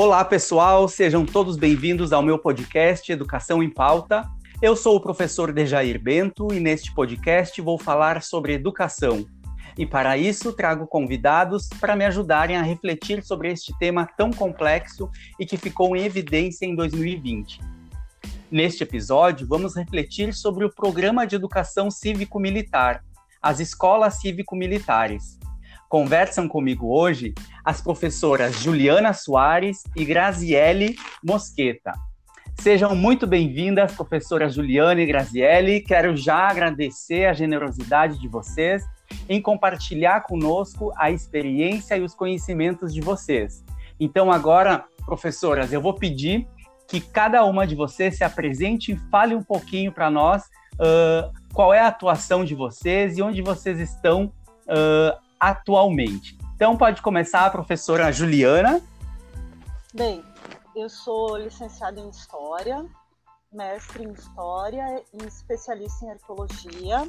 Olá, 0.00 0.24
pessoal, 0.24 0.88
sejam 0.88 1.26
todos 1.26 1.58
bem-vindos 1.58 2.10
ao 2.10 2.22
meu 2.22 2.38
podcast 2.38 3.12
Educação 3.12 3.62
em 3.62 3.68
Pauta. 3.68 4.26
Eu 4.62 4.74
sou 4.74 4.96
o 4.96 5.00
professor 5.00 5.52
Dejair 5.52 6.02
Bento 6.02 6.54
e 6.54 6.58
neste 6.58 6.90
podcast 6.94 7.60
vou 7.60 7.78
falar 7.78 8.22
sobre 8.22 8.54
educação. 8.54 9.26
E 9.76 9.84
para 9.84 10.16
isso 10.16 10.54
trago 10.54 10.86
convidados 10.86 11.68
para 11.78 11.94
me 11.94 12.06
ajudarem 12.06 12.56
a 12.56 12.62
refletir 12.62 13.22
sobre 13.22 13.52
este 13.52 13.78
tema 13.78 14.08
tão 14.16 14.30
complexo 14.30 15.10
e 15.38 15.44
que 15.44 15.58
ficou 15.58 15.94
em 15.94 16.06
evidência 16.06 16.64
em 16.64 16.74
2020. 16.74 17.60
Neste 18.50 18.84
episódio, 18.84 19.46
vamos 19.46 19.76
refletir 19.76 20.32
sobre 20.32 20.64
o 20.64 20.74
Programa 20.74 21.26
de 21.26 21.36
Educação 21.36 21.90
Cívico-Militar, 21.90 23.04
as 23.42 23.60
escolas 23.60 24.14
cívico-militares. 24.14 25.39
Conversam 25.90 26.46
comigo 26.46 26.96
hoje 26.96 27.34
as 27.64 27.80
professoras 27.80 28.60
Juliana 28.60 29.12
Soares 29.12 29.82
e 29.96 30.04
Graziele 30.04 30.94
Mosqueta. 31.20 31.92
Sejam 32.60 32.94
muito 32.94 33.26
bem-vindas, 33.26 33.92
professoras 33.96 34.54
Juliana 34.54 35.00
e 35.00 35.06
Graziele. 35.06 35.80
Quero 35.80 36.16
já 36.16 36.48
agradecer 36.48 37.24
a 37.26 37.32
generosidade 37.32 38.20
de 38.20 38.28
vocês 38.28 38.84
em 39.28 39.42
compartilhar 39.42 40.20
conosco 40.20 40.92
a 40.96 41.10
experiência 41.10 41.96
e 41.96 42.02
os 42.02 42.14
conhecimentos 42.14 42.94
de 42.94 43.00
vocês. 43.00 43.64
Então, 43.98 44.30
agora, 44.30 44.84
professoras, 45.04 45.72
eu 45.72 45.80
vou 45.80 45.94
pedir 45.94 46.46
que 46.86 47.00
cada 47.00 47.44
uma 47.44 47.66
de 47.66 47.74
vocês 47.74 48.16
se 48.16 48.22
apresente 48.22 48.92
e 48.92 48.96
fale 49.10 49.34
um 49.34 49.42
pouquinho 49.42 49.90
para 49.90 50.08
nós 50.08 50.44
uh, 50.74 51.32
qual 51.52 51.74
é 51.74 51.80
a 51.80 51.88
atuação 51.88 52.44
de 52.44 52.54
vocês 52.54 53.18
e 53.18 53.22
onde 53.22 53.42
vocês 53.42 53.80
estão 53.80 54.32
uh, 54.68 55.29
atualmente. 55.40 56.38
Então, 56.54 56.76
pode 56.76 57.00
começar 57.00 57.46
a 57.46 57.50
professora 57.50 58.12
Juliana. 58.12 58.82
Bem, 59.94 60.22
eu 60.76 60.88
sou 60.88 61.38
licenciada 61.38 61.98
em 61.98 62.10
História, 62.10 62.86
mestre 63.52 64.04
em 64.04 64.12
História 64.12 65.02
e 65.14 65.26
especialista 65.26 66.04
em 66.04 66.10
Arqueologia. 66.10 67.08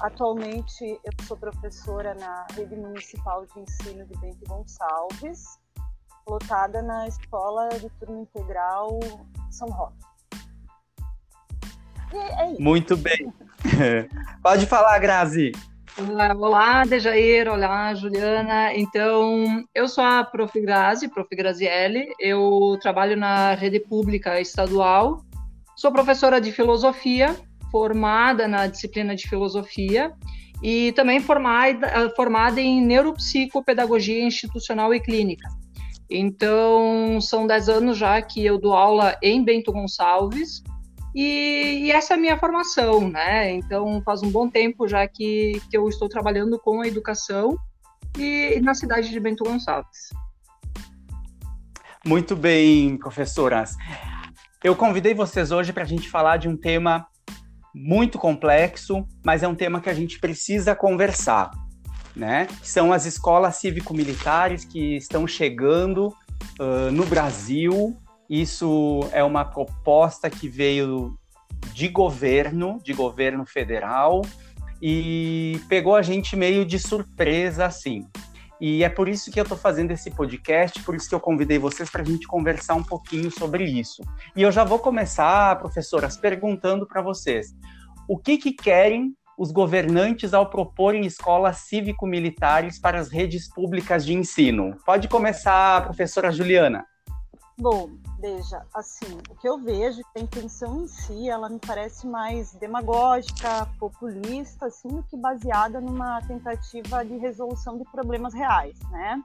Atualmente, 0.00 0.84
eu 0.84 1.26
sou 1.26 1.36
professora 1.36 2.14
na 2.14 2.46
Rede 2.54 2.76
Municipal 2.76 3.46
de 3.46 3.60
Ensino 3.60 4.04
de 4.06 4.18
Bento 4.18 4.46
Gonçalves, 4.46 5.58
lotada 6.28 6.82
na 6.82 7.08
Escola 7.08 7.68
de 7.70 7.88
Turno 7.98 8.22
Integral 8.22 9.00
São 9.50 9.68
Roque. 9.68 10.04
É 12.12 12.60
Muito 12.60 12.96
bem. 12.96 13.32
Pode 14.42 14.66
falar, 14.66 14.98
Grazi. 14.98 15.52
Olá, 16.00 16.84
Dejair, 16.84 17.48
olá, 17.48 17.92
Juliana. 17.92 18.72
Então, 18.72 19.64
eu 19.74 19.88
sou 19.88 20.04
a 20.04 20.22
Prof. 20.22 20.60
Grazi, 20.60 21.08
Prof. 21.08 21.28
Graziele, 21.34 22.12
eu 22.20 22.78
trabalho 22.80 23.16
na 23.16 23.54
rede 23.54 23.80
pública 23.80 24.40
estadual, 24.40 25.24
sou 25.76 25.90
professora 25.90 26.40
de 26.40 26.52
filosofia, 26.52 27.34
formada 27.72 28.46
na 28.46 28.68
disciplina 28.68 29.16
de 29.16 29.28
filosofia 29.28 30.12
e 30.62 30.92
também 30.92 31.18
formada, 31.18 32.08
formada 32.14 32.60
em 32.60 32.80
neuropsicopedagogia 32.80 34.22
institucional 34.22 34.94
e 34.94 35.00
clínica. 35.00 35.48
Então, 36.08 37.20
são 37.20 37.44
10 37.44 37.68
anos 37.68 37.98
já 37.98 38.22
que 38.22 38.46
eu 38.46 38.56
dou 38.56 38.72
aula 38.72 39.18
em 39.20 39.42
Bento 39.44 39.72
Gonçalves, 39.72 40.62
e, 41.20 41.86
e, 41.86 41.90
essa 41.90 42.14
é 42.14 42.16
a 42.16 42.20
minha 42.20 42.38
formação, 42.38 43.08
né? 43.08 43.50
Então 43.50 44.00
faz 44.04 44.22
um 44.22 44.30
bom 44.30 44.48
tempo 44.48 44.86
já 44.86 45.04
que, 45.08 45.60
que 45.68 45.76
eu 45.76 45.88
estou 45.88 46.08
trabalhando 46.08 46.60
com 46.60 46.80
a 46.80 46.86
educação 46.86 47.58
e 48.16 48.60
na 48.60 48.72
cidade 48.72 49.10
de 49.10 49.18
Bento 49.18 49.42
Gonçalves. 49.42 50.10
Muito 52.06 52.36
bem, 52.36 52.96
professoras. 52.96 53.74
Eu 54.62 54.76
convidei 54.76 55.12
vocês 55.12 55.50
hoje 55.50 55.72
para 55.72 55.82
a 55.82 55.86
gente 55.86 56.08
falar 56.08 56.36
de 56.36 56.48
um 56.48 56.56
tema 56.56 57.04
muito 57.74 58.16
complexo, 58.16 59.04
mas 59.26 59.42
é 59.42 59.48
um 59.48 59.56
tema 59.56 59.80
que 59.80 59.90
a 59.90 59.94
gente 59.94 60.20
precisa 60.20 60.72
conversar, 60.72 61.50
né? 62.14 62.46
São 62.62 62.92
as 62.92 63.06
escolas 63.06 63.56
cívico-militares 63.56 64.64
que 64.64 64.96
estão 64.96 65.26
chegando 65.26 66.14
uh, 66.60 66.92
no 66.92 67.04
Brasil 67.06 67.98
isso 68.28 69.00
é 69.12 69.24
uma 69.24 69.44
proposta 69.44 70.28
que 70.28 70.48
veio 70.48 71.18
de 71.72 71.88
governo, 71.88 72.78
de 72.82 72.92
governo 72.92 73.46
federal, 73.46 74.22
e 74.80 75.60
pegou 75.68 75.96
a 75.96 76.02
gente 76.02 76.36
meio 76.36 76.64
de 76.64 76.78
surpresa 76.78 77.66
assim. 77.66 78.06
E 78.60 78.82
é 78.82 78.88
por 78.88 79.08
isso 79.08 79.30
que 79.30 79.38
eu 79.38 79.44
estou 79.44 79.56
fazendo 79.56 79.92
esse 79.92 80.10
podcast, 80.10 80.82
por 80.82 80.94
isso 80.94 81.08
que 81.08 81.14
eu 81.14 81.20
convidei 81.20 81.58
vocês 81.58 81.88
para 81.88 82.02
a 82.02 82.04
gente 82.04 82.26
conversar 82.26 82.74
um 82.74 82.82
pouquinho 82.82 83.30
sobre 83.30 83.64
isso. 83.64 84.02
E 84.34 84.42
eu 84.42 84.50
já 84.50 84.64
vou 84.64 84.80
começar, 84.80 85.56
professoras, 85.58 86.16
perguntando 86.16 86.86
para 86.86 87.00
vocês: 87.00 87.54
o 88.08 88.18
que, 88.18 88.36
que 88.36 88.52
querem 88.52 89.14
os 89.38 89.52
governantes 89.52 90.34
ao 90.34 90.50
proporem 90.50 91.06
escolas 91.06 91.58
cívico-militares 91.58 92.80
para 92.80 92.98
as 92.98 93.08
redes 93.08 93.48
públicas 93.48 94.04
de 94.04 94.12
ensino? 94.12 94.76
Pode 94.84 95.06
começar, 95.06 95.84
professora 95.84 96.32
Juliana. 96.32 96.84
Bom, 97.60 97.90
veja, 98.20 98.64
assim, 98.72 99.18
o 99.28 99.34
que 99.34 99.48
eu 99.48 99.58
vejo 99.58 100.00
a 100.16 100.20
intenção 100.20 100.84
em 100.84 100.86
si, 100.86 101.28
ela 101.28 101.48
me 101.48 101.58
parece 101.58 102.06
mais 102.06 102.52
demagógica, 102.52 103.66
populista, 103.80 104.66
assim, 104.66 104.86
do 104.86 105.02
que 105.02 105.16
baseada 105.16 105.80
numa 105.80 106.22
tentativa 106.22 107.04
de 107.04 107.16
resolução 107.16 107.76
de 107.76 107.84
problemas 107.90 108.32
reais, 108.32 108.78
né? 108.92 109.20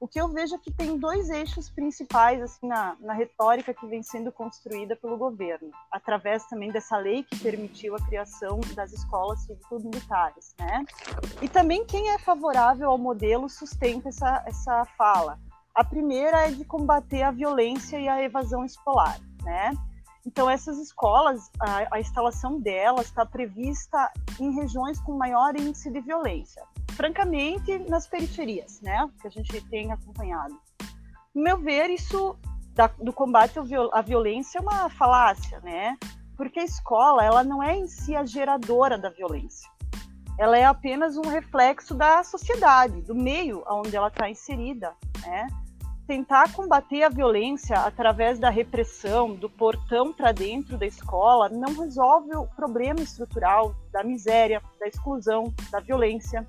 O 0.00 0.08
que 0.08 0.20
eu 0.20 0.26
vejo 0.26 0.56
é 0.56 0.58
que 0.58 0.72
tem 0.72 0.98
dois 0.98 1.30
eixos 1.30 1.70
principais 1.70 2.42
assim 2.42 2.66
na, 2.66 2.96
na 2.98 3.12
retórica 3.12 3.72
que 3.72 3.86
vem 3.86 4.02
sendo 4.02 4.32
construída 4.32 4.96
pelo 4.96 5.16
governo, 5.16 5.70
através 5.92 6.44
também 6.46 6.72
dessa 6.72 6.96
lei 6.96 7.22
que 7.22 7.38
permitiu 7.38 7.94
a 7.94 8.04
criação 8.04 8.58
das 8.74 8.92
escolas 8.92 9.38
cívico-militares, 9.44 10.56
né? 10.58 10.84
E 11.40 11.48
também 11.48 11.86
quem 11.86 12.10
é 12.10 12.18
favorável 12.18 12.90
ao 12.90 12.98
modelo 12.98 13.48
sustenta 13.48 14.08
essa, 14.08 14.42
essa 14.44 14.84
fala 14.98 15.38
a 15.74 15.84
primeira 15.84 16.48
é 16.48 16.50
de 16.50 16.64
combater 16.64 17.22
a 17.22 17.30
violência 17.30 17.98
e 17.98 18.08
a 18.08 18.22
evasão 18.22 18.64
escolar, 18.64 19.18
né? 19.42 19.72
Então, 20.24 20.48
essas 20.48 20.78
escolas, 20.78 21.50
a, 21.58 21.96
a 21.96 22.00
instalação 22.00 22.60
delas 22.60 23.06
está 23.06 23.26
prevista 23.26 24.10
em 24.38 24.54
regiões 24.54 25.00
com 25.00 25.16
maior 25.16 25.58
índice 25.58 25.90
de 25.90 26.00
violência. 26.00 26.62
Francamente, 26.92 27.78
nas 27.88 28.06
periferias, 28.06 28.80
né? 28.80 29.08
Que 29.20 29.26
a 29.26 29.30
gente 29.30 29.60
tem 29.68 29.90
acompanhado. 29.90 30.56
No 31.34 31.42
meu 31.42 31.58
ver, 31.58 31.90
isso 31.90 32.36
da, 32.74 32.86
do 32.86 33.12
combate 33.12 33.58
à 33.92 34.02
violência 34.02 34.58
é 34.58 34.62
uma 34.62 34.88
falácia, 34.90 35.58
né? 35.60 35.98
Porque 36.36 36.60
a 36.60 36.64
escola, 36.64 37.24
ela 37.24 37.42
não 37.42 37.62
é 37.62 37.76
em 37.76 37.88
si 37.88 38.14
a 38.14 38.24
geradora 38.24 38.96
da 38.96 39.08
violência. 39.08 39.68
Ela 40.38 40.58
é 40.58 40.64
apenas 40.64 41.16
um 41.16 41.28
reflexo 41.28 41.94
da 41.94 42.22
sociedade, 42.24 43.02
do 43.02 43.14
meio 43.14 43.62
onde 43.68 43.94
ela 43.94 44.08
está 44.08 44.28
inserida, 44.28 44.92
né? 45.24 45.46
tentar 46.06 46.52
combater 46.52 47.02
a 47.04 47.08
violência 47.08 47.76
através 47.76 48.38
da 48.38 48.50
repressão, 48.50 49.34
do 49.34 49.48
portão 49.48 50.12
para 50.12 50.32
dentro 50.32 50.76
da 50.76 50.86
escola, 50.86 51.48
não 51.48 51.74
resolve 51.74 52.34
o 52.36 52.46
problema 52.46 53.00
estrutural 53.00 53.74
da 53.92 54.02
miséria, 54.02 54.60
da 54.80 54.86
exclusão, 54.86 55.52
da 55.70 55.80
violência. 55.80 56.46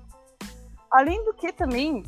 Além 0.90 1.24
do 1.24 1.32
que 1.32 1.52
também, 1.52 2.02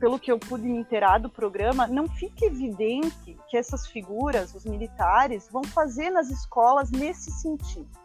pelo 0.00 0.18
que 0.18 0.30
eu 0.30 0.38
pude 0.38 0.64
me 0.64 0.78
inteirar 0.78 1.18
do 1.18 1.28
programa, 1.28 1.86
não 1.86 2.08
fica 2.08 2.46
evidente 2.46 3.36
que 3.48 3.56
essas 3.56 3.86
figuras, 3.86 4.54
os 4.54 4.64
militares, 4.64 5.48
vão 5.50 5.62
fazer 5.62 6.10
nas 6.10 6.30
escolas 6.30 6.90
nesse 6.90 7.30
sentido. 7.30 8.03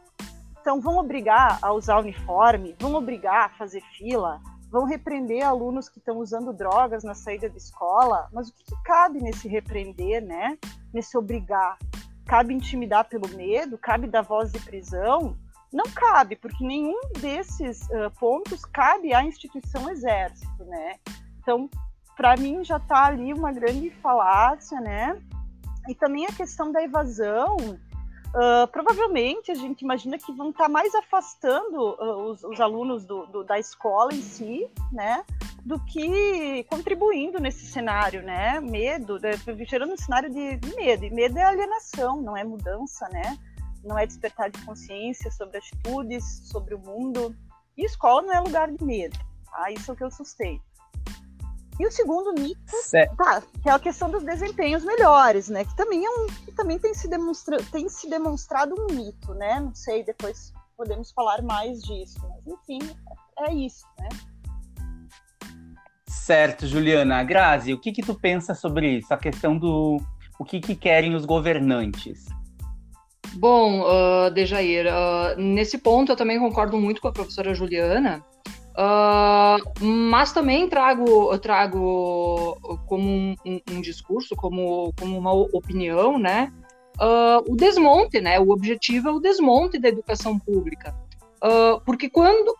Então, 0.62 0.82
vão 0.82 0.98
obrigar 0.98 1.58
a 1.62 1.72
usar 1.72 2.00
uniforme, 2.00 2.76
vão 2.80 2.94
obrigar 2.94 3.46
a 3.46 3.50
fazer 3.50 3.82
fila, 3.98 4.42
vão 4.70 4.86
repreender 4.86 5.46
alunos 5.46 5.90
que 5.90 6.00
estão 6.00 6.18
usando 6.18 6.54
drogas 6.54 7.04
na 7.04 7.16
saída 7.16 7.50
da 7.50 7.58
escola, 7.58 8.28
mas 8.32 8.50
o 8.50 8.54
que, 8.54 8.64
que, 8.66 8.84
cabe 8.84 9.22
nesse 9.22 9.48
repreender, 9.48 10.24
né? 10.24 10.58
Nesse 10.94 11.18
obrigar? 11.18 11.78
Cabe 12.26 12.54
intimidar 12.54 13.06
pelo 13.06 13.28
medo? 13.30 13.78
Cabe 13.78 14.08
dar 14.08 14.22
voz 14.22 14.52
de 14.52 14.60
prisão? 14.60 15.36
Não 15.72 15.86
cabe, 15.86 16.36
porque 16.36 16.64
nenhum 16.64 17.00
desses 17.20 17.82
uh, 17.90 18.12
pontos 18.20 18.66
cabe 18.66 19.14
à 19.14 19.24
instituição 19.24 19.90
exército, 19.90 20.64
né? 20.66 20.96
Então, 21.42 21.70
para 22.16 22.36
mim 22.36 22.64
já 22.64 22.78
está 22.78 23.06
ali 23.06 23.34
uma 23.34 23.52
grande 23.52 23.90
falácia, 23.90 24.80
né? 24.82 25.20
E 25.88 25.96
também 25.96 26.26
a 26.26 26.34
questão 26.34 26.72
da 26.72 26.84
evasão, 26.84 27.58
Uh, 28.30 28.68
provavelmente 28.68 29.52
a 29.52 29.56
gente 29.56 29.82
imagina 29.82 30.16
que 30.16 30.32
vão 30.32 30.52
estar 30.52 30.66
tá 30.66 30.70
mais 30.70 30.94
afastando 30.94 31.96
uh, 31.96 32.30
os, 32.30 32.44
os, 32.44 32.62
alunos 32.62 33.04
do, 33.04 33.26
do, 33.26 33.44
da 33.44 33.58
escola 33.58 34.14
em 34.14 34.22
si, 34.22 34.70
né, 34.92 35.26
do 35.66 35.80
que 35.80 36.64
contribuindo 36.70 37.40
nesse 37.40 37.66
cenário, 37.66 38.22
né, 38.22 38.60
medo, 38.60 39.18
né, 39.20 39.32
gerando 39.68 39.94
um 39.94 39.98
cenário 39.98 40.30
de, 40.30 40.58
de, 40.58 40.76
medo, 40.76 41.06
e 41.06 41.10
medo 41.10 41.40
é 41.40 41.44
alienação, 41.44 42.22
não 42.22 42.38
é 42.38 42.44
mudança, 42.44 43.10
né, 43.10 43.36
não 43.84 43.98
é 43.98 44.06
despertar 44.06 44.52
de 44.52 44.64
consciência 44.64 45.32
sobre 45.32 45.58
atitudes, 45.58 46.24
sobre 46.52 46.76
o 46.76 46.80
mundo, 46.80 47.36
e 47.76 47.84
escola 47.84 48.22
não 48.22 48.34
é 48.34 48.40
lugar 48.42 48.70
de 48.70 48.84
medo, 48.84 49.18
tá? 49.50 49.72
isso 49.72 49.90
é 49.90 49.94
o 49.96 49.98
que 49.98 50.04
eu 50.04 50.12
suspeito. 50.12 50.69
E 51.80 51.88
o 51.88 51.92
segundo 51.92 52.34
mito, 52.34 52.60
tá, 53.18 53.42
que 53.64 53.70
é 53.70 53.72
a 53.72 53.80
questão 53.80 54.12
dos 54.12 54.22
desempenhos 54.22 54.84
melhores, 54.84 55.48
né? 55.48 55.64
Que 55.64 55.76
também 55.78 56.06
é 56.06 56.10
um, 56.10 56.28
que 56.28 56.52
também 56.52 56.78
tem 56.78 56.94
se, 56.94 57.08
demonstra, 57.08 57.58
tem 57.72 57.88
se 57.88 58.10
demonstrado 58.10 58.76
um 58.78 58.94
mito, 58.94 59.34
né? 59.36 59.62
Não 59.62 59.74
sei, 59.74 60.04
depois 60.04 60.52
podemos 60.76 61.12
falar 61.12 61.42
mais 61.42 61.82
disso, 61.82 62.20
mas 62.22 62.48
enfim, 62.48 62.80
é 63.40 63.54
isso, 63.54 63.86
né? 63.98 64.10
Certo, 66.06 66.68
Juliana. 66.68 67.24
Grazi, 67.24 67.74
o 67.74 67.80
que 67.80 67.94
que 67.94 68.02
tu 68.02 68.14
pensa 68.14 68.54
sobre 68.54 68.98
isso? 68.98 69.14
A 69.14 69.18
questão 69.18 69.58
do 69.58 70.02
o 70.38 70.44
que 70.44 70.60
que 70.60 70.76
querem 70.76 71.16
os 71.16 71.26
governantes? 71.26 72.26
Bom, 73.36 73.82
uh, 73.82 74.30
Dejair, 74.32 74.86
uh, 74.88 75.40
nesse 75.40 75.78
ponto 75.78 76.12
eu 76.12 76.16
também 76.16 76.40
concordo 76.40 76.78
muito 76.78 77.00
com 77.02 77.08
a 77.08 77.12
professora 77.12 77.54
Juliana, 77.54 78.24
uh, 78.78 79.84
mas 79.84 80.32
também 80.32 80.70
trago, 80.70 81.38
trago 81.40 82.58
como 82.86 83.10
um, 83.10 83.36
um, 83.46 83.60
um, 83.72 83.82
discurso, 83.82 84.36
como, 84.36 84.94
como 85.00 85.18
uma 85.18 85.34
opinião, 85.34 86.18
né, 86.18 86.52
uh, 87.00 87.52
o 87.52 87.56
desmonte, 87.56 88.22
né, 88.22 88.40
o 88.40 88.52
objetivo 88.52 89.10
é 89.10 89.12
o 89.12 89.20
desmonte 89.20 89.80
da 89.80 89.90
educação 89.90 90.38
pública. 90.40 90.96
Uh, 91.42 91.80
porque 91.86 92.10
quando 92.10 92.54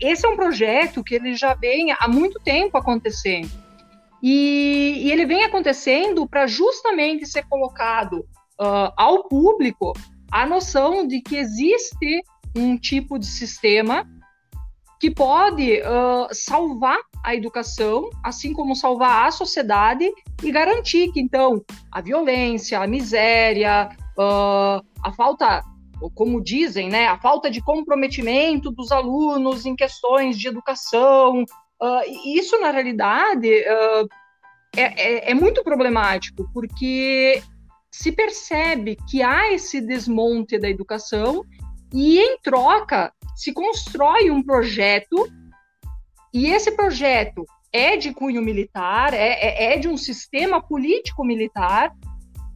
esse 0.00 0.26
é 0.26 0.28
um 0.28 0.34
projeto 0.34 1.04
que 1.04 1.14
ele 1.14 1.34
já 1.34 1.54
vem 1.54 1.92
há 1.92 2.08
muito 2.08 2.40
tempo 2.40 2.76
acontecendo. 2.76 3.50
E, 4.20 4.96
e 5.04 5.12
ele 5.12 5.24
vem 5.24 5.44
acontecendo 5.44 6.26
para 6.28 6.46
justamente 6.46 7.24
ser 7.24 7.46
colocado 7.48 8.26
ao 8.94 9.24
público 9.24 9.94
a 10.30 10.44
noção 10.44 11.06
de 11.06 11.22
que 11.22 11.36
existe 11.36 12.22
um 12.54 12.76
tipo 12.76 13.18
de 13.18 13.24
sistema 13.24 14.06
que 15.00 15.10
pode 15.10 15.80
uh, 15.80 16.28
salvar 16.30 16.98
a 17.24 17.34
educação, 17.34 18.10
assim 18.22 18.52
como 18.52 18.76
salvar 18.76 19.26
a 19.26 19.30
sociedade 19.30 20.12
e 20.42 20.52
garantir 20.52 21.10
que, 21.10 21.18
então, 21.18 21.64
a 21.90 22.02
violência, 22.02 22.78
a 22.78 22.86
miséria, 22.86 23.88
uh, 24.18 24.84
a 25.02 25.12
falta, 25.16 25.62
como 26.14 26.44
dizem, 26.44 26.90
né, 26.90 27.06
a 27.06 27.18
falta 27.18 27.50
de 27.50 27.62
comprometimento 27.62 28.70
dos 28.70 28.92
alunos 28.92 29.64
em 29.64 29.74
questões 29.74 30.38
de 30.38 30.48
educação, 30.48 31.44
uh, 31.82 32.28
isso, 32.36 32.60
na 32.60 32.70
realidade, 32.70 33.50
é, 33.50 34.02
é, 34.76 35.30
é 35.30 35.34
muito 35.34 35.64
problemático, 35.64 36.46
porque 36.52 37.42
se 37.90 38.12
percebe 38.12 38.98
que 39.08 39.22
há 39.22 39.50
esse 39.50 39.80
desmonte 39.80 40.58
da 40.58 40.68
educação 40.68 41.42
e, 41.90 42.20
em 42.20 42.38
troca, 42.38 43.12
se 43.40 43.54
constrói 43.54 44.30
um 44.30 44.42
projeto 44.42 45.26
e 46.30 46.48
esse 46.48 46.72
projeto 46.72 47.46
é 47.72 47.96
de 47.96 48.12
cunho 48.12 48.42
militar, 48.42 49.14
é, 49.14 49.28
é, 49.30 49.72
é 49.72 49.78
de 49.78 49.88
um 49.88 49.96
sistema 49.96 50.60
político-militar 50.60 51.90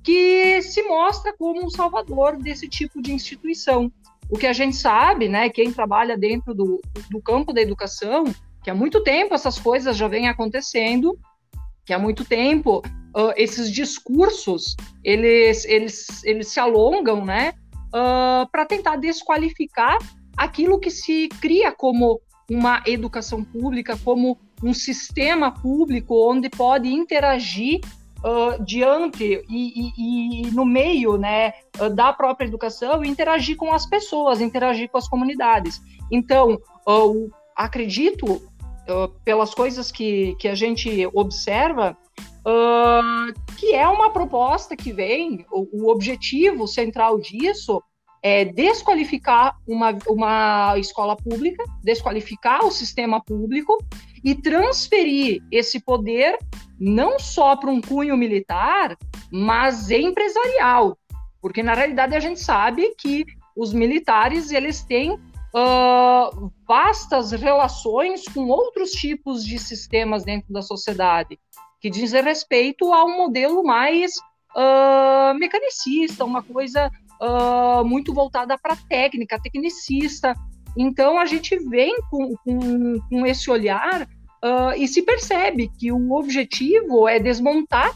que 0.02 0.60
se 0.60 0.82
mostra 0.82 1.34
como 1.38 1.64
um 1.64 1.70
salvador 1.70 2.36
desse 2.36 2.68
tipo 2.68 3.00
de 3.00 3.14
instituição. 3.14 3.90
O 4.28 4.36
que 4.36 4.46
a 4.46 4.52
gente 4.52 4.76
sabe, 4.76 5.26
né, 5.26 5.48
quem 5.48 5.72
trabalha 5.72 6.18
dentro 6.18 6.52
do, 6.52 6.82
do 7.10 7.22
campo 7.22 7.50
da 7.50 7.62
educação, 7.62 8.24
que 8.62 8.68
há 8.68 8.74
muito 8.74 9.02
tempo 9.02 9.32
essas 9.32 9.58
coisas 9.58 9.96
já 9.96 10.06
vêm 10.06 10.28
acontecendo, 10.28 11.18
que 11.86 11.94
há 11.94 11.98
muito 11.98 12.26
tempo 12.26 12.82
uh, 13.16 13.32
esses 13.38 13.72
discursos 13.72 14.76
eles, 15.02 15.64
eles, 15.64 16.22
eles 16.24 16.48
se 16.48 16.60
alongam, 16.60 17.24
né, 17.24 17.54
uh, 17.86 18.46
para 18.52 18.66
tentar 18.66 18.96
desqualificar 18.96 19.96
aquilo 20.36 20.78
que 20.78 20.90
se 20.90 21.28
cria 21.40 21.72
como 21.72 22.20
uma 22.50 22.82
educação 22.86 23.42
pública, 23.42 23.98
como 24.04 24.38
um 24.62 24.74
sistema 24.74 25.50
público 25.50 26.30
onde 26.30 26.50
pode 26.50 26.88
interagir 26.88 27.80
uh, 28.18 28.62
diante 28.64 29.42
e, 29.48 29.92
e, 29.98 30.46
e, 30.46 30.50
no 30.50 30.64
meio 30.64 31.16
né, 31.16 31.52
da 31.94 32.12
própria 32.12 32.46
educação, 32.46 33.04
interagir 33.04 33.56
com 33.56 33.72
as 33.72 33.86
pessoas, 33.86 34.40
interagir 34.40 34.88
com 34.90 34.98
as 34.98 35.08
comunidades. 35.08 35.80
Então, 36.10 36.58
acredito, 37.56 38.42
pelas 39.24 39.54
coisas 39.54 39.90
que, 39.90 40.36
que 40.38 40.48
a 40.48 40.54
gente 40.54 41.08
observa, 41.14 41.96
que 43.56 43.74
é 43.74 43.88
uma 43.88 44.10
proposta 44.10 44.76
que 44.76 44.92
vem, 44.92 45.46
o, 45.50 45.84
o, 45.84 45.90
objetivo 45.90 46.66
central 46.66 47.18
disso 47.18 47.82
é 48.24 48.42
desqualificar 48.42 49.54
uma, 49.68 49.94
uma 50.08 50.78
escola 50.78 51.14
pública, 51.14 51.62
desqualificar 51.82 52.64
o 52.64 52.70
sistema 52.70 53.22
público 53.22 53.76
e 54.24 54.34
transferir 54.34 55.42
esse 55.52 55.78
poder 55.78 56.38
não 56.80 57.18
só 57.18 57.54
para 57.54 57.70
um 57.70 57.82
cunho 57.82 58.16
militar, 58.16 58.96
mas 59.30 59.90
empresarial, 59.90 60.96
porque 61.42 61.62
na 61.62 61.74
realidade 61.74 62.16
a 62.16 62.20
gente 62.20 62.40
sabe 62.40 62.94
que 62.96 63.26
os 63.54 63.74
militares 63.74 64.50
eles 64.50 64.82
têm 64.82 65.12
uh, 65.12 66.50
vastas 66.66 67.30
relações 67.32 68.24
com 68.24 68.48
outros 68.48 68.92
tipos 68.92 69.44
de 69.44 69.58
sistemas 69.58 70.24
dentro 70.24 70.50
da 70.50 70.62
sociedade 70.62 71.38
que 71.78 71.90
dizem 71.90 72.22
respeito 72.22 72.90
a 72.90 73.04
um 73.04 73.18
modelo 73.18 73.62
mais 73.62 74.12
uh, 74.56 75.38
mecanicista, 75.38 76.24
uma 76.24 76.42
coisa 76.42 76.90
uh, 77.20 77.84
muito 77.84 78.12
voltada 78.12 78.56
para 78.58 78.76
técnica, 78.76 79.40
tecnicista. 79.40 80.34
Então 80.76 81.18
a 81.18 81.26
gente 81.26 81.56
vem 81.68 81.96
com, 82.10 82.34
com, 82.44 83.00
com 83.08 83.26
esse 83.26 83.50
olhar 83.50 84.02
uh, 84.02 84.72
e 84.76 84.88
se 84.88 85.02
percebe 85.02 85.70
que 85.78 85.92
o 85.92 86.12
objetivo 86.12 87.08
é 87.08 87.18
desmontar 87.18 87.92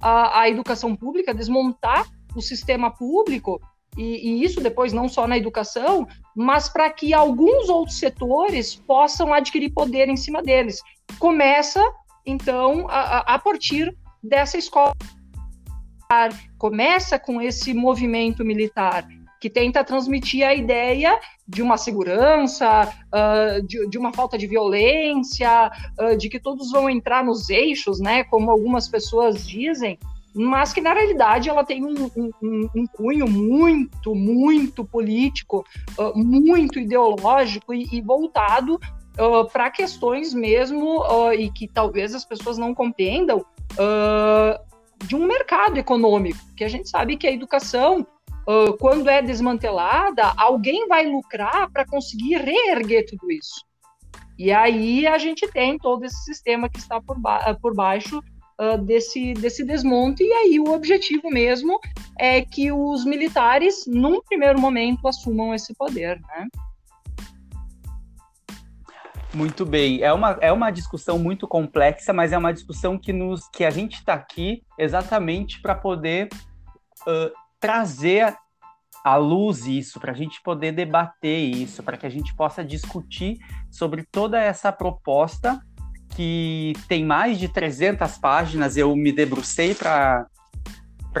a, 0.00 0.40
a 0.40 0.48
educação 0.48 0.94
pública, 0.94 1.34
desmontar 1.34 2.06
o 2.34 2.42
sistema 2.42 2.90
público 2.90 3.60
e, 3.96 4.02
e, 4.28 4.44
isso 4.44 4.60
depois 4.60 4.92
não 4.92 5.08
só 5.08 5.26
na 5.26 5.38
educação, 5.38 6.06
mas 6.34 6.68
para 6.68 6.90
que 6.90 7.14
alguns 7.14 7.68
outros 7.70 7.98
setores 7.98 8.74
possam 8.74 9.32
adquirir 9.32 9.70
poder 9.70 10.08
em 10.08 10.16
cima 10.16 10.42
deles. 10.42 10.80
Começa 11.18 11.82
então, 12.26 12.86
a, 12.88 13.34
a 13.34 13.38
partir 13.38 13.96
dessa 14.22 14.58
escola, 14.58 14.92
começa 16.58 17.18
com 17.18 17.40
esse 17.40 17.74
movimento 17.74 18.44
militar 18.44 19.06
que 19.40 19.50
tenta 19.50 19.84
transmitir 19.84 20.46
a 20.46 20.54
ideia 20.54 21.18
de 21.46 21.62
uma 21.62 21.76
segurança, 21.76 22.92
uh, 23.06 23.66
de, 23.66 23.88
de, 23.88 23.98
uma 23.98 24.12
falta 24.12 24.36
de 24.36 24.46
violência, 24.46 25.70
uh, 26.00 26.16
de 26.16 26.28
que 26.28 26.40
todos 26.40 26.70
vão 26.70 26.88
entrar 26.88 27.24
nos 27.24 27.48
eixos, 27.50 28.00
né, 28.00 28.24
como 28.24 28.50
algumas 28.50 28.88
pessoas 28.88 29.46
dizem, 29.46 29.98
mas 30.34 30.72
que 30.72 30.80
na 30.80 30.92
realidade 30.92 31.48
ela 31.48 31.64
tem 31.64 31.84
um, 31.84 32.10
um, 32.16 32.68
um 32.74 32.86
cunho 32.86 33.28
muito, 33.28 34.14
muito 34.14 34.84
político, 34.84 35.64
uh, 35.98 36.18
muito 36.18 36.80
ideológico 36.80 37.72
e, 37.72 37.86
e 37.92 38.00
voltado 38.00 38.80
para 39.50 39.70
questões 39.70 40.34
mesmo, 40.34 41.02
e 41.32 41.50
que 41.50 41.66
talvez 41.66 42.14
as 42.14 42.22
pessoas 42.22 42.58
não 42.58 42.74
compreendam, 42.74 43.46
de 45.06 45.16
um 45.16 45.26
mercado 45.26 45.78
econômico, 45.78 46.38
que 46.56 46.64
a 46.64 46.68
gente 46.68 46.88
sabe 46.88 47.16
que 47.16 47.26
a 47.26 47.32
educação, 47.32 48.06
quando 48.78 49.08
é 49.08 49.22
desmantelada, 49.22 50.32
alguém 50.36 50.86
vai 50.86 51.06
lucrar 51.06 51.70
para 51.70 51.86
conseguir 51.86 52.36
reerguer 52.36 53.06
tudo 53.06 53.30
isso. 53.30 53.64
E 54.38 54.52
aí 54.52 55.06
a 55.06 55.18
gente 55.18 55.48
tem 55.48 55.78
todo 55.78 56.04
esse 56.04 56.22
sistema 56.24 56.68
que 56.68 56.78
está 56.78 57.00
por, 57.00 57.18
ba 57.18 57.56
por 57.60 57.74
baixo 57.74 58.20
Uh, 58.58 58.78
desse, 58.78 59.34
desse 59.34 59.62
desmonte, 59.62 60.22
e 60.24 60.32
aí 60.32 60.58
o 60.58 60.72
objetivo 60.72 61.28
mesmo 61.28 61.78
é 62.18 62.40
que 62.40 62.72
os 62.72 63.04
militares, 63.04 63.84
num 63.86 64.22
primeiro 64.22 64.58
momento, 64.58 65.06
assumam 65.06 65.54
esse 65.54 65.74
poder, 65.74 66.18
né? 66.22 66.48
Muito 69.36 69.66
bem. 69.66 70.00
É 70.00 70.10
uma, 70.14 70.30
é 70.40 70.50
uma 70.50 70.70
discussão 70.70 71.18
muito 71.18 71.46
complexa, 71.46 72.10
mas 72.10 72.32
é 72.32 72.38
uma 72.38 72.54
discussão 72.54 72.98
que, 72.98 73.12
nos, 73.12 73.46
que 73.50 73.66
a 73.66 73.70
gente 73.70 73.96
está 73.96 74.14
aqui 74.14 74.62
exatamente 74.78 75.60
para 75.60 75.74
poder 75.74 76.30
uh, 77.02 77.30
trazer 77.60 78.34
à 79.04 79.16
luz 79.16 79.66
isso, 79.66 80.00
para 80.00 80.12
a 80.12 80.14
gente 80.14 80.42
poder 80.42 80.72
debater 80.72 81.54
isso, 81.54 81.82
para 81.82 81.98
que 81.98 82.06
a 82.06 82.08
gente 82.08 82.34
possa 82.34 82.64
discutir 82.64 83.36
sobre 83.70 84.04
toda 84.10 84.40
essa 84.40 84.72
proposta 84.72 85.60
que 86.14 86.72
tem 86.88 87.04
mais 87.04 87.38
de 87.38 87.46
300 87.46 88.16
páginas. 88.16 88.74
Eu 88.78 88.96
me 88.96 89.12
debrucei 89.12 89.74
para 89.74 90.26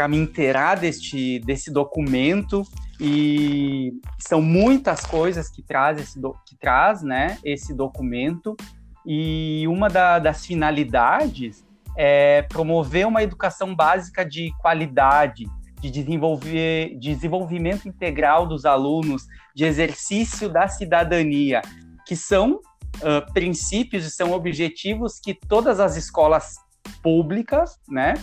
me 0.08 0.16
inteirar 0.16 0.76
deste, 0.76 1.38
desse 1.40 1.70
documento 1.70 2.62
e 3.00 3.92
são 4.18 4.40
muitas 4.40 5.04
coisas 5.04 5.50
que 5.50 5.62
traz 5.62 5.98
esse, 5.98 6.20
do, 6.20 6.34
que 6.46 6.56
traz, 6.56 7.02
né, 7.02 7.38
esse 7.44 7.74
documento. 7.74 8.56
E 9.04 9.66
uma 9.68 9.88
da, 9.88 10.18
das 10.18 10.44
finalidades 10.44 11.64
é 11.96 12.42
promover 12.42 13.06
uma 13.06 13.22
educação 13.22 13.74
básica 13.74 14.24
de 14.24 14.52
qualidade, 14.60 15.44
de 15.80 15.90
desenvolver 15.90 16.96
desenvolvimento 16.98 17.86
integral 17.86 18.46
dos 18.46 18.64
alunos, 18.64 19.26
de 19.54 19.64
exercício 19.64 20.48
da 20.48 20.68
cidadania, 20.68 21.62
que 22.06 22.16
são 22.16 22.54
uh, 22.54 23.32
princípios 23.32 24.04
e 24.04 24.10
são 24.10 24.32
objetivos 24.32 25.18
que 25.18 25.34
todas 25.34 25.80
as 25.80 25.96
escolas 25.96 26.54
públicas, 27.02 27.78
né, 27.88 28.14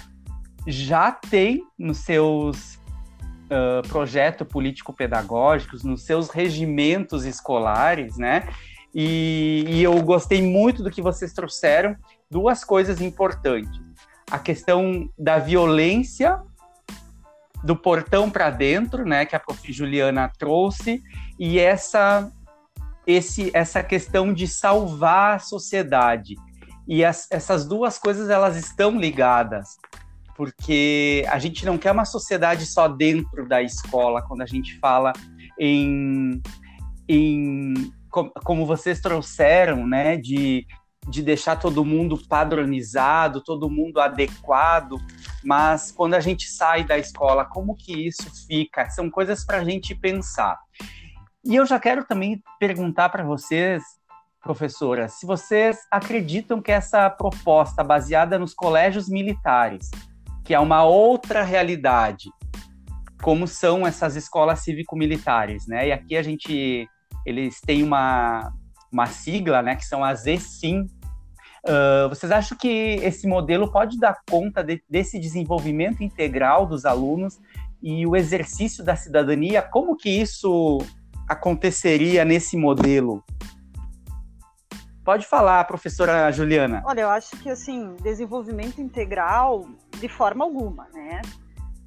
já 0.68 1.12
têm 1.12 1.64
nos 1.78 1.98
seus 2.00 2.80
uh, 3.46 3.88
projetos 3.88 4.48
político-pedagógicos, 4.48 5.84
nos 5.84 6.04
seus 6.04 6.30
regimentos 6.30 7.26
escolares, 7.26 8.18
né? 8.18 8.48
E, 8.94 9.66
e 9.68 9.84
eu 9.84 10.00
gostei 10.04 10.42
muito 10.42 10.84
do 10.84 10.92
que 10.92 11.02
vocês 11.02 11.34
trouxeram, 11.34 11.96
duas 12.30 12.64
coisas 12.64 13.02
importantes. 13.02 13.82
A 14.30 14.38
questão 14.38 15.10
da 15.18 15.40
violência 15.40 16.40
do 17.64 17.76
portão 17.76 18.30
para 18.30 18.50
dentro, 18.50 19.06
né, 19.06 19.26
que 19.26 19.36
a 19.36 19.40
prof. 19.40 19.72
Juliana 19.72 20.32
trouxe, 20.38 21.02
e 21.40 21.60
essa 21.60 22.32
esse 23.06 23.52
essa 23.54 23.84
questão 23.84 24.34
de 24.34 24.48
salvar 24.48 25.36
a 25.36 25.40
sociedade. 25.40 26.36
E 26.88 27.04
as, 27.04 27.28
essas 27.32 27.66
duas 27.66 27.98
coisas 27.98 28.30
elas 28.30 28.58
estão 28.58 29.00
ligadas, 29.00 29.78
porque 30.36 31.26
a 31.30 31.40
gente 31.40 31.66
não 31.66 31.78
quer 31.78 31.92
uma 31.92 32.06
sociedade 32.06 32.66
só 32.66 32.88
dentro 32.88 33.48
da 33.48 33.62
escola, 33.62 34.22
quando 34.22 34.42
a 34.42 34.46
gente 34.46 34.78
fala 34.80 35.14
em, 35.60 36.42
em 37.08 37.74
como 38.44 38.66
vocês 38.66 39.02
trouxeram, 39.02 39.88
né, 39.88 40.18
de, 40.18 40.66
de 41.08 41.22
deixar 41.22 41.56
todo 41.56 41.86
mundo 41.86 42.18
padronizado, 42.28 43.44
todo 43.44 43.70
mundo 43.70 44.00
adequado, 44.00 44.98
mas 45.44 45.92
quando 45.92 46.14
a 46.14 46.20
gente 46.20 46.48
sai 46.48 46.84
da 46.84 46.98
escola, 46.98 47.46
como 47.46 47.76
que 47.76 48.08
isso 48.08 48.30
fica? 48.48 48.90
São 48.90 49.10
coisas 49.10 49.44
para 49.46 49.58
a 49.58 49.64
gente 49.64 49.96
pensar. 49.96 50.58
E 51.44 51.56
eu 51.56 51.66
já 51.66 51.80
quero 51.80 52.06
também 52.06 52.42
perguntar 52.60 53.10
para 53.10 53.24
vocês, 53.24 53.84
professora, 54.42 55.10
se 55.10 55.26
vocês 55.26 55.80
acreditam 55.92 56.62
que 56.62 56.72
essa 56.72 57.10
proposta 57.10 57.84
baseada 57.84 58.40
nos 58.40 58.54
colégios 58.54 59.10
militares, 59.10 59.90
que 60.44 60.54
é 60.54 60.60
uma 60.60 60.84
outra 60.84 61.44
realidade, 61.44 62.30
como 63.22 63.48
são 63.48 63.88
essas 63.88 64.16
escolas 64.16 64.60
cívico-militares, 64.60 65.66
né? 65.68 65.88
E 65.88 65.92
aqui 65.92 66.18
a 66.18 66.22
gente, 66.22 66.88
eles 67.26 67.62
têm 67.62 67.82
uma, 67.82 68.52
uma 68.92 69.06
sigla, 69.06 69.62
né, 69.62 69.76
que 69.76 69.86
são 69.86 70.04
as 70.04 70.28
ESIM. 70.28 70.86
Uh, 71.66 72.10
vocês 72.10 72.30
acham 72.32 72.58
que 72.58 72.68
esse 72.68 73.26
modelo 73.26 73.72
pode 73.72 73.98
dar 73.98 74.18
conta 74.30 74.62
de, 74.62 74.84
desse 74.90 75.18
desenvolvimento 75.18 76.04
integral 76.04 76.66
dos 76.66 76.84
alunos 76.86 77.40
e 77.82 78.06
o 78.06 78.16
exercício 78.16 78.84
da 78.84 78.98
cidadania? 78.98 79.62
Como 79.62 79.96
que 79.96 80.10
isso 80.10 80.80
aconteceria 81.28 82.26
nesse 82.26 82.58
modelo? 82.58 83.24
Pode 85.04 85.26
falar, 85.26 85.64
professora 85.66 86.32
Juliana. 86.32 86.82
Olha, 86.86 87.02
eu 87.02 87.10
acho 87.10 87.36
que 87.38 87.50
assim, 87.50 87.96
desenvolvimento 88.02 88.80
integral 88.80 89.68
de 90.00 90.08
forma 90.08 90.46
alguma, 90.46 90.88
né? 90.94 91.22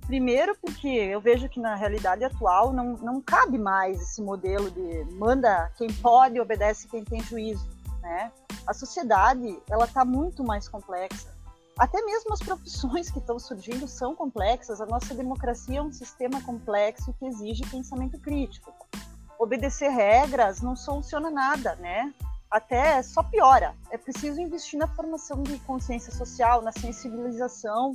Primeiro 0.07 0.55
porque 0.61 0.87
eu 0.87 1.21
vejo 1.21 1.49
que 1.49 1.59
na 1.59 1.75
realidade 1.75 2.23
atual 2.25 2.73
não, 2.73 2.93
não 2.97 3.21
cabe 3.21 3.59
mais 3.59 4.01
esse 4.01 4.23
modelo 4.23 4.71
de 4.71 5.05
manda 5.15 5.71
quem 5.77 5.93
pode, 5.95 6.39
obedece 6.39 6.89
quem 6.89 7.03
tem 7.03 7.21
juízo, 7.23 7.67
né? 8.03 8.31
A 8.67 8.75
sociedade, 8.75 9.59
ela 9.71 9.87
está 9.87 10.05
muito 10.05 10.45
mais 10.45 10.69
complexa. 10.69 11.35
Até 11.79 12.01
mesmo 12.03 12.33
as 12.33 12.41
profissões 12.41 13.11
que 13.11 13.19
estão 13.19 13.39
surgindo 13.39 13.89
são 13.89 14.15
complexas. 14.15 14.81
A 14.81 14.87
nossa 14.87 15.15
democracia 15.15 15.79
é 15.79 15.83
um 15.83 15.93
sistema 15.93 16.41
complexo 16.43 17.15
que 17.19 17.27
exige 17.27 17.67
pensamento 17.67 18.19
crítico 18.19 18.73
obedecer 19.39 19.91
regras 19.91 20.61
não 20.61 20.75
soluciona 20.75 21.31
nada, 21.31 21.75
né? 21.77 22.13
Até 22.57 23.03
só 23.03 23.23
piora. 23.23 23.77
É 23.91 23.99
preciso 23.99 24.41
investir 24.41 24.79
na 24.79 24.89
formação 24.89 25.43
de 25.43 25.59
consciência 25.59 26.11
social, 26.11 26.63
na 26.63 26.73
sensibilização. 26.73 27.93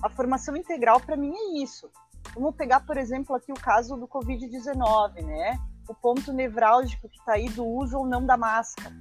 A 0.00 0.08
formação 0.08 0.56
integral, 0.56 1.00
para 1.00 1.16
mim, 1.16 1.34
é 1.34 1.60
isso. 1.60 1.90
Vamos 2.32 2.54
pegar, 2.54 2.86
por 2.86 2.96
exemplo, 2.96 3.34
aqui 3.34 3.50
o 3.50 3.56
caso 3.56 3.96
do 3.96 4.06
Covid-19, 4.06 5.14
né? 5.24 5.58
O 5.88 5.94
ponto 5.94 6.32
nevrálgico 6.32 7.08
que 7.08 7.18
está 7.18 7.32
aí 7.32 7.48
do 7.48 7.66
uso 7.66 7.98
ou 7.98 8.06
não 8.06 8.24
da 8.24 8.36
máscara. 8.36 8.94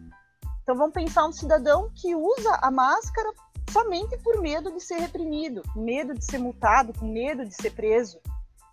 Então, 0.64 0.76
vamos 0.76 0.96
pensar 0.96 1.28
um 1.28 1.32
cidadão 1.32 1.92
que 1.94 2.16
usa 2.16 2.58
a 2.60 2.72
máscara 2.72 3.32
somente 3.70 4.18
por 4.18 4.42
medo 4.42 4.72
de 4.72 4.82
ser 4.82 4.96
reprimido, 4.96 5.62
medo 5.76 6.16
de 6.16 6.26
ser 6.26 6.40
multado, 6.40 6.92
com 6.92 7.06
medo 7.06 7.46
de 7.46 7.54
ser 7.54 7.70
preso 7.70 8.20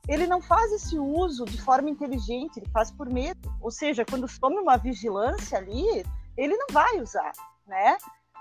ele 0.08 0.26
não 0.26 0.40
faz 0.40 0.72
esse 0.72 0.98
uso 0.98 1.44
de 1.44 1.60
forma 1.60 1.88
inteligente, 1.88 2.58
ele 2.58 2.68
faz 2.70 2.90
por 2.90 3.08
medo. 3.08 3.52
Ou 3.60 3.70
seja, 3.70 4.04
quando 4.04 4.26
some 4.26 4.56
uma 4.56 4.76
vigilância 4.76 5.56
ali, 5.56 6.04
ele 6.36 6.56
não 6.56 6.66
vai 6.70 7.00
usar, 7.00 7.32
né? 7.66 7.96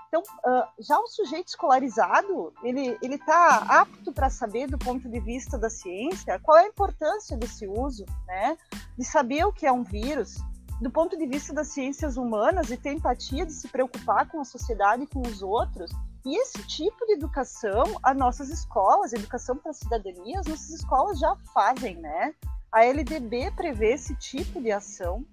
Então, 0.08 0.22
uh, 0.22 0.66
já 0.80 0.98
o 0.98 1.06
sujeito 1.06 1.48
escolarizado, 1.48 2.52
ele 2.64 2.98
está 3.02 3.58
apto 3.68 4.12
para 4.12 4.28
saber 4.28 4.66
do 4.66 4.76
ponto 4.76 5.08
de 5.08 5.20
vista 5.20 5.56
da 5.56 5.70
ciência 5.70 6.40
qual 6.40 6.58
é 6.58 6.64
a 6.64 6.68
importância 6.68 7.36
desse 7.36 7.66
uso, 7.66 8.04
né? 8.26 8.58
De 8.98 9.04
saber 9.04 9.44
o 9.44 9.52
que 9.52 9.66
é 9.66 9.72
um 9.72 9.84
vírus, 9.84 10.36
do 10.80 10.90
ponto 10.90 11.16
de 11.16 11.26
vista 11.26 11.54
das 11.54 11.68
ciências 11.68 12.16
humanas 12.16 12.70
e 12.70 12.76
ter 12.76 12.92
empatia 12.92 13.46
de 13.46 13.52
se 13.52 13.68
preocupar 13.68 14.28
com 14.28 14.40
a 14.40 14.44
sociedade 14.44 15.04
e 15.04 15.06
com 15.06 15.20
os 15.20 15.42
outros 15.42 15.92
e 16.24 16.38
esse 16.38 16.62
tipo 16.64 17.06
de 17.06 17.14
educação, 17.14 17.84
as 18.02 18.16
nossas 18.16 18.50
escolas, 18.50 19.12
educação 19.12 19.56
para 19.56 19.72
cidadania, 19.72 20.40
as 20.40 20.46
nossas 20.46 20.70
escolas 20.70 21.18
já 21.18 21.34
fazem, 21.54 21.96
né? 21.96 22.34
A 22.70 22.84
LDB 22.84 23.50
prevê 23.52 23.94
esse 23.94 24.14
tipo 24.16 24.60
de 24.60 24.70
ação. 24.70 25.24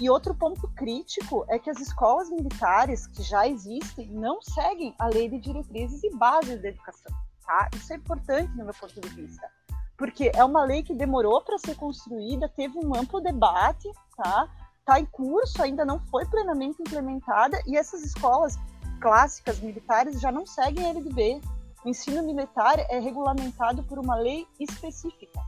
E 0.00 0.10
outro 0.10 0.34
ponto 0.34 0.66
crítico 0.74 1.44
é 1.48 1.58
que 1.58 1.70
as 1.70 1.78
escolas 1.78 2.30
militares 2.30 3.06
que 3.06 3.22
já 3.22 3.46
existem 3.46 4.08
não 4.10 4.40
seguem 4.42 4.94
a 4.98 5.06
lei 5.06 5.28
de 5.28 5.38
diretrizes 5.38 6.02
e 6.02 6.10
bases 6.16 6.60
da 6.60 6.68
educação, 6.68 7.12
tá? 7.44 7.68
Isso 7.74 7.92
é 7.92 7.96
importante 7.96 8.50
no 8.56 8.64
meu 8.64 8.74
ponto 8.74 9.00
de 9.00 9.08
vista, 9.10 9.48
porque 9.96 10.32
é 10.34 10.44
uma 10.44 10.64
lei 10.64 10.82
que 10.82 10.94
demorou 10.94 11.42
para 11.42 11.58
ser 11.58 11.76
construída, 11.76 12.48
teve 12.48 12.78
um 12.78 12.94
amplo 12.94 13.20
debate, 13.20 13.88
tá? 14.16 14.48
Está 14.80 14.98
em 14.98 15.06
curso, 15.06 15.62
ainda 15.62 15.84
não 15.84 16.00
foi 16.06 16.26
plenamente 16.26 16.82
implementada 16.82 17.60
e 17.66 17.76
essas 17.76 18.02
escolas 18.02 18.58
clássicas 19.00 19.60
militares 19.60 20.20
já 20.20 20.32
não 20.32 20.46
seguem 20.46 20.86
a 20.86 20.88
LDB. 20.88 21.40
O 21.84 21.88
ensino 21.88 22.22
militar 22.22 22.78
é 22.78 22.98
regulamentado 22.98 23.82
por 23.84 23.98
uma 23.98 24.16
lei 24.16 24.46
específica, 24.58 25.40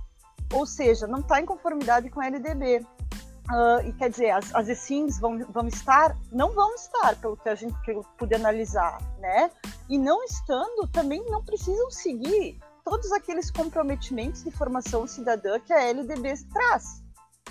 ou 0.53 0.67
seja, 0.67 1.07
não 1.07 1.21
está 1.21 1.41
em 1.41 1.47
conformidade 1.47 2.11
com 2.11 2.21
a 2.21 2.27
LDB. 2.27 2.87
Uh, 3.51 3.87
e 3.87 3.93
quer 3.93 4.09
dizer, 4.09 4.31
as, 4.31 4.55
as 4.55 4.69
ESIMs 4.69 5.19
vão, 5.21 5.39
vão 5.51 5.69
estar? 5.69 6.17
Não 6.33 6.53
vão 6.53 6.75
estar, 6.75 7.15
pelo 7.17 7.37
que 7.37 7.49
a 7.49 7.55
gente 7.55 7.77
pude 8.17 8.35
analisar, 8.35 8.99
né? 9.19 9.51
E 9.89 9.99
não 9.99 10.25
estando, 10.25 10.87
também 10.89 11.23
não 11.27 11.45
precisam 11.45 11.91
seguir 11.91 12.59
todos 12.85 13.11
aqueles 13.13 13.51
comprometimentos 13.51 14.45
de 14.45 14.51
formação 14.51 15.07
cidadã 15.07 15.59
que 15.59 15.73
a 15.73 15.83
LDB 15.83 16.35
traz. 16.53 17.03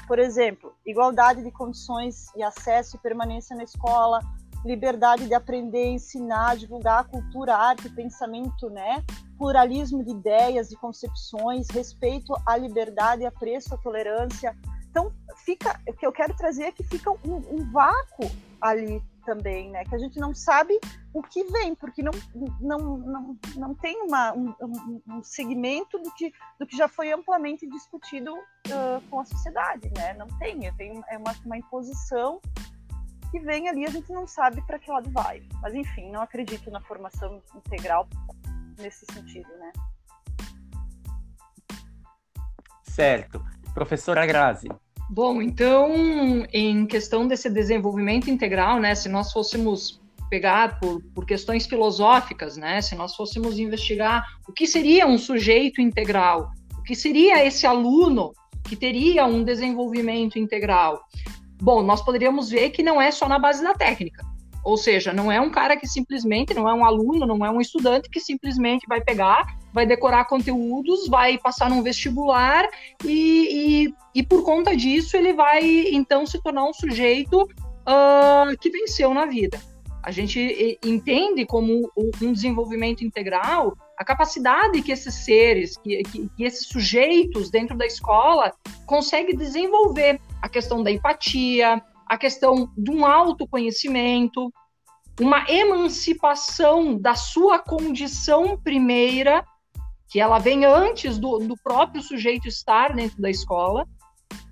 Por 0.07 0.19
exemplo, 0.19 0.73
igualdade 0.85 1.43
de 1.43 1.51
condições 1.51 2.27
e 2.35 2.43
acesso 2.43 2.95
e 2.95 2.99
permanência 2.99 3.55
na 3.55 3.63
escola, 3.63 4.19
liberdade 4.65 5.27
de 5.27 5.33
aprender, 5.33 5.87
ensinar, 5.87 6.55
divulgar 6.55 7.01
a 7.01 7.03
cultura, 7.03 7.55
arte, 7.55 7.89
pensamento, 7.89 8.69
né? 8.69 9.03
Pluralismo 9.37 10.03
de 10.03 10.11
ideias, 10.11 10.69
de 10.69 10.75
concepções, 10.75 11.67
respeito 11.69 12.33
à 12.45 12.55
liberdade, 12.55 13.25
apreço 13.25 13.73
à 13.73 13.77
tolerância. 13.77 14.55
Então, 14.93 15.11
fica, 15.37 15.81
o 15.87 15.93
que 15.93 16.05
eu 16.05 16.11
quero 16.11 16.35
trazer 16.35 16.65
é 16.65 16.71
que 16.71 16.83
fica 16.83 17.09
um, 17.09 17.37
um 17.49 17.71
vácuo 17.71 18.29
ali 18.61 19.01
também, 19.25 19.71
né? 19.71 19.83
Que 19.85 19.95
a 19.95 19.97
gente 19.97 20.19
não 20.19 20.35
sabe 20.35 20.79
o 21.11 21.23
que 21.23 21.43
vem, 21.45 21.73
porque 21.73 22.03
não, 22.03 22.11
não, 22.61 22.97
não, 22.99 23.39
não 23.55 23.73
tem 23.73 23.99
uma, 24.03 24.33
um, 24.33 24.53
um 25.07 25.23
segmento 25.23 25.97
do 25.97 26.11
que, 26.13 26.31
do 26.59 26.67
que 26.67 26.77
já 26.77 26.87
foi 26.87 27.11
amplamente 27.11 27.67
discutido 27.67 28.35
uh, 28.35 29.01
com 29.09 29.19
a 29.19 29.25
sociedade, 29.25 29.91
né? 29.97 30.13
Não 30.13 30.27
tem, 30.37 30.71
tem 30.73 31.03
é 31.09 31.17
uma, 31.17 31.33
uma 31.43 31.57
imposição 31.57 32.39
que 33.31 33.39
vem 33.39 33.67
ali, 33.67 33.85
a 33.85 33.89
gente 33.89 34.13
não 34.13 34.27
sabe 34.27 34.61
para 34.61 34.77
que 34.77 34.91
lado 34.91 35.09
vai. 35.09 35.41
Mas 35.59 35.73
enfim, 35.73 36.11
não 36.11 36.21
acredito 36.21 36.69
na 36.69 36.81
formação 36.81 37.41
integral 37.55 38.07
nesse 38.77 39.07
sentido, 39.11 39.49
né? 39.57 39.71
Certo. 42.83 43.43
Professora 43.73 44.23
Grazi. 44.23 44.69
Bom, 45.09 45.41
então, 45.41 45.91
em 46.51 46.85
questão 46.85 47.27
desse 47.27 47.49
desenvolvimento 47.49 48.29
integral, 48.29 48.79
né, 48.79 48.95
se 48.95 49.09
nós 49.09 49.31
fôssemos 49.31 50.01
pegar 50.29 50.79
por, 50.79 51.01
por 51.13 51.25
questões 51.25 51.67
filosóficas, 51.67 52.57
né, 52.57 52.81
se 52.81 52.95
nós 52.95 53.15
fôssemos 53.15 53.59
investigar 53.59 54.25
o 54.47 54.51
que 54.51 54.65
seria 54.65 55.05
um 55.05 55.17
sujeito 55.17 55.79
integral, 55.79 56.51
o 56.77 56.81
que 56.81 56.95
seria 56.95 57.45
esse 57.45 57.67
aluno 57.67 58.33
que 58.63 58.75
teria 58.75 59.25
um 59.25 59.43
desenvolvimento 59.43 60.39
integral, 60.39 61.03
Bom, 61.63 61.81
nós 61.81 62.03
poderíamos 62.03 62.49
ver 62.49 62.71
que 62.71 62.83
não 62.83 63.01
é 63.01 63.09
só 63.09 63.25
na 63.25 63.39
base 63.39 63.63
da 63.63 63.73
técnica. 63.73 64.32
Ou 64.63 64.77
seja, 64.77 65.11
não 65.11 65.31
é 65.31 65.41
um 65.41 65.49
cara 65.49 65.75
que 65.75 65.85
simplesmente, 65.85 66.53
não 66.53 66.69
é 66.69 66.73
um 66.73 66.85
aluno, 66.85 67.25
não 67.25 67.45
é 67.45 67.51
um 67.51 67.59
estudante 67.59 68.09
que 68.09 68.19
simplesmente 68.19 68.85
vai 68.87 69.01
pegar, 69.01 69.45
vai 69.73 69.85
decorar 69.85 70.25
conteúdos, 70.25 71.07
vai 71.07 71.37
passar 71.37 71.69
num 71.69 71.83
vestibular 71.83 72.67
e, 73.03 73.85
e, 73.85 73.93
e 74.15 74.23
por 74.23 74.43
conta 74.43 74.75
disso 74.75 75.17
ele 75.17 75.33
vai 75.33 75.63
então 75.91 76.25
se 76.25 76.41
tornar 76.41 76.63
um 76.63 76.73
sujeito 76.73 77.41
uh, 77.41 78.57
que 78.61 78.69
venceu 78.69 79.13
na 79.13 79.25
vida. 79.25 79.59
A 80.01 80.11
gente 80.11 80.77
entende 80.83 81.45
como 81.45 81.89
um 82.21 82.33
desenvolvimento 82.33 83.05
integral 83.05 83.73
a 83.97 84.03
capacidade 84.03 84.81
que 84.81 84.91
esses 84.91 85.13
seres, 85.13 85.77
que, 85.77 86.03
que, 86.03 86.29
que 86.35 86.43
esses 86.43 86.67
sujeitos 86.67 87.49
dentro 87.49 87.77
da 87.77 87.85
escola 87.85 88.51
conseguem 88.85 89.35
desenvolver 89.35 90.19
a 90.41 90.49
questão 90.49 90.83
da 90.83 90.91
empatia, 90.91 91.81
a 92.07 92.17
questão 92.17 92.71
de 92.77 92.91
um 92.91 93.05
autoconhecimento, 93.05 94.51
uma 95.19 95.45
emancipação 95.49 96.97
da 96.97 97.15
sua 97.15 97.59
condição 97.59 98.57
primeira, 98.57 99.45
que 100.09 100.19
ela 100.19 100.39
vem 100.39 100.65
antes 100.65 101.17
do, 101.17 101.39
do 101.39 101.55
próprio 101.63 102.01
sujeito 102.01 102.47
estar 102.47 102.93
dentro 102.93 103.21
da 103.21 103.29
escola. 103.29 103.85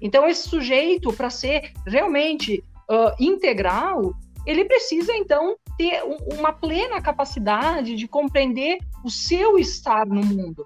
Então, 0.01 0.27
esse 0.27 0.50
sujeito, 0.50 1.13
para 1.13 1.29
ser 1.29 1.72
realmente 1.86 2.63
uh, 2.89 3.15
integral, 3.20 4.13
ele 4.46 4.65
precisa, 4.65 5.13
então, 5.15 5.55
ter 5.77 6.01
uma 6.34 6.51
plena 6.51 7.01
capacidade 7.01 7.96
de 7.96 8.08
compreender 8.08 8.79
o 9.03 9.10
seu 9.10 9.58
estar 9.58 10.05
no 10.05 10.24
mundo. 10.24 10.65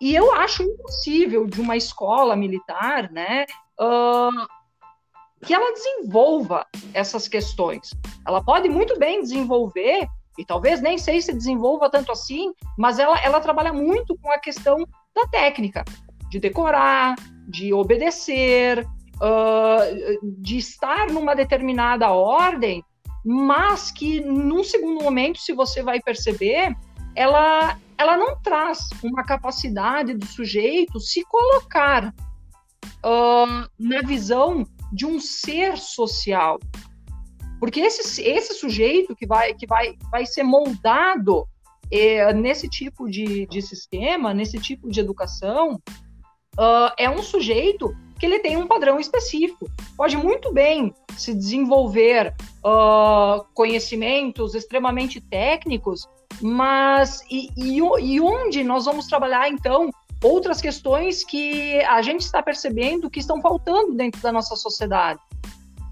E 0.00 0.14
eu 0.14 0.32
acho 0.32 0.62
impossível 0.62 1.46
de 1.46 1.60
uma 1.60 1.76
escola 1.76 2.34
militar, 2.34 3.10
né, 3.10 3.44
uh, 3.80 4.59
que 5.44 5.54
ela 5.54 5.72
desenvolva 5.72 6.66
essas 6.92 7.26
questões. 7.28 7.90
Ela 8.26 8.42
pode 8.42 8.68
muito 8.68 8.98
bem 8.98 9.22
desenvolver, 9.22 10.06
e 10.38 10.44
talvez 10.44 10.80
nem 10.80 10.98
sei 10.98 11.20
se 11.20 11.32
desenvolva 11.32 11.90
tanto 11.90 12.12
assim, 12.12 12.52
mas 12.78 12.98
ela, 12.98 13.18
ela 13.22 13.40
trabalha 13.40 13.72
muito 13.72 14.16
com 14.18 14.30
a 14.30 14.38
questão 14.38 14.78
da 15.14 15.26
técnica, 15.28 15.84
de 16.30 16.38
decorar, 16.38 17.16
de 17.48 17.72
obedecer, 17.72 18.86
uh, 19.16 20.30
de 20.40 20.58
estar 20.58 21.08
numa 21.10 21.34
determinada 21.34 22.10
ordem, 22.10 22.84
mas 23.24 23.90
que 23.90 24.20
num 24.20 24.64
segundo 24.64 25.02
momento, 25.02 25.38
se 25.38 25.52
você 25.52 25.82
vai 25.82 26.00
perceber, 26.00 26.74
ela, 27.14 27.76
ela 27.98 28.16
não 28.16 28.40
traz 28.40 28.88
uma 29.02 29.24
capacidade 29.24 30.14
do 30.14 30.24
sujeito 30.24 31.00
se 31.00 31.24
colocar 31.24 32.14
uh, 33.04 33.68
na 33.78 34.00
visão 34.04 34.64
de 34.92 35.06
um 35.06 35.20
ser 35.20 35.76
social. 35.76 36.58
Porque 37.58 37.80
esse, 37.80 38.22
esse 38.22 38.54
sujeito 38.54 39.14
que 39.14 39.26
vai, 39.26 39.54
que 39.54 39.66
vai, 39.66 39.94
vai 40.10 40.24
ser 40.24 40.42
moldado 40.42 41.46
é, 41.90 42.32
nesse 42.32 42.68
tipo 42.68 43.08
de, 43.08 43.46
de 43.46 43.60
sistema, 43.60 44.32
nesse 44.32 44.58
tipo 44.58 44.88
de 44.88 45.00
educação, 45.00 45.74
uh, 46.58 46.92
é 46.96 47.10
um 47.10 47.22
sujeito 47.22 47.94
que 48.18 48.26
ele 48.26 48.38
tem 48.38 48.56
um 48.56 48.66
padrão 48.66 49.00
específico. 49.00 49.66
Pode 49.96 50.16
muito 50.16 50.52
bem 50.52 50.94
se 51.16 51.34
desenvolver 51.34 52.34
uh, 52.64 53.44
conhecimentos 53.54 54.54
extremamente 54.54 55.20
técnicos, 55.20 56.06
mas 56.40 57.22
e, 57.30 57.48
e, 57.56 57.78
e 57.78 58.20
onde 58.20 58.62
nós 58.62 58.84
vamos 58.84 59.06
trabalhar 59.06 59.50
então 59.50 59.90
outras 60.22 60.60
questões 60.60 61.24
que 61.24 61.80
a 61.84 62.02
gente 62.02 62.20
está 62.22 62.42
percebendo 62.42 63.10
que 63.10 63.20
estão 63.20 63.40
faltando 63.40 63.94
dentro 63.94 64.20
da 64.20 64.30
nossa 64.30 64.54
sociedade. 64.56 65.20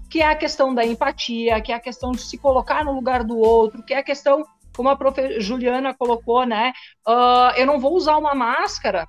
Que 0.09 0.21
é 0.21 0.27
a 0.27 0.35
questão 0.35 0.73
da 0.73 0.85
empatia, 0.85 1.61
que 1.61 1.71
é 1.71 1.75
a 1.75 1.79
questão 1.79 2.11
de 2.11 2.21
se 2.21 2.37
colocar 2.37 2.83
no 2.83 2.93
lugar 2.93 3.23
do 3.23 3.37
outro, 3.37 3.83
que 3.83 3.93
é 3.93 3.97
a 3.97 4.03
questão, 4.03 4.43
como 4.75 4.89
a 4.89 4.95
prof. 4.95 5.39
Juliana 5.39 5.93
colocou, 5.93 6.45
né? 6.45 6.73
Uh, 7.07 7.55
eu 7.57 7.65
não 7.65 7.79
vou 7.79 7.95
usar 7.95 8.17
uma 8.17 8.33
máscara 8.33 9.07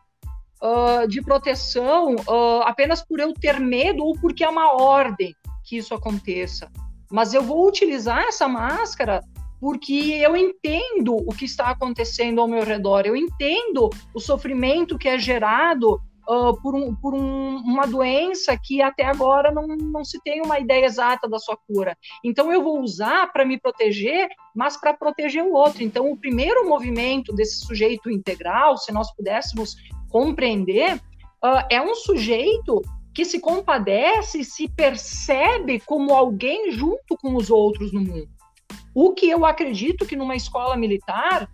uh, 0.63 1.09
de 1.09 1.23
proteção 1.23 2.17
uh, 2.17 2.63
apenas 2.65 3.03
por 3.03 3.19
eu 3.19 3.33
ter 3.33 3.59
medo 3.59 4.05
ou 4.05 4.19
porque 4.21 4.45
é 4.45 4.49
uma 4.49 4.73
ordem 4.73 5.35
que 5.65 5.77
isso 5.77 5.95
aconteça. 5.95 6.71
Mas 7.11 7.35
eu 7.35 7.43
vou 7.43 7.67
utilizar 7.67 8.25
essa 8.25 8.47
máscara 8.47 9.23
porque 9.61 10.19
eu 10.23 10.37
entendo 10.37 11.15
o 11.15 11.35
que 11.35 11.45
está 11.45 11.69
acontecendo 11.69 12.41
ao 12.41 12.49
meu 12.49 12.65
redor, 12.65 13.03
eu 13.05 13.15
entendo 13.15 13.91
o 14.15 14.19
sofrimento 14.19 14.97
que 14.97 15.09
é 15.09 15.19
gerado 15.19 16.01
uh, 16.29 16.61
por, 16.63 16.75
um, 16.75 16.95
por 16.95 17.15
um, 17.15 17.57
uma 17.57 17.87
doença 17.87 18.57
que 18.57 18.81
até 18.81 19.05
agora 19.05 19.51
não, 19.53 19.67
não 19.67 20.05
se 20.05 20.19
tem 20.23 20.41
uma 20.41 20.59
ideia 20.59 20.87
exata 20.87 21.29
da 21.29 21.39
sua 21.39 21.57
cura. 21.57 21.97
Então 22.25 22.51
eu 22.53 22.63
vou 22.63 22.81
usar 22.81 23.31
para 23.33 23.45
me 23.45 23.61
proteger, 23.61 24.29
mas 24.55 24.77
para 24.77 24.95
proteger 24.95 25.45
o 25.45 25.53
outro. 25.53 25.83
Então 25.83 26.11
o 26.11 26.17
primeiro 26.17 26.67
movimento 26.67 27.35
desse 27.35 27.61
sujeito 27.61 28.11
integral, 28.11 28.79
se 28.79 28.93
nós 28.93 29.15
pudéssemos 29.15 29.77
compreender, 30.09 30.97
uh, 30.97 31.67
é 31.69 31.83
um 31.83 31.95
sujeito 31.95 32.81
que 33.13 33.25
se 33.25 33.41
compadece, 33.41 34.45
se 34.45 34.69
percebe 34.69 35.81
como 35.81 36.15
alguém 36.15 36.71
junto 36.71 37.17
com 37.21 37.35
os 37.35 37.51
outros 37.51 37.93
no 37.93 38.01
mundo. 38.01 38.40
O 38.95 39.13
que 39.13 39.29
eu 39.29 39.45
acredito 39.45 40.07
que 40.07 40.17
numa 40.17 40.37
escola 40.37 40.77
militar 40.77 41.49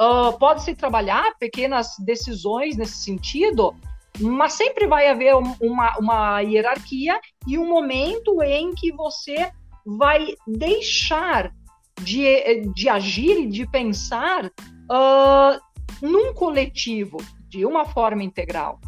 uh, 0.00 0.38
pode 0.38 0.62
se 0.62 0.74
trabalhar 0.74 1.34
pequenas 1.38 1.94
decisões 1.98 2.76
nesse 2.76 2.98
sentido, 2.98 3.74
mas 4.20 4.52
sempre 4.52 4.86
vai 4.86 5.08
haver 5.08 5.34
uma, 5.60 5.98
uma 5.98 6.40
hierarquia 6.40 7.18
e 7.46 7.58
um 7.58 7.68
momento 7.68 8.42
em 8.42 8.74
que 8.74 8.92
você 8.92 9.50
vai 9.84 10.34
deixar 10.46 11.52
de, 12.00 12.62
de 12.74 12.88
agir 12.88 13.38
e 13.38 13.46
de 13.48 13.66
pensar 13.66 14.46
uh, 14.46 15.60
num 16.00 16.32
coletivo, 16.34 17.18
de 17.48 17.64
uma 17.64 17.84
forma 17.84 18.22
integral. 18.22 18.80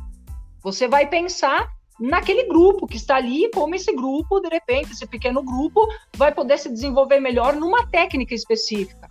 Você 0.62 0.88
vai 0.88 1.06
pensar 1.06 1.68
naquele 1.98 2.44
grupo 2.48 2.86
que 2.86 2.96
está 2.96 3.16
ali, 3.16 3.50
como 3.52 3.74
esse 3.74 3.94
grupo, 3.94 4.40
de 4.40 4.48
repente, 4.48 4.92
esse 4.92 5.06
pequeno 5.06 5.42
grupo, 5.42 5.86
vai 6.16 6.32
poder 6.32 6.58
se 6.58 6.68
desenvolver 6.68 7.20
melhor 7.20 7.54
numa 7.54 7.86
técnica 7.86 8.34
específica. 8.34 9.08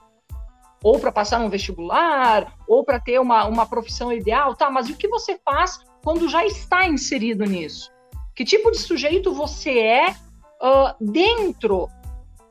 Ou 0.84 1.00
para 1.00 1.12
passar 1.12 1.39
num 1.39 1.50
vestibular, 1.50 2.56
ou 2.67 2.84
para 2.84 3.00
ter 3.00 3.19
uma, 3.19 3.46
uma 3.46 3.65
profissão 3.65 4.12
ideal, 4.12 4.54
tá? 4.54 4.69
Mas 4.69 4.89
o 4.89 4.98
que 4.98 5.08
você 5.08 5.39
faz 5.46 5.80
quando 6.04 6.28
já 6.28 6.46
está 6.46 6.86
inserido 6.86 7.46
nisso? 7.46 7.89
Que 8.36 8.43
tipo 8.43 8.69
de 8.69 8.78
sujeito 8.78 9.34
você 9.34 9.80
é 9.80 10.10
uh, 10.10 10.93
dentro 11.00 11.88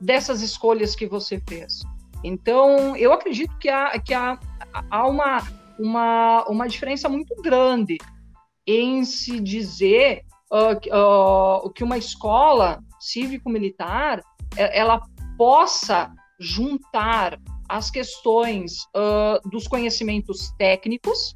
dessas 0.00 0.40
escolhas 0.40 0.96
que 0.96 1.06
você 1.06 1.42
fez? 1.46 1.82
Então, 2.24 2.96
eu 2.96 3.12
acredito 3.12 3.56
que 3.58 3.68
há, 3.68 3.98
que 3.98 4.14
há, 4.14 4.38
há 4.90 5.06
uma, 5.06 5.42
uma, 5.78 6.44
uma 6.44 6.68
diferença 6.68 7.08
muito 7.08 7.34
grande 7.42 7.98
em 8.66 9.04
se 9.04 9.40
dizer 9.40 10.22
uh, 10.50 11.66
uh, 11.66 11.70
que 11.70 11.82
uma 11.82 11.98
escola 11.98 12.82
cívico-militar 13.00 14.22
é, 14.56 14.78
ela 14.78 15.00
possa 15.36 16.12
juntar 16.38 17.40
as 17.68 17.90
questões 17.90 18.84
uh, 18.94 19.48
dos 19.48 19.66
conhecimentos 19.66 20.52
técnicos, 20.58 21.34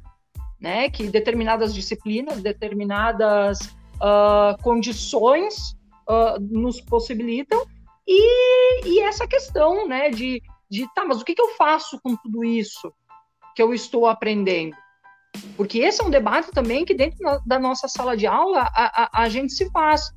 né, 0.59 0.89
que 0.89 1.07
determinadas 1.07 1.73
disciplinas, 1.73 2.41
determinadas 2.41 3.59
uh, 3.95 4.61
condições 4.61 5.75
uh, 6.09 6.39
nos 6.39 6.81
possibilitam, 6.81 7.65
e, 8.07 8.85
e, 8.85 8.99
essa 9.01 9.27
questão 9.27 9.87
né, 9.87 10.09
de, 10.09 10.41
de, 10.69 10.87
tá, 10.93 11.03
mas 11.05 11.19
o 11.19 11.25
que, 11.25 11.35
que 11.35 11.41
eu 11.41 11.55
faço 11.55 11.99
com 12.01 12.15
tudo 12.15 12.43
isso 12.43 12.93
que 13.53 13.61
eu 13.61 13.73
estou 13.73 14.07
aprendendo? 14.07 14.75
Porque 15.55 15.79
esse 15.79 16.01
é 16.01 16.05
um 16.05 16.09
debate 16.09 16.51
também 16.51 16.85
que 16.85 16.93
dentro 16.93 17.19
da 17.45 17.59
nossa 17.59 17.87
sala 17.87 18.15
de 18.15 18.27
aula 18.27 18.69
a, 18.73 19.03
a, 19.03 19.23
a 19.23 19.29
gente 19.29 19.53
se 19.53 19.69
faz. 19.71 20.11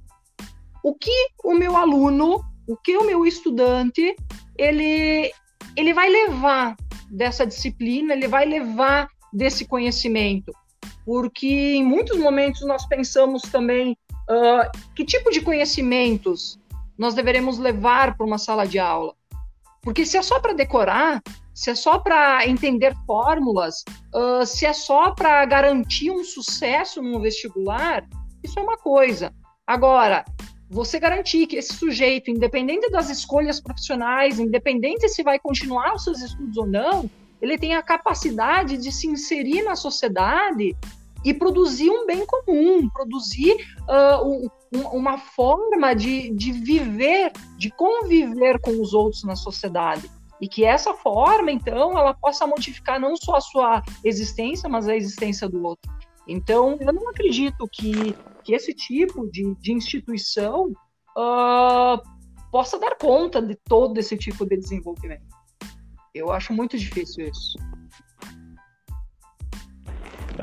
O 0.82 0.94
que 0.94 1.28
o 1.44 1.54
meu 1.54 1.76
aluno, 1.76 2.44
o 2.66 2.76
que 2.76 2.96
o 2.96 3.04
meu 3.04 3.26
estudante, 3.26 4.14
ele, 4.56 5.32
ele 5.76 5.92
vai 5.92 6.08
levar 6.08 6.76
dessa 7.10 7.46
disciplina, 7.46 8.12
ele 8.12 8.28
vai 8.28 8.46
levar 8.46 9.08
desse 9.32 9.66
conhecimento. 9.66 10.52
Porque 11.04 11.74
em 11.74 11.84
muitos 11.84 12.18
momentos 12.18 12.62
nós 12.66 12.86
pensamos 12.86 13.42
também 13.42 13.96
uh, 14.30 14.94
que 14.94 15.04
tipo 15.04 15.30
de 15.30 15.40
conhecimentos 15.40 16.58
nós 16.96 17.14
deveremos 17.14 17.58
levar 17.58 18.16
para 18.16 18.26
uma 18.26 18.38
sala 18.38 18.66
de 18.66 18.78
aula. 18.78 19.14
Porque 19.82 20.04
se 20.04 20.18
é 20.18 20.22
só 20.22 20.38
para 20.38 20.52
decorar, 20.52 21.22
se 21.60 21.68
é 21.68 21.74
só 21.74 21.98
para 21.98 22.48
entender 22.48 22.96
fórmulas, 23.06 23.84
uh, 24.14 24.46
se 24.46 24.64
é 24.64 24.72
só 24.72 25.10
para 25.10 25.44
garantir 25.44 26.10
um 26.10 26.24
sucesso 26.24 27.02
no 27.02 27.20
vestibular, 27.20 28.02
isso 28.42 28.58
é 28.58 28.62
uma 28.62 28.78
coisa. 28.78 29.30
Agora, 29.66 30.24
você 30.70 30.98
garantir 30.98 31.46
que 31.46 31.56
esse 31.56 31.74
sujeito, 31.74 32.30
independente 32.30 32.90
das 32.90 33.10
escolhas 33.10 33.60
profissionais, 33.60 34.38
independente 34.38 35.06
se 35.10 35.22
vai 35.22 35.38
continuar 35.38 35.94
os 35.94 36.02
seus 36.02 36.22
estudos 36.22 36.56
ou 36.56 36.66
não, 36.66 37.10
ele 37.42 37.58
tem 37.58 37.74
a 37.74 37.82
capacidade 37.82 38.78
de 38.78 38.90
se 38.90 39.06
inserir 39.06 39.60
na 39.62 39.76
sociedade 39.76 40.74
e 41.22 41.34
produzir 41.34 41.90
um 41.90 42.06
bem 42.06 42.24
comum, 42.24 42.88
produzir 42.88 43.54
uh, 43.82 44.48
um, 44.72 44.80
uma 44.96 45.18
forma 45.18 45.92
de, 45.92 46.30
de 46.30 46.52
viver, 46.52 47.30
de 47.58 47.68
conviver 47.68 48.58
com 48.60 48.80
os 48.80 48.94
outros 48.94 49.24
na 49.24 49.36
sociedade 49.36 50.10
e 50.40 50.48
que 50.48 50.64
essa 50.64 50.94
forma, 50.94 51.50
então, 51.50 51.98
ela 51.98 52.14
possa 52.14 52.46
modificar 52.46 52.98
não 52.98 53.14
só 53.16 53.36
a 53.36 53.40
sua 53.40 53.82
existência, 54.02 54.68
mas 54.68 54.88
a 54.88 54.96
existência 54.96 55.48
do 55.48 55.62
outro. 55.62 55.90
Então, 56.26 56.78
eu 56.80 56.92
não 56.92 57.08
acredito 57.10 57.68
que, 57.70 58.14
que 58.42 58.54
esse 58.54 58.72
tipo 58.72 59.30
de, 59.30 59.54
de 59.56 59.72
instituição 59.72 60.72
uh, 61.16 62.00
possa 62.50 62.78
dar 62.78 62.96
conta 62.96 63.42
de 63.42 63.54
todo 63.68 63.98
esse 63.98 64.16
tipo 64.16 64.46
de 64.46 64.56
desenvolvimento. 64.56 65.26
Eu 66.14 66.32
acho 66.32 66.52
muito 66.52 66.78
difícil 66.78 67.28
isso. 67.28 67.58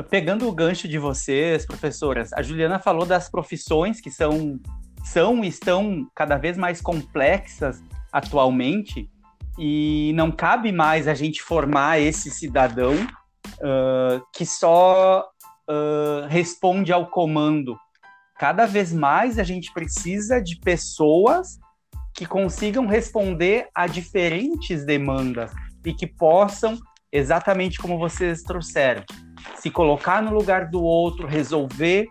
Pegando 0.10 0.48
o 0.48 0.52
gancho 0.52 0.88
de 0.88 1.00
vocês, 1.00 1.66
professoras, 1.66 2.32
a 2.34 2.44
Juliana 2.44 2.78
falou 2.78 3.06
das 3.06 3.30
profissões 3.30 4.00
que 4.00 4.12
são, 4.12 4.60
são 5.04 5.44
e 5.44 5.48
estão 5.48 6.08
cada 6.14 6.38
vez 6.38 6.56
mais 6.56 6.82
complexas 6.82 7.82
atualmente, 8.12 9.10
e 9.58 10.12
não 10.16 10.32
cabe 10.32 10.72
mais 10.72 11.08
a 11.08 11.14
gente 11.14 11.42
formar 11.42 12.00
esse 12.00 12.30
cidadão 12.30 12.94
uh, 12.94 14.22
que 14.34 14.46
só 14.46 15.28
uh, 15.70 16.28
responde 16.28 16.94
ao 16.94 17.08
comando. 17.08 17.78
Cada 18.38 18.66
vez 18.66 18.94
mais 18.94 19.40
a 19.40 19.44
gente 19.44 19.74
precisa 19.74 20.40
de 20.42 20.60
pessoas 20.60 21.58
que 22.14 22.26
consigam 22.26 22.86
responder 22.86 23.68
a 23.74 23.88
diferentes 23.88 24.86
demandas 24.86 25.52
e 25.86 25.94
que 25.94 26.06
possam, 26.06 26.78
exatamente 27.12 27.80
como 27.80 27.98
vocês 27.98 28.42
trouxeram, 28.44 29.04
se 29.56 29.72
colocar 29.72 30.22
no 30.22 30.34
lugar 30.34 30.70
do 30.70 30.84
outro, 30.84 31.28
resolver 31.28 32.08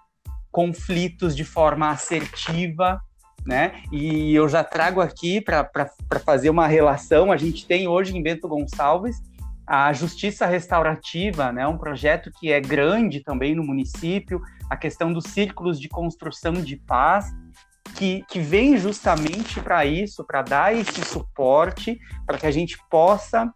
conflitos 0.50 1.36
de 1.36 1.44
forma 1.44 1.90
assertiva, 1.90 3.00
né? 3.46 3.82
E 3.92 4.34
eu 4.34 4.48
já 4.48 4.64
trago 4.64 5.00
aqui 5.00 5.40
para 5.40 5.70
fazer 6.24 6.50
uma 6.50 6.66
relação. 6.66 7.30
A 7.30 7.36
gente 7.36 7.66
tem 7.66 7.86
hoje 7.86 8.16
em 8.16 8.22
Bento 8.22 8.48
Gonçalves 8.48 9.22
a 9.66 9.92
Justiça 9.92 10.46
Restaurativa, 10.46 11.50
né? 11.50 11.66
Um 11.66 11.76
projeto 11.76 12.30
que 12.38 12.52
é 12.52 12.60
grande 12.60 13.20
também 13.20 13.54
no 13.54 13.64
município, 13.64 14.40
a 14.70 14.76
questão 14.76 15.12
dos 15.12 15.24
círculos 15.24 15.80
de 15.80 15.88
construção 15.88 16.52
de 16.52 16.76
paz. 16.76 17.26
Que, 17.94 18.24
que 18.28 18.40
vem 18.40 18.76
justamente 18.76 19.60
para 19.60 19.86
isso, 19.86 20.24
para 20.24 20.42
dar 20.42 20.74
esse 20.74 21.02
suporte, 21.04 21.98
para 22.26 22.36
que 22.36 22.44
a 22.44 22.50
gente 22.50 22.76
possa, 22.90 23.50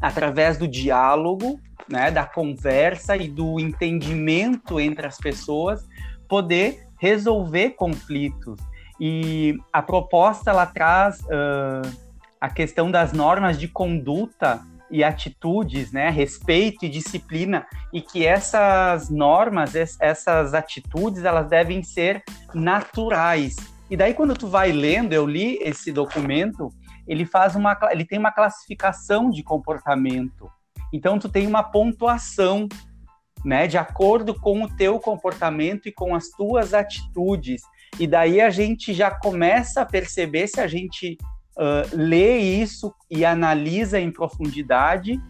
através 0.00 0.56
do 0.56 0.66
diálogo, 0.66 1.60
né, 1.88 2.10
da 2.10 2.24
conversa 2.24 3.16
e 3.16 3.28
do 3.28 3.58
entendimento 3.58 4.80
entre 4.80 5.06
as 5.06 5.18
pessoas, 5.18 5.86
poder 6.28 6.86
resolver 6.98 7.70
conflitos. 7.70 8.60
E 9.00 9.56
a 9.72 9.80
proposta 9.80 10.50
ela 10.50 10.66
traz 10.66 11.20
uh, 11.20 12.08
a 12.40 12.48
questão 12.48 12.90
das 12.90 13.12
normas 13.12 13.58
de 13.58 13.68
conduta 13.68 14.60
e 14.90 15.04
atitudes, 15.04 15.92
né, 15.92 16.08
respeito 16.08 16.84
e 16.84 16.88
disciplina, 16.88 17.66
e 17.92 18.00
que 18.00 18.26
essas 18.26 19.10
normas, 19.10 19.74
essas 20.00 20.54
atitudes, 20.54 21.24
elas 21.24 21.48
devem 21.48 21.82
ser 21.82 22.22
naturais. 22.54 23.56
E 23.90 23.96
daí 23.96 24.14
quando 24.14 24.34
tu 24.34 24.48
vai 24.48 24.72
lendo, 24.72 25.12
eu 25.12 25.26
li 25.26 25.58
esse 25.60 25.92
documento, 25.92 26.70
ele 27.06 27.24
faz 27.24 27.54
uma, 27.54 27.78
ele 27.90 28.04
tem 28.04 28.18
uma 28.18 28.32
classificação 28.32 29.30
de 29.30 29.42
comportamento. 29.42 30.50
Então 30.92 31.18
tu 31.18 31.28
tem 31.28 31.46
uma 31.46 31.62
pontuação, 31.62 32.68
né, 33.44 33.66
de 33.66 33.78
acordo 33.78 34.34
com 34.34 34.62
o 34.62 34.76
teu 34.76 34.98
comportamento 34.98 35.88
e 35.88 35.92
com 35.92 36.14
as 36.14 36.28
tuas 36.30 36.74
atitudes. 36.74 37.62
E 37.98 38.06
daí 38.06 38.40
a 38.40 38.50
gente 38.50 38.94
já 38.94 39.10
começa 39.10 39.80
a 39.80 39.86
perceber 39.86 40.46
se 40.46 40.60
a 40.60 40.68
gente 40.68 41.18
uh, 41.56 41.96
lê 41.96 42.38
isso 42.38 42.94
e 43.10 43.24
analisa 43.24 43.98
em 43.98 44.10
profundidade 44.10 45.20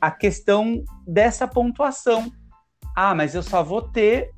a 0.00 0.10
questão 0.10 0.84
dessa 1.06 1.46
pontuação. 1.46 2.32
Ah, 2.96 3.14
mas 3.14 3.34
eu 3.34 3.42
só 3.42 3.62
vou 3.62 3.82
ter 3.82 4.30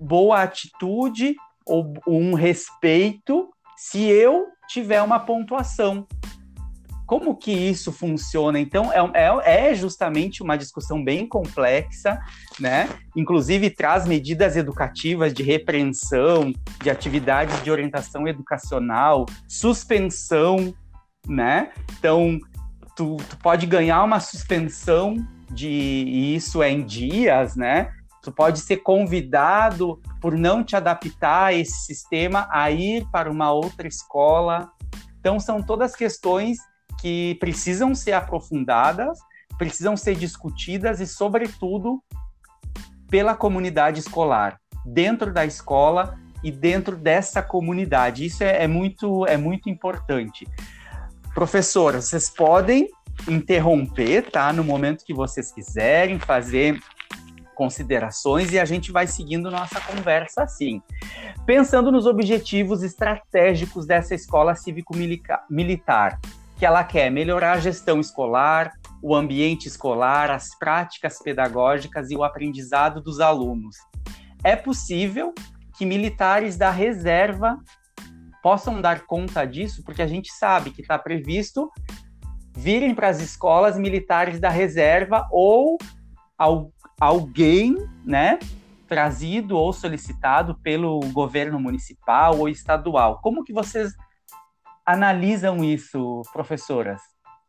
boa 0.00 0.42
atitude 0.42 1.36
ou 1.66 1.94
um 2.06 2.34
respeito 2.34 3.50
se 3.76 4.02
eu 4.04 4.46
tiver 4.68 5.02
uma 5.02 5.20
pontuação. 5.20 6.06
Como 7.12 7.36
que 7.36 7.52
isso 7.52 7.92
funciona? 7.92 8.58
Então, 8.58 8.90
é, 8.90 9.00
é, 9.12 9.68
é, 9.68 9.74
justamente 9.74 10.42
uma 10.42 10.56
discussão 10.56 11.04
bem 11.04 11.26
complexa, 11.26 12.18
né? 12.58 12.88
Inclusive, 13.14 13.68
traz 13.68 14.06
medidas 14.06 14.56
educativas 14.56 15.34
de 15.34 15.42
repreensão, 15.42 16.54
de 16.82 16.88
atividades 16.88 17.62
de 17.62 17.70
orientação 17.70 18.26
educacional, 18.26 19.26
suspensão, 19.46 20.74
né? 21.28 21.72
Então, 21.98 22.38
tu, 22.96 23.18
tu 23.28 23.36
pode 23.42 23.66
ganhar 23.66 24.02
uma 24.04 24.18
suspensão 24.18 25.16
de 25.50 25.68
e 25.68 26.34
isso 26.34 26.62
é 26.62 26.70
em 26.70 26.82
dias, 26.82 27.56
né? 27.56 27.92
Tu 28.22 28.32
pode 28.32 28.58
ser 28.60 28.78
convidado 28.78 30.00
por 30.18 30.34
não 30.34 30.64
te 30.64 30.76
adaptar 30.76 31.48
a 31.48 31.52
esse 31.52 31.84
sistema 31.84 32.48
a 32.50 32.70
ir 32.70 33.06
para 33.12 33.30
uma 33.30 33.52
outra 33.52 33.86
escola. 33.86 34.72
Então, 35.20 35.38
são 35.38 35.62
todas 35.62 35.94
questões 35.94 36.56
que 37.02 37.34
precisam 37.40 37.96
ser 37.96 38.12
aprofundadas, 38.12 39.18
precisam 39.58 39.96
ser 39.96 40.14
discutidas 40.14 41.00
e, 41.00 41.06
sobretudo, 41.06 42.00
pela 43.10 43.34
comunidade 43.34 43.98
escolar, 43.98 44.60
dentro 44.86 45.32
da 45.32 45.44
escola 45.44 46.16
e 46.44 46.52
dentro 46.52 46.96
dessa 46.96 47.42
comunidade. 47.42 48.24
Isso 48.24 48.44
é, 48.44 48.62
é 48.62 48.68
muito, 48.68 49.26
é 49.26 49.36
muito 49.36 49.68
importante. 49.68 50.46
Professora, 51.34 52.00
vocês 52.00 52.30
podem 52.30 52.88
interromper, 53.28 54.30
tá? 54.30 54.52
No 54.52 54.62
momento 54.62 55.04
que 55.04 55.12
vocês 55.12 55.50
quiserem 55.50 56.20
fazer 56.20 56.78
considerações 57.56 58.52
e 58.52 58.60
a 58.60 58.64
gente 58.64 58.92
vai 58.92 59.08
seguindo 59.08 59.50
nossa 59.50 59.80
conversa 59.80 60.44
assim. 60.44 60.80
Pensando 61.44 61.90
nos 61.90 62.06
objetivos 62.06 62.82
estratégicos 62.82 63.86
dessa 63.86 64.14
escola 64.14 64.54
cívico-militar, 64.54 66.20
que 66.62 66.66
ela 66.66 66.84
quer 66.84 67.10
melhorar 67.10 67.54
a 67.54 67.58
gestão 67.58 67.98
escolar, 67.98 68.70
o 69.02 69.16
ambiente 69.16 69.66
escolar, 69.66 70.30
as 70.30 70.56
práticas 70.56 71.18
pedagógicas 71.18 72.08
e 72.08 72.14
o 72.14 72.22
aprendizado 72.22 73.02
dos 73.02 73.18
alunos. 73.18 73.74
É 74.44 74.54
possível 74.54 75.34
que 75.76 75.84
militares 75.84 76.56
da 76.56 76.70
reserva 76.70 77.58
possam 78.40 78.80
dar 78.80 79.06
conta 79.06 79.44
disso, 79.44 79.82
porque 79.84 80.02
a 80.02 80.06
gente 80.06 80.32
sabe 80.32 80.70
que 80.70 80.82
está 80.82 80.96
previsto 80.96 81.68
virem 82.56 82.94
para 82.94 83.08
as 83.08 83.20
escolas 83.20 83.76
militares 83.76 84.38
da 84.38 84.48
reserva 84.48 85.26
ou 85.32 85.76
alguém, 87.00 87.74
né, 88.04 88.38
trazido 88.86 89.56
ou 89.56 89.72
solicitado 89.72 90.56
pelo 90.62 91.00
governo 91.12 91.58
municipal 91.58 92.38
ou 92.38 92.48
estadual. 92.48 93.18
Como 93.20 93.42
que 93.42 93.52
vocês 93.52 93.92
analisam 94.84 95.64
isso, 95.64 96.22
professoras? 96.32 97.00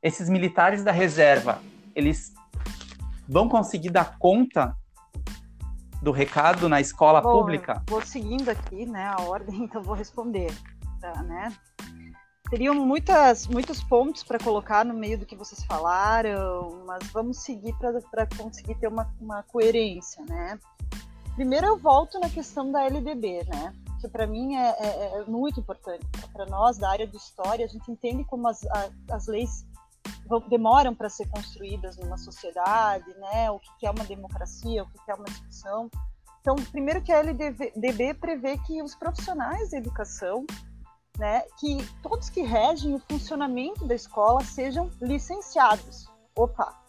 Esses 0.01 0.29
militares 0.29 0.83
da 0.83 0.91
reserva, 0.91 1.61
eles 1.95 2.33
vão 3.27 3.47
conseguir 3.47 3.89
dar 3.89 4.17
conta 4.17 4.75
do 6.01 6.11
recado 6.11 6.67
na 6.67 6.81
escola 6.81 7.21
pública? 7.21 7.81
Vou 7.87 8.01
seguindo 8.05 8.49
aqui, 8.49 8.85
né, 8.85 9.05
a 9.05 9.21
ordem, 9.21 9.63
então 9.63 9.81
vou 9.81 9.95
responder, 9.95 10.51
tá, 10.99 11.23
né? 11.23 11.53
Teriam 12.49 12.75
muitas, 12.75 13.47
muitos 13.47 13.83
pontos 13.83 14.23
para 14.23 14.37
colocar 14.37 14.85
no 14.85 14.93
meio 14.93 15.17
do 15.17 15.25
que 15.25 15.35
vocês 15.35 15.63
falaram, 15.63 16.83
mas 16.85 17.07
vamos 17.11 17.41
seguir 17.41 17.73
para 17.79 18.27
conseguir 18.37 18.75
ter 18.75 18.87
uma, 18.87 19.11
uma 19.19 19.41
coerência, 19.43 20.23
né? 20.25 20.59
Primeiro 21.33 21.65
eu 21.65 21.77
volto 21.77 22.19
na 22.19 22.29
questão 22.29 22.71
da 22.71 22.83
LDB, 22.83 23.43
né? 23.47 23.73
Que 24.03 24.09
para 24.09 24.27
mim 24.27 24.55
é, 24.55 24.69
é, 24.69 25.21
é, 25.21 25.23
muito 25.25 25.61
importante. 25.61 26.05
Para 26.33 26.45
nós, 26.45 26.77
da 26.77 26.89
área 26.89 27.07
de 27.07 27.15
história, 27.15 27.65
a 27.65 27.69
gente 27.69 27.89
entende 27.89 28.25
como 28.25 28.47
as, 28.49 28.65
a, 28.65 28.89
as 29.11 29.27
leis 29.27 29.65
demoram 30.49 30.93
para 30.93 31.09
ser 31.09 31.27
construídas 31.29 31.97
numa 31.97 32.17
sociedade, 32.17 33.05
né? 33.17 33.49
O 33.49 33.59
que 33.79 33.85
é 33.85 33.91
uma 33.91 34.03
democracia, 34.03 34.83
o 34.83 34.89
que 34.89 35.11
é 35.11 35.15
uma 35.15 35.25
discussão. 35.25 35.89
Então, 36.41 36.55
primeiro 36.71 37.01
que 37.01 37.13
a 37.13 37.19
LDB 37.19 38.15
prevê 38.15 38.57
que 38.57 38.81
os 38.81 38.93
profissionais 38.93 39.71
da 39.71 39.77
educação, 39.77 40.45
né, 41.17 41.43
que 41.57 41.77
todos 42.01 42.29
que 42.29 42.41
regem 42.41 42.95
o 42.95 42.99
funcionamento 42.99 43.85
da 43.85 43.95
escola 43.95 44.43
sejam 44.43 44.91
licenciados. 45.01 46.11
Opa, 46.35 46.82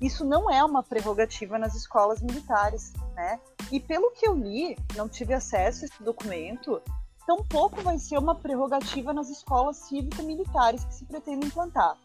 isso 0.00 0.24
não 0.24 0.50
é 0.50 0.64
uma 0.64 0.82
prerrogativa 0.82 1.58
nas 1.58 1.74
escolas 1.74 2.20
militares, 2.22 2.92
né? 3.14 3.38
E 3.70 3.78
pelo 3.78 4.10
que 4.12 4.26
eu 4.26 4.34
li, 4.34 4.76
não 4.96 5.08
tive 5.08 5.34
acesso 5.34 5.84
a 5.84 5.88
esse 5.88 6.02
documento, 6.02 6.80
tampouco 7.26 7.82
vai 7.82 7.98
ser 7.98 8.18
uma 8.18 8.34
prerrogativa 8.34 9.12
nas 9.12 9.28
escolas 9.28 9.76
cívico-militares 9.76 10.84
que 10.84 10.94
se 10.94 11.04
pretende 11.04 11.46
implantar. 11.46 11.96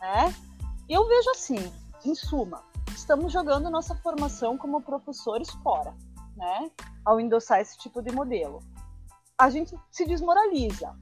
Né? 0.00 0.34
Eu 0.88 1.06
vejo 1.08 1.30
assim, 1.30 1.72
em 2.04 2.14
suma, 2.14 2.62
estamos 2.88 3.32
jogando 3.32 3.70
nossa 3.70 3.94
formação 3.94 4.58
como 4.58 4.82
professores 4.82 5.48
fora, 5.62 5.94
né? 6.36 6.70
Ao 7.04 7.20
endossar 7.20 7.60
esse 7.60 7.78
tipo 7.78 8.02
de 8.02 8.12
modelo. 8.12 8.60
A 9.38 9.48
gente 9.48 9.74
se 9.90 10.04
desmoraliza, 10.04 10.94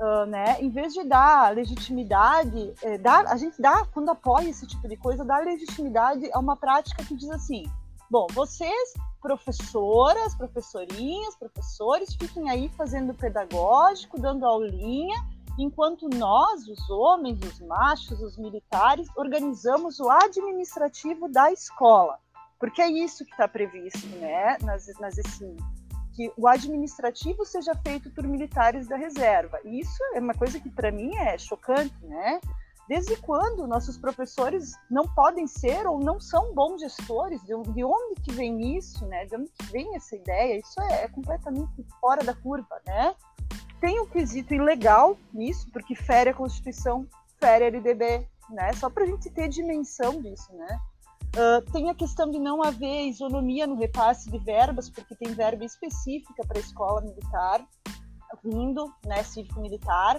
uh, 0.00 0.26
né? 0.26 0.60
Em 0.60 0.70
vez 0.70 0.92
de 0.92 1.04
dar 1.04 1.54
legitimidade, 1.54 2.74
é, 2.82 2.98
dar, 2.98 3.26
a 3.26 3.36
gente 3.36 3.60
dá, 3.60 3.84
quando 3.92 4.10
apoia 4.10 4.48
esse 4.48 4.66
tipo 4.66 4.88
de 4.88 4.96
coisa, 4.96 5.24
dá 5.24 5.38
legitimidade 5.38 6.28
a 6.32 6.38
uma 6.38 6.56
prática 6.56 7.04
que 7.04 7.14
diz 7.14 7.30
assim: 7.30 7.64
bom, 8.10 8.26
vocês 8.32 8.94
professoras, 9.20 10.34
professorinhas, 10.34 11.36
professores, 11.36 12.14
fiquem 12.14 12.48
aí 12.50 12.68
fazendo 12.70 13.12
pedagógico, 13.14 14.20
dando 14.20 14.46
aulinha, 14.46 15.16
enquanto 15.58 16.08
nós, 16.08 16.66
os 16.66 16.88
homens, 16.88 17.38
os 17.42 17.60
machos, 17.60 18.20
os 18.20 18.38
militares, 18.38 19.08
organizamos 19.16 20.00
o 20.00 20.10
administrativo 20.10 21.28
da 21.28 21.52
escola. 21.52 22.18
Porque 22.58 22.80
é 22.80 22.90
isso 22.90 23.24
que 23.24 23.30
está 23.30 23.46
previsto 23.46 24.06
né, 24.18 24.56
nas, 24.62 24.86
nas 24.98 25.18
ESIM, 25.18 25.56
que 26.20 26.30
o 26.36 26.46
administrativo 26.46 27.46
seja 27.46 27.74
feito 27.76 28.10
por 28.10 28.24
militares 28.24 28.86
da 28.86 28.94
reserva. 28.94 29.58
Isso 29.64 30.04
é 30.12 30.20
uma 30.20 30.34
coisa 30.34 30.60
que 30.60 30.68
para 30.68 30.92
mim 30.92 31.16
é 31.16 31.38
chocante, 31.38 31.94
né? 32.02 32.38
Desde 32.86 33.16
quando 33.16 33.66
nossos 33.66 33.96
professores 33.96 34.74
não 34.90 35.08
podem 35.08 35.46
ser 35.46 35.86
ou 35.86 35.98
não 35.98 36.20
são 36.20 36.52
bons 36.52 36.82
gestores? 36.82 37.42
De 37.42 37.82
onde 37.82 38.20
que 38.20 38.32
vem 38.32 38.76
isso, 38.76 39.06
né? 39.06 39.24
De 39.24 39.34
onde 39.34 39.50
que 39.50 39.64
vem 39.72 39.96
essa 39.96 40.14
ideia? 40.14 40.58
Isso 40.58 40.78
é, 40.82 41.04
é 41.04 41.08
completamente 41.08 41.86
fora 41.98 42.22
da 42.22 42.34
curva, 42.34 42.78
né? 42.86 43.14
Tem 43.80 43.98
um 43.98 44.06
quesito 44.06 44.52
ilegal 44.52 45.16
nisso, 45.32 45.68
porque 45.72 45.94
fere 45.94 46.28
a 46.28 46.34
Constituição, 46.34 47.06
fere 47.38 47.64
a 47.64 47.68
LDB, 47.68 48.28
né? 48.50 48.74
Só 48.74 48.90
para 48.90 49.04
a 49.04 49.06
gente 49.06 49.30
ter 49.30 49.48
dimensão 49.48 50.20
disso, 50.20 50.52
né? 50.52 50.78
Uh, 51.36 51.70
tem 51.70 51.88
a 51.88 51.94
questão 51.94 52.30
de 52.30 52.38
não 52.38 52.62
haver 52.62 53.08
isonomia 53.08 53.66
no 53.66 53.76
repasse 53.76 54.28
de 54.28 54.38
verbas, 54.38 54.90
porque 54.90 55.14
tem 55.14 55.32
verba 55.32 55.64
específica 55.64 56.44
para 56.46 56.58
a 56.58 56.60
escola 56.60 57.00
militar 57.02 57.64
vindo, 58.44 58.92
né, 59.04 59.22
cívico-militar, 59.22 60.16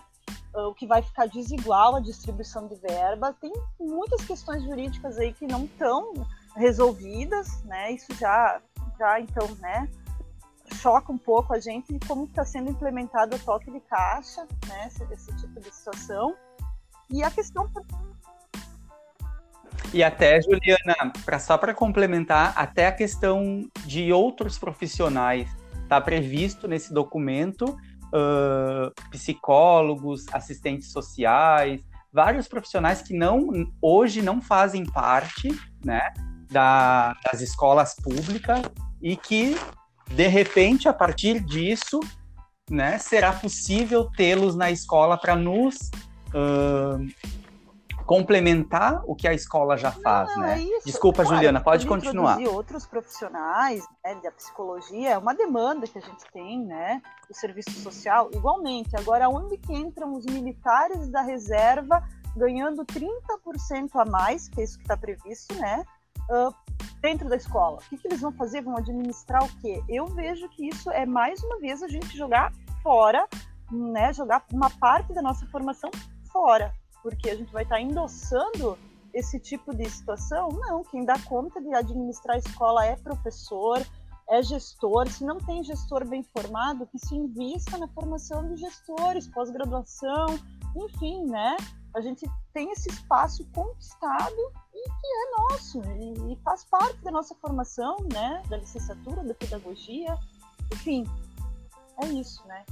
uh, 0.56 0.67
o 0.67 0.74
que 0.74 0.88
vai 0.88 1.02
ficar 1.02 1.28
desigual 1.28 1.95
a 1.95 2.00
distribuição 2.00 2.67
de 2.67 2.76
verba. 2.76 3.34
Tem 3.39 3.52
muitas 3.80 4.24
questões 4.26 4.63
jurídicas 4.63 5.17
aí 5.17 5.34
que 5.34 5.47
não 5.47 5.65
estão 5.65 6.13
resolvidas, 6.56 7.63
né? 7.63 7.91
Isso 7.93 8.13
já, 8.15 8.62
já 8.97 9.19
então, 9.19 9.47
né, 9.56 9.89
choca 10.76 11.12
um 11.12 11.17
pouco 11.17 11.54
a 11.54 11.60
gente 11.60 11.97
como 12.08 12.26
está 12.26 12.45
sendo 12.45 12.69
implementado 12.69 13.36
o 13.36 13.39
toque 13.39 13.71
de 13.71 13.80
caixa, 13.82 14.47
né, 14.67 14.88
esse, 14.88 15.04
esse 15.12 15.36
tipo 15.38 15.60
de 15.60 15.74
situação. 15.74 16.36
E 17.10 17.24
a 17.24 17.32
questão 17.32 17.69
e 19.94 20.04
até, 20.04 20.42
Juliana, 20.42 21.12
pra, 21.26 21.38
só 21.38 21.58
para 21.58 21.74
complementar, 21.74 22.54
até 22.56 22.88
a 22.88 22.92
questão 22.92 23.68
de 23.86 24.12
outros 24.14 24.58
profissionais 24.58 25.50
está 25.84 26.00
previsto 26.00 26.68
nesse 26.68 26.94
documento, 26.94 27.66
uh, 27.66 29.10
psicólogos, 29.10 30.26
assistentes 30.32 30.92
sociais, 30.92 31.82
vários 32.14 32.48
profissionais 32.48 33.02
que 33.02 33.14
não 33.14 33.50
hoje 33.82 34.22
não 34.22 34.42
fazem 34.42 34.86
parte 34.86 35.50
né, 35.84 36.02
da, 36.50 37.14
das 37.26 37.42
escolas 37.42 37.96
públicas 37.96 38.62
e 39.02 39.18
que, 39.18 39.58
de 40.10 40.28
repente, 40.28 40.88
a 40.88 40.94
partir 40.94 41.42
disso, 41.42 42.00
né, 42.70 42.98
será 42.98 43.34
possível 43.34 44.10
tê-los 44.16 44.56
na 44.56 44.72
escola 44.72 45.18
para 45.18 45.36
nos 45.36 45.76
uh, 46.34 47.41
complementar 48.12 49.02
o 49.06 49.15
que 49.15 49.26
a 49.26 49.34
escola 49.34 49.78
já 49.78 49.89
faz, 49.89 50.30
não, 50.36 50.41
né? 50.41 50.62
É 50.62 50.80
Desculpa, 50.84 51.24
claro, 51.24 51.34
Juliana, 51.34 51.62
pode 51.62 51.88
continuar. 51.88 52.41
E 52.41 52.45
outros 52.45 52.86
profissionais 52.86 53.88
né, 54.04 54.19
da 54.21 54.30
psicologia 54.34 55.12
é 55.12 55.17
uma 55.17 55.34
demanda 55.34 55.88
que 55.88 55.97
a 55.97 56.02
gente 56.02 56.26
tem, 56.34 56.60
né? 56.60 57.02
O 57.30 57.34
serviço 57.34 57.71
social, 57.71 58.30
igualmente. 58.34 58.93
Agora, 58.97 59.30
onde 59.30 59.56
que 59.56 59.74
entram 59.74 60.13
os 60.13 60.26
militares 60.26 61.08
da 61.08 61.21
reserva 61.21 62.04
ganhando 62.36 62.84
30% 62.84 63.91
a 63.93 64.04
mais, 64.04 64.50
que 64.50 64.60
é 64.60 64.65
isso 64.65 64.78
que 64.78 64.84
está 64.84 64.97
previsto, 64.97 65.56
né? 65.56 65.86
Uh, 66.30 66.54
dentro 67.02 67.30
da 67.30 67.38
escola. 67.38 67.78
O 67.78 67.89
que, 67.89 67.97
que 67.97 68.10
eles 68.10 68.19
vão 68.19 68.34
fazer? 68.34 68.62
Vão 68.62 68.76
administrar 68.76 69.41
o 69.41 69.50
quê? 69.62 69.82
Eu 69.88 70.08
vejo 70.08 70.50
que 70.50 70.67
isso 70.67 70.91
é 70.91 71.06
mais 71.06 71.41
uma 71.43 71.60
vez 71.60 71.82
a 71.82 71.88
gente 71.88 72.17
jogar 72.17 72.52
fora, 72.84 73.26
né? 73.71 74.12
Jogar 74.12 74.43
uma 74.52 74.69
parte 74.69 75.13
da 75.13 75.21
nossa 75.21 75.45
formação 75.45 75.89
fora 76.30 76.74
porque 77.02 77.30
a 77.30 77.36
gente 77.36 77.52
vai 77.52 77.64
estar 77.64 77.76
tá 77.76 77.82
endossando 77.82 78.78
esse 79.14 79.40
tipo 79.40 79.76
de 79.76 79.90
situação? 79.90 80.50
Não, 80.50 80.84
quem 80.84 81.06
dá 81.06 81.20
conta 81.20 81.62
de 81.62 81.74
administrar 81.74 82.36
a 82.36 82.40
escola 82.40 82.86
é 82.86 82.96
professor, 82.96 83.86
é 84.30 84.42
gestor. 84.42 85.10
Se 85.10 85.24
não 85.24 85.38
tem 85.38 85.64
gestor 85.64 86.08
bem 86.08 86.24
formado, 86.24 86.88
que 86.88 86.98
se 86.98 87.16
invista 87.16 87.78
na 87.78 87.88
formação 87.90 88.48
de 88.48 88.62
gestores, 88.62 89.28
pós-graduação, 89.28 90.40
enfim, 90.76 91.26
né? 91.26 91.58
A 91.94 92.00
gente 92.00 92.26
tem 92.54 92.72
esse 92.72 92.90
espaço 92.90 93.46
conquistado 93.54 94.36
e 94.74 94.84
que 94.84 95.08
é 95.08 95.42
nosso, 95.42 95.82
e, 95.82 96.34
e 96.34 96.36
faz 96.44 96.64
parte 96.64 97.02
da 97.02 97.12
nossa 97.12 97.36
formação, 97.36 97.98
né? 98.14 98.42
Da 98.50 98.58
licenciatura, 98.58 99.24
da 99.24 99.34
pedagogia, 99.34 100.18
enfim, 100.74 101.06
é 102.02 102.08
isso, 102.08 102.46
né? 102.48 102.66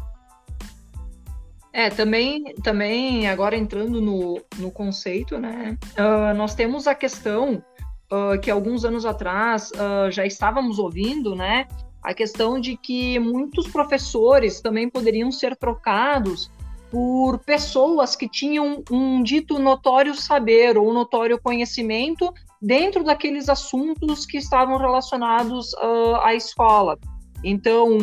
É, 1.72 1.90
também, 1.90 2.54
também 2.64 3.28
agora 3.28 3.56
entrando 3.56 4.02
no, 4.02 4.42
no 4.58 4.72
conceito, 4.72 5.38
né? 5.38 5.78
Uh, 5.94 6.36
nós 6.36 6.56
temos 6.56 6.88
a 6.88 6.96
questão 6.96 7.64
uh, 8.12 8.40
que 8.42 8.50
alguns 8.50 8.84
anos 8.84 9.06
atrás 9.06 9.72
uh, 9.72 10.12
já 10.12 10.26
estávamos 10.26 10.80
ouvindo, 10.80 11.36
né? 11.36 11.68
A 12.02 12.14
questão 12.14 12.60
de 12.60 12.76
que 12.76 13.20
muitos 13.20 13.68
professores 13.68 14.62
também 14.62 14.90
poderiam 14.90 15.32
ser 15.32 15.56
trocados 15.56 16.52
por 16.90 17.38
pessoas 17.40 18.16
que 18.16 18.28
tinham 18.28 18.84
um 18.90 19.22
dito 19.22 19.60
notório 19.60 20.16
saber 20.16 20.76
ou 20.76 20.92
notório 20.92 21.40
conhecimento 21.40 22.34
dentro 22.60 23.04
daqueles 23.04 23.48
assuntos 23.48 24.26
que 24.26 24.38
estavam 24.38 24.78
relacionados 24.78 25.76
à 26.24 26.34
escola. 26.34 26.98
Então, 27.44 27.98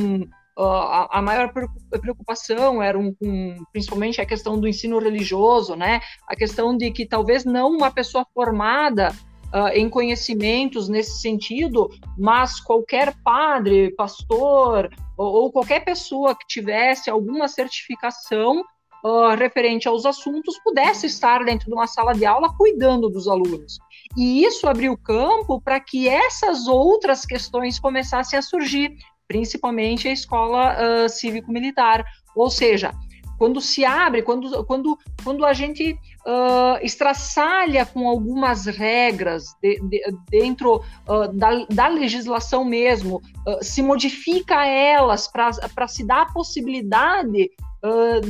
a, 0.59 1.21
maior 1.21 1.53
preocupação 2.01 2.83
era 2.83 2.99
um, 2.99 3.15
um, 3.23 3.63
principalmente 3.73 4.21
a 4.21 4.27
questão 4.27 4.59
do 4.59 4.67
ensino 4.67 4.99
religioso, 4.99 5.77
né? 5.77 6.01
A 6.27 6.35
questão 6.35 6.77
de 6.77 6.91
que 6.91 7.05
talvez 7.05 7.45
não 7.45 7.71
uma 7.71 7.91
pessoa 7.91 8.27
formada 8.33 9.15
uh, 9.53 9.69
em 9.75 9.89
conhecimentos 9.89 10.89
nesse 10.89 11.21
sentido, 11.21 11.91
mas 12.17 12.61
qualquer 12.61 13.15
padre, 13.23 13.95
pastor 13.97 14.91
ou, 15.17 15.27
ou 15.27 15.53
qualquer 15.53 15.85
pessoa 15.85 16.35
que 16.35 16.47
tivesse 16.47 17.11
alguma 17.11 17.49
certificação 17.49 18.63
uh, 19.05 19.35
referente 19.37 19.87
aos 19.87 20.07
assuntos 20.07 20.59
pudesse 20.65 21.07
estar 21.07 21.45
dentro 21.45 21.67
de 21.67 21.75
uma 21.75 21.87
sala 21.87 22.13
de 22.13 22.25
aula 22.25 22.55
cuidando 22.57 23.09
dos 23.09 23.29
alunos. 23.29 23.79
E 24.17 24.45
isso 24.45 24.67
abriu 24.67 24.97
campo 24.97 25.61
para 25.61 25.79
que 25.81 26.09
essas 26.09 26.67
outras 26.67 27.25
questões 27.25 27.79
começassem 27.79 28.39
a 28.39 28.43
surgir, 28.43 28.97
principalmente 29.27 30.09
a 30.09 30.13
escola 30.13 30.77
uh, 30.77 31.09
cívico-militar. 31.09 32.05
Ou 32.35 32.51
seja, 32.51 32.93
quando 33.39 33.61
se 33.61 33.85
abre, 33.85 34.23
quando, 34.23 34.65
quando, 34.65 34.99
quando 35.23 35.45
a 35.45 35.53
gente 35.53 35.93
uh, 35.93 36.79
estraçalha 36.83 37.85
com 37.85 38.09
algumas 38.09 38.67
regras 38.67 39.55
de, 39.63 39.79
de, 39.89 40.03
dentro 40.31 40.77
uh, 41.09 41.29
da, 41.33 41.65
da, 41.71 41.89
legislação 41.89 42.65
mesmo, 42.65 43.17
uh, 43.47 43.63
se 43.63 43.83
modifica 43.83 44.67
elas 44.67 45.29
para 45.29 45.89
se 45.89 46.05
dar 46.05 46.23
a 46.23 46.33
possibilidade 46.33 47.51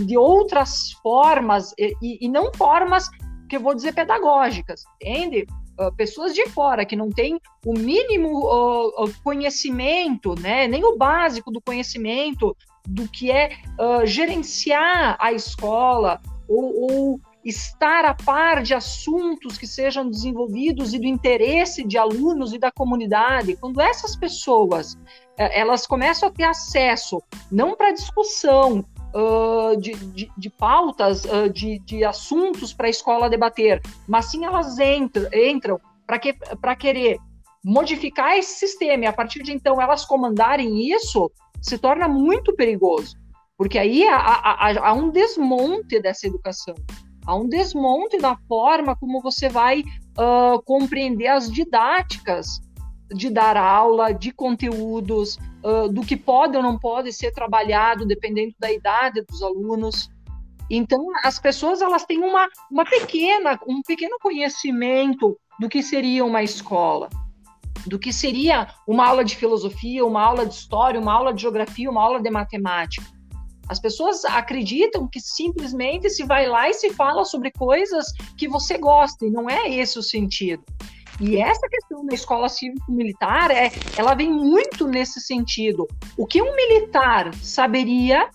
de 0.05 0.19
outras 0.19 0.93
formas, 1.03 1.73
e, 1.79 2.27
e, 2.27 2.29
não 2.29 2.53
formas 2.53 3.09
que 3.49 3.57
eu 3.57 3.61
vou 3.61 3.75
dizer 3.75 3.95
pedagógicas, 3.95 4.83
entende? 5.01 5.47
Uh, 5.79 5.95
pessoas 5.95 6.35
de 6.35 6.49
fora 6.49 6.87
que 6.87 6.97
não 6.97 7.11
têm 7.11 7.39
o 7.65 7.75
mínimo 7.75 8.47
uh, 8.47 9.13
conhecimento, 9.23 10.35
né, 10.41 10.67
nem 10.67 10.85
o 10.85 10.97
básico 10.97 11.51
do 11.51 11.61
conhecimento 11.61 12.57
do 12.87 13.07
que 13.09 13.31
é 13.31 13.51
uh, 13.79 14.07
gerenciar 14.07 15.17
a 15.21 15.33
escola 15.33 16.21
ou, 16.49 16.91
ou, 16.91 17.21
estar 17.45 18.05
a 18.05 18.13
par 18.13 18.61
de 18.61 18.75
assuntos 18.75 19.57
que 19.57 19.69
sejam 19.69 20.11
desenvolvidos 20.11 20.93
e 20.93 20.99
do 20.99 21.07
interesse 21.07 21.85
de 21.85 21.97
alunos 21.97 22.53
e 22.53 22.59
da 22.59 22.73
comunidade. 22.73 23.57
Quando 23.57 23.81
essas 23.81 24.17
pessoas 24.17 24.99
elas 25.37 25.87
começam 25.87 26.29
a 26.29 26.33
ter 26.33 26.43
acesso 26.43 27.23
não 27.49 27.77
para 27.77 27.93
discussão 27.93 28.85
uh, 29.17 29.77
de, 29.81 29.95
de, 29.95 30.31
de, 30.37 30.51
pautas, 30.51 31.25
uh, 31.25 31.49
de, 31.51 31.79
de 31.81 32.05
assuntos 32.05 32.75
para 32.75 32.87
a 32.87 32.91
escola 32.91 33.31
debater, 33.31 33.81
mas 34.07 34.27
sim 34.27 34.45
elas 34.45 34.79
entram, 34.79 35.29
entram 35.33 35.81
para 36.07 36.19
que, 36.19 36.35
querer 36.79 37.19
modificar 37.65 38.37
esse 38.37 38.59
sistema. 38.59 39.05
E 39.05 39.07
a 39.07 39.13
partir 39.13 39.43
de 39.43 39.53
então 39.53 39.81
elas 39.81 40.05
comandarem 40.05 40.93
isso, 40.93 41.31
se 41.63 41.79
torna 41.79 42.07
muito 42.07 42.55
perigoso, 42.55 43.17
porque 43.57 43.79
aí 43.79 44.07
há, 44.07 44.17
há, 44.17 44.89
há 44.89 44.93
um 44.93 45.11
desmonte 45.11 45.99
dessa 46.01 46.27
educação, 46.27 46.75
há 47.27 47.35
um 47.35 47.49
desmonte 47.49 48.19
da 48.19 48.37
forma 48.47 48.95
como 48.95 49.23
você 49.23 49.49
vai 49.49 49.81
uh, 49.81 50.63
compreender 50.65 51.29
as 51.29 51.51
didáticas 51.51 52.61
de 53.11 53.31
dar 53.31 53.57
aula, 53.57 54.13
de 54.13 54.33
conteúdos, 54.33 55.39
uh, 55.63 55.89
do 55.89 56.03
que 56.03 56.17
pode 56.17 56.57
ou 56.57 56.63
não 56.63 56.79
pode 56.79 57.13
ser 57.13 57.33
trabalhado, 57.33 58.07
dependendo 58.07 58.55
da 58.59 58.71
idade 58.73 59.23
dos 59.23 59.43
alunos. 59.43 60.11
Então, 60.69 61.07
as 61.23 61.39
pessoas 61.39 61.81
elas 61.81 62.05
têm 62.05 62.19
uma, 62.19 62.49
uma 62.71 62.85
pequena, 62.85 63.59
um 63.67 63.81
pequeno 63.83 64.17
conhecimento 64.21 65.39
do 65.61 65.69
que 65.69 65.83
seria 65.83 66.25
uma 66.25 66.43
escola, 66.43 67.09
do 67.87 67.99
que 67.99 68.13
seria 68.13 68.69
uma 68.87 69.07
aula 69.07 69.25
de 69.25 69.37
filosofia, 69.37 70.05
uma 70.05 70.23
aula 70.23 70.45
de 70.45 70.55
história, 70.55 71.01
uma 71.01 71.13
aula 71.13 71.33
de 71.33 71.43
geografia, 71.43 71.91
uma 71.91 72.03
aula 72.03 72.21
de 72.21 72.31
matemática. 72.31 73.07
As 73.69 73.81
pessoas 73.81 74.25
acreditam 74.25 75.09
que 75.09 75.21
simplesmente 75.21 76.09
se 76.11 76.25
vai 76.25 76.47
lá 76.47 76.69
e 76.69 76.75
se 76.75 76.91
fala 76.91 77.25
sobre 77.25 77.51
coisas 77.51 78.13
que 78.37 78.49
você 78.49 78.79
gosta, 78.79 79.27
e 79.27 79.31
não 79.31 79.51
é 79.51 79.69
esse 79.69 79.99
o 79.99 80.03
sentido. 80.03 80.63
E 81.21 81.41
essa 81.41 81.67
questão 81.69 82.05
da 82.05 82.15
escola 82.15 82.49
cívico-militar, 82.49 83.51
é, 83.51 83.71
ela 83.97 84.15
vem 84.15 84.31
muito 84.31 84.87
nesse 84.87 85.21
sentido. 85.21 85.87
O 86.17 86.27
que 86.27 86.43
um 86.43 86.55
militar 86.55 87.35
saberia 87.37 88.29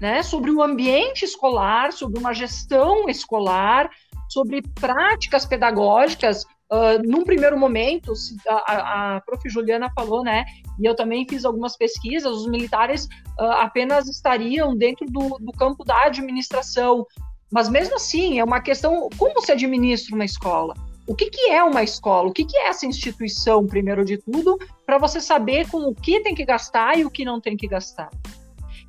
né, 0.00 0.22
sobre 0.22 0.50
o 0.50 0.62
ambiente 0.62 1.24
escolar, 1.24 1.92
sobre 1.92 2.18
uma 2.18 2.32
gestão 2.32 3.08
escolar, 3.08 3.90
sobre 4.28 4.62
práticas 4.62 5.44
pedagógicas. 5.44 6.44
Uh, 6.70 7.00
num 7.02 7.24
primeiro 7.24 7.58
momento, 7.58 8.12
a, 8.46 9.16
a 9.16 9.20
prof. 9.22 9.48
Juliana 9.48 9.90
falou, 9.94 10.22
né, 10.22 10.44
e 10.78 10.84
eu 10.84 10.94
também 10.94 11.26
fiz 11.28 11.44
algumas 11.44 11.76
pesquisas, 11.76 12.30
os 12.30 12.46
militares 12.46 13.06
uh, 13.38 13.52
apenas 13.60 14.06
estariam 14.06 14.76
dentro 14.76 15.06
do, 15.06 15.38
do 15.40 15.52
campo 15.52 15.82
da 15.84 16.04
administração. 16.04 17.06
Mas 17.50 17.68
mesmo 17.70 17.96
assim, 17.96 18.38
é 18.38 18.44
uma 18.44 18.60
questão: 18.60 19.08
como 19.16 19.40
se 19.40 19.50
administra 19.50 20.14
uma 20.14 20.26
escola? 20.26 20.74
O 21.08 21.14
que, 21.14 21.30
que 21.30 21.50
é 21.50 21.64
uma 21.64 21.82
escola? 21.82 22.28
O 22.28 22.32
que, 22.32 22.44
que 22.44 22.54
é 22.54 22.68
essa 22.68 22.84
instituição, 22.84 23.66
primeiro 23.66 24.04
de 24.04 24.18
tudo, 24.18 24.58
para 24.84 24.98
você 24.98 25.22
saber 25.22 25.66
com 25.70 25.78
o 25.78 25.94
que 25.94 26.20
tem 26.20 26.34
que 26.34 26.44
gastar 26.44 26.98
e 26.98 27.04
o 27.06 27.10
que 27.10 27.24
não 27.24 27.40
tem 27.40 27.56
que 27.56 27.66
gastar. 27.66 28.10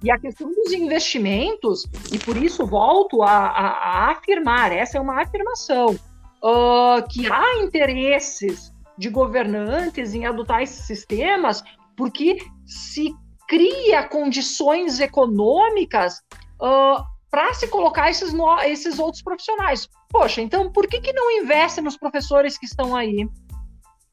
E 0.04 0.12
a 0.12 0.20
questão 0.20 0.54
dos 0.54 0.74
investimentos, 0.74 1.86
e 2.12 2.20
por 2.20 2.36
isso 2.36 2.66
volto 2.66 3.24
a, 3.24 3.32
a, 3.32 3.68
a 3.68 4.12
afirmar, 4.12 4.74
essa 4.74 4.98
é 4.98 5.02
uma 5.02 5.22
afirmação, 5.22 5.98
uh, 6.44 7.08
que 7.10 7.32
há 7.32 7.64
interesses 7.64 8.74
de 8.98 9.10
governantes 9.10 10.14
em 10.14 10.26
adotar 10.26 10.62
esses 10.62 10.86
sistemas, 10.86 11.64
porque 11.96 12.38
se 12.66 13.16
cria 13.48 14.04
condições 14.04 15.00
econômicas 15.00 16.22
uh, 16.62 17.02
para 17.30 17.54
se 17.54 17.68
colocar 17.68 18.10
esses, 18.10 18.34
no, 18.34 18.60
esses 18.62 19.00
outros 19.00 19.22
profissionais. 19.22 19.88
Poxa, 20.10 20.42
então 20.42 20.72
por 20.72 20.88
que, 20.88 21.00
que 21.00 21.14
não 21.14 21.32
investe 21.32 21.82
nos 21.82 21.98
professores 21.98 22.58
que 22.58 22.66
estão 22.66 22.96
aí? 22.96 23.28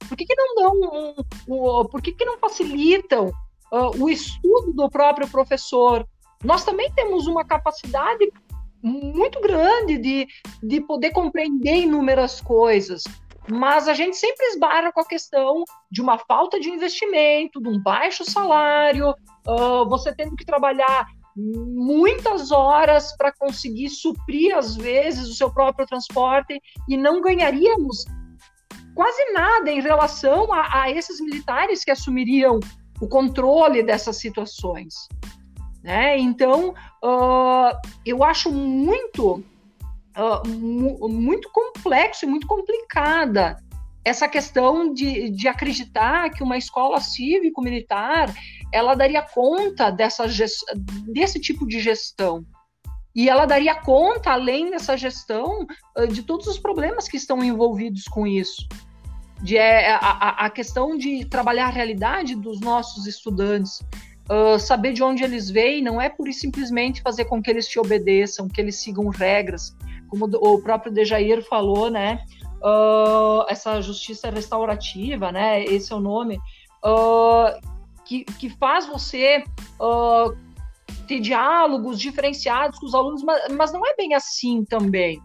Por 0.08 0.16
que, 0.16 0.26
que 0.26 0.34
não 0.34 0.54
dão 0.54 0.72
um, 0.74 1.14
um, 1.48 1.84
por 1.86 2.02
que, 2.02 2.12
que 2.12 2.24
não 2.24 2.38
facilitam 2.38 3.28
uh, 3.72 4.02
o 4.02 4.08
estudo 4.08 4.72
do 4.72 4.90
próprio 4.90 5.28
professor? 5.28 6.06
Nós 6.44 6.64
também 6.64 6.92
temos 6.92 7.26
uma 7.26 7.44
capacidade 7.44 8.30
muito 8.82 9.40
grande 9.40 9.98
de, 9.98 10.26
de 10.62 10.80
poder 10.82 11.10
compreender 11.10 11.76
inúmeras 11.76 12.40
coisas, 12.40 13.02
mas 13.48 13.88
a 13.88 13.94
gente 13.94 14.16
sempre 14.16 14.46
esbarra 14.46 14.92
com 14.92 15.00
a 15.00 15.06
questão 15.06 15.64
de 15.90 16.00
uma 16.00 16.18
falta 16.18 16.60
de 16.60 16.68
investimento, 16.68 17.60
de 17.60 17.68
um 17.68 17.80
baixo 17.82 18.24
salário, 18.24 19.10
uh, 19.10 19.88
você 19.88 20.14
tendo 20.14 20.36
que 20.36 20.44
trabalhar 20.44 21.06
muitas 21.36 22.50
horas 22.50 23.14
para 23.16 23.32
conseguir 23.32 23.90
suprir, 23.90 24.56
às 24.56 24.74
vezes, 24.74 25.28
o 25.28 25.34
seu 25.34 25.52
próprio 25.52 25.86
transporte 25.86 26.60
e 26.88 26.96
não 26.96 27.20
ganharíamos 27.20 28.04
quase 28.94 29.32
nada 29.32 29.70
em 29.70 29.80
relação 29.80 30.50
a, 30.52 30.82
a 30.82 30.90
esses 30.90 31.20
militares 31.20 31.84
que 31.84 31.90
assumiriam 31.90 32.58
o 32.98 33.06
controle 33.06 33.82
dessas 33.82 34.16
situações. 34.16 34.94
Né? 35.84 36.18
Então, 36.18 36.70
uh, 37.04 37.78
eu 38.04 38.24
acho 38.24 38.50
muito, 38.50 39.44
uh, 40.16 40.48
mu 40.48 41.08
muito 41.08 41.50
complexo 41.52 42.24
e 42.24 42.28
muito 42.28 42.46
complicada 42.46 43.58
essa 44.02 44.28
questão 44.28 44.94
de, 44.94 45.30
de 45.30 45.48
acreditar 45.48 46.30
que 46.30 46.42
uma 46.42 46.56
escola 46.56 47.00
cívico-militar 47.00 48.32
ela 48.72 48.94
daria 48.94 49.22
conta 49.22 49.90
dessa 49.90 50.26
desse 51.06 51.40
tipo 51.40 51.66
de 51.66 51.80
gestão. 51.80 52.44
E 53.14 53.30
ela 53.30 53.46
daria 53.46 53.74
conta, 53.74 54.30
além 54.30 54.70
dessa 54.70 54.96
gestão, 54.96 55.66
de 56.10 56.22
todos 56.22 56.46
os 56.46 56.58
problemas 56.58 57.08
que 57.08 57.16
estão 57.16 57.42
envolvidos 57.42 58.04
com 58.04 58.26
isso. 58.26 58.68
De, 59.40 59.56
é, 59.56 59.92
a, 59.92 60.46
a 60.46 60.50
questão 60.50 60.98
de 60.98 61.24
trabalhar 61.24 61.66
a 61.66 61.70
realidade 61.70 62.34
dos 62.34 62.60
nossos 62.60 63.06
estudantes, 63.06 63.80
uh, 64.30 64.58
saber 64.58 64.92
de 64.92 65.02
onde 65.02 65.24
eles 65.24 65.48
vêm, 65.48 65.82
não 65.82 65.98
é 65.98 66.10
por 66.10 66.30
simplesmente 66.30 67.00
fazer 67.00 67.24
com 67.24 67.40
que 67.40 67.50
eles 67.50 67.66
te 67.66 67.78
obedeçam, 67.78 68.48
que 68.48 68.60
eles 68.60 68.82
sigam 68.82 69.08
regras, 69.08 69.74
como 70.08 70.26
o 70.26 70.62
próprio 70.62 70.92
Dejair 70.92 71.42
falou, 71.42 71.90
né? 71.90 72.22
uh, 72.62 73.44
essa 73.48 73.80
justiça 73.80 74.30
restaurativa, 74.30 75.32
né? 75.32 75.64
Esse 75.64 75.92
é 75.92 75.96
o 75.96 76.00
nome, 76.00 76.36
uh, 76.84 77.75
que, 78.06 78.24
que 78.24 78.48
faz 78.48 78.86
você 78.86 79.42
uh, 79.80 80.36
ter 81.06 81.20
diálogos 81.20 81.98
diferenciados 81.98 82.78
com 82.78 82.86
os 82.86 82.94
alunos, 82.94 83.22
mas, 83.22 83.52
mas 83.52 83.72
não 83.72 83.84
é 83.84 83.94
bem 83.94 84.14
assim 84.14 84.64
também. 84.64 85.20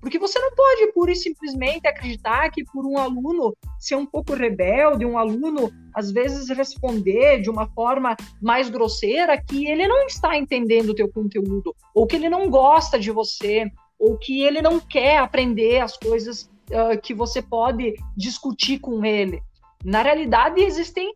Porque 0.00 0.18
você 0.18 0.36
não 0.40 0.50
pode 0.52 0.92
pura 0.92 1.12
e 1.12 1.16
simplesmente 1.16 1.86
acreditar 1.86 2.50
que 2.50 2.64
por 2.64 2.84
um 2.84 2.98
aluno 2.98 3.56
ser 3.78 3.94
um 3.94 4.04
pouco 4.04 4.34
rebelde, 4.34 5.06
um 5.06 5.16
aluno 5.16 5.70
às 5.94 6.10
vezes 6.10 6.48
responder 6.48 7.40
de 7.40 7.48
uma 7.48 7.68
forma 7.68 8.16
mais 8.40 8.68
grosseira, 8.68 9.40
que 9.40 9.64
ele 9.64 9.86
não 9.86 10.04
está 10.06 10.36
entendendo 10.36 10.90
o 10.90 10.94
teu 10.94 11.08
conteúdo, 11.08 11.72
ou 11.94 12.04
que 12.04 12.16
ele 12.16 12.28
não 12.28 12.50
gosta 12.50 12.98
de 12.98 13.12
você, 13.12 13.70
ou 13.96 14.18
que 14.18 14.42
ele 14.42 14.60
não 14.60 14.80
quer 14.80 15.18
aprender 15.18 15.78
as 15.78 15.96
coisas 15.96 16.50
uh, 16.70 17.00
que 17.00 17.14
você 17.14 17.40
pode 17.40 17.94
discutir 18.16 18.80
com 18.80 19.04
ele. 19.04 19.40
Na 19.84 20.02
realidade, 20.02 20.60
existem 20.60 21.14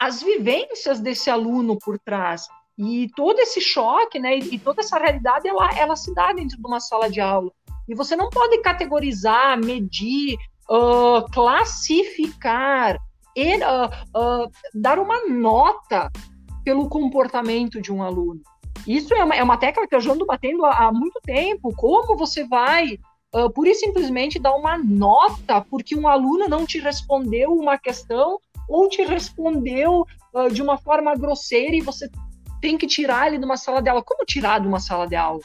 as 0.00 0.22
vivências 0.22 1.00
desse 1.00 1.28
aluno 1.28 1.76
por 1.78 1.98
trás. 1.98 2.46
E 2.78 3.08
todo 3.16 3.40
esse 3.40 3.60
choque, 3.60 4.20
né, 4.20 4.38
e, 4.38 4.58
toda 4.58 4.80
essa 4.80 4.98
realidade, 4.98 5.48
ela, 5.48 5.68
ela 5.76 5.96
se 5.96 6.14
dá 6.14 6.32
dentro 6.32 6.56
de 6.56 6.66
uma 6.66 6.78
sala 6.78 7.10
de 7.10 7.20
aula. 7.20 7.50
E 7.88 7.94
você 7.94 8.14
não 8.14 8.30
pode 8.30 8.58
categorizar, 8.58 9.58
medir, 9.58 10.36
uh, 10.70 11.28
classificar, 11.32 12.96
uh, 12.96 14.46
uh, 14.46 14.50
dar 14.74 14.98
uma 14.98 15.26
nota 15.28 16.10
pelo 16.64 16.88
comportamento 16.88 17.80
de 17.80 17.92
um 17.92 18.02
aluno. 18.02 18.40
Isso 18.86 19.12
é 19.12 19.24
uma, 19.24 19.34
é 19.34 19.42
uma 19.42 19.56
técnica 19.56 19.88
que 19.88 19.96
eu 19.96 20.00
já 20.00 20.12
ando 20.12 20.26
batendo 20.26 20.64
há, 20.64 20.86
há 20.86 20.92
muito 20.92 21.20
tempo. 21.24 21.74
Como 21.74 22.16
você 22.16 22.44
vai 22.46 22.98
uh, 23.34 23.50
pura 23.50 23.70
e 23.70 23.74
simplesmente 23.74 24.38
dar 24.38 24.54
uma 24.54 24.78
nota 24.78 25.60
porque 25.62 25.96
um 25.96 26.06
aluno 26.06 26.46
não 26.48 26.64
te 26.64 26.78
respondeu 26.78 27.52
uma 27.52 27.76
questão 27.76 28.38
ou 28.68 28.88
te 28.88 29.02
respondeu 29.02 30.04
uh, 30.34 30.50
de 30.52 30.62
uma 30.62 30.76
forma 30.76 31.14
grosseira 31.14 31.74
e 31.74 31.80
você 31.80 32.08
tem 32.60 32.76
que 32.76 32.86
tirar 32.86 33.28
ele 33.28 33.38
de 33.38 33.44
uma 33.44 33.56
sala 33.56 33.80
de 33.80 33.88
aula. 33.88 34.02
Como 34.02 34.24
tirar 34.24 34.60
de 34.60 34.68
uma 34.68 34.80
sala 34.80 35.06
de 35.06 35.16
aula? 35.16 35.40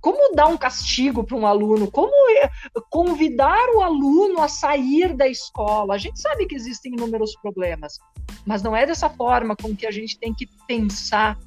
Como 0.00 0.34
dar 0.34 0.48
um 0.48 0.56
castigo 0.56 1.22
para 1.22 1.36
um 1.36 1.46
aluno? 1.46 1.88
Como 1.88 2.12
eh, 2.36 2.50
convidar 2.90 3.68
o 3.76 3.80
aluno 3.80 4.40
a 4.40 4.48
sair 4.48 5.14
da 5.14 5.28
escola? 5.28 5.94
A 5.94 5.98
gente 5.98 6.20
sabe 6.20 6.46
que 6.46 6.56
existem 6.56 6.92
inúmeros 6.92 7.36
problemas, 7.36 7.98
mas 8.44 8.64
não 8.64 8.74
é 8.74 8.84
dessa 8.84 9.08
forma 9.08 9.54
com 9.54 9.76
que 9.76 9.86
a 9.86 9.92
gente 9.92 10.18
tem 10.18 10.34
que 10.34 10.48
pensar 10.66 11.38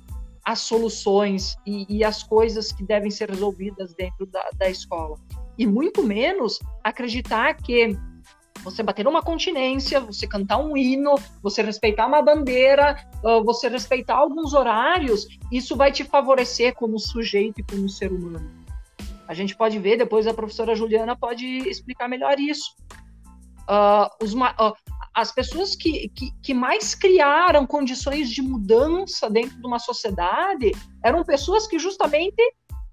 as 0.45 0.60
soluções 0.60 1.58
e, 1.65 1.97
e, 1.97 2.04
as 2.04 2.21
coisas 2.21 2.71
que 2.71 2.84
devem 2.84 3.10
ser 3.10 3.30
resolvidas 3.30 3.93
dentro 3.95 4.25
da, 4.28 4.47
da 4.58 4.69
escola. 4.69 5.17
E 5.58 5.65
muito 5.65 6.04
menos 6.04 6.60
acreditar 6.84 7.56
que 7.56 7.97
você 8.65 8.82
bater 8.82 9.08
uma 9.08 9.21
continência, 9.21 9.99
você 9.99 10.28
cantar 10.28 10.58
um 10.58 10.75
hino, 10.75 11.13
você 11.41 11.62
respeitar 11.62 12.08
uma 12.08 12.21
bandeira, 12.21 12.97
você 13.45 13.69
respeitar 13.69 14.15
alguns 14.15 14.54
horários, 14.54 15.28
isso 15.51 15.78
vai 15.78 15.91
te 15.91 16.04
favorecer 16.04 16.73
como 16.73 16.99
sujeito 16.99 17.62
e 17.62 17.63
como 17.63 17.88
ser 17.88 18.12
humano. 18.12 18.65
A 19.28 19.34
gente 19.34 19.56
pode 19.56 19.78
ver, 19.78 19.97
depois 19.97 20.25
a 20.25 20.34
professora 20.34 20.75
Juliana 20.75 21.15
pode 21.15 21.45
explicar 21.45 22.08
melhor 22.08 22.39
isso. 22.39 22.75
Uh, 23.69 24.23
os, 24.23 24.34
uh, 24.34 24.73
as 25.13 25.32
pessoas 25.32 25.75
que, 25.75 26.10
que, 26.10 26.32
que, 26.41 26.54
mais 26.54 26.93
criaram 26.93 27.66
condições 27.66 28.30
de 28.30 28.41
mudança 28.41 29.30
dentro 29.30 29.59
de 29.59 29.66
uma 29.66 29.80
sociedade 29.80 30.72
eram 31.03 31.24
pessoas 31.24 31.66
que 31.66 31.80
justamente 31.80 32.41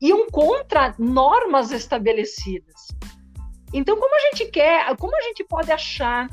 iam 0.01 0.27
contra 0.31 0.95
normas 0.99 1.71
estabelecidas. 1.71 2.89
Então, 3.73 3.99
como 3.99 4.15
a 4.15 4.21
gente 4.31 4.51
quer, 4.51 4.95
como 4.97 5.17
a 5.17 5.23
gente 5.23 5.45
pode 5.45 5.73
achar 5.73 6.29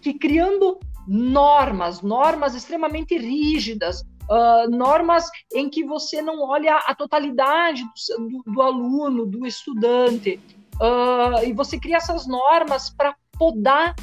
que 0.00 0.14
criando 0.14 0.80
normas, 1.06 2.02
normas 2.02 2.54
extremamente 2.54 3.16
rígidas, 3.16 4.02
uh, 4.28 4.70
normas 4.70 5.30
em 5.52 5.68
que 5.68 5.84
você 5.84 6.20
não 6.20 6.42
olha 6.42 6.76
a 6.76 6.94
totalidade 6.94 7.82
do, 8.18 8.52
do, 8.52 8.62
aluno, 8.62 9.26
do 9.26 9.46
estudante, 9.46 10.40
uh, 10.76 11.44
e 11.44 11.52
você 11.52 11.78
cria 11.78 11.96
essas 11.96 12.26
normas 12.26 12.90
para 12.90 13.14
podar 13.38 13.94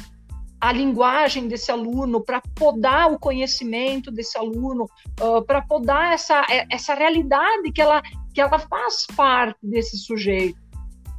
a 0.60 0.72
linguagem 0.72 1.48
desse 1.48 1.70
aluno, 1.70 2.20
para 2.20 2.42
podar 2.54 3.10
o 3.10 3.18
conhecimento 3.18 4.10
desse 4.10 4.36
aluno, 4.36 4.84
uh, 5.20 5.42
para 5.44 5.62
podar 5.62 6.12
essa, 6.12 6.44
é, 6.50 6.66
essa 6.70 6.94
realidade 6.94 7.72
que 7.72 7.80
ela, 7.80 8.02
que 8.34 8.40
ela 8.40 8.58
faz 8.58 9.06
parte 9.16 9.58
desse 9.62 9.96
sujeito. 9.96 10.60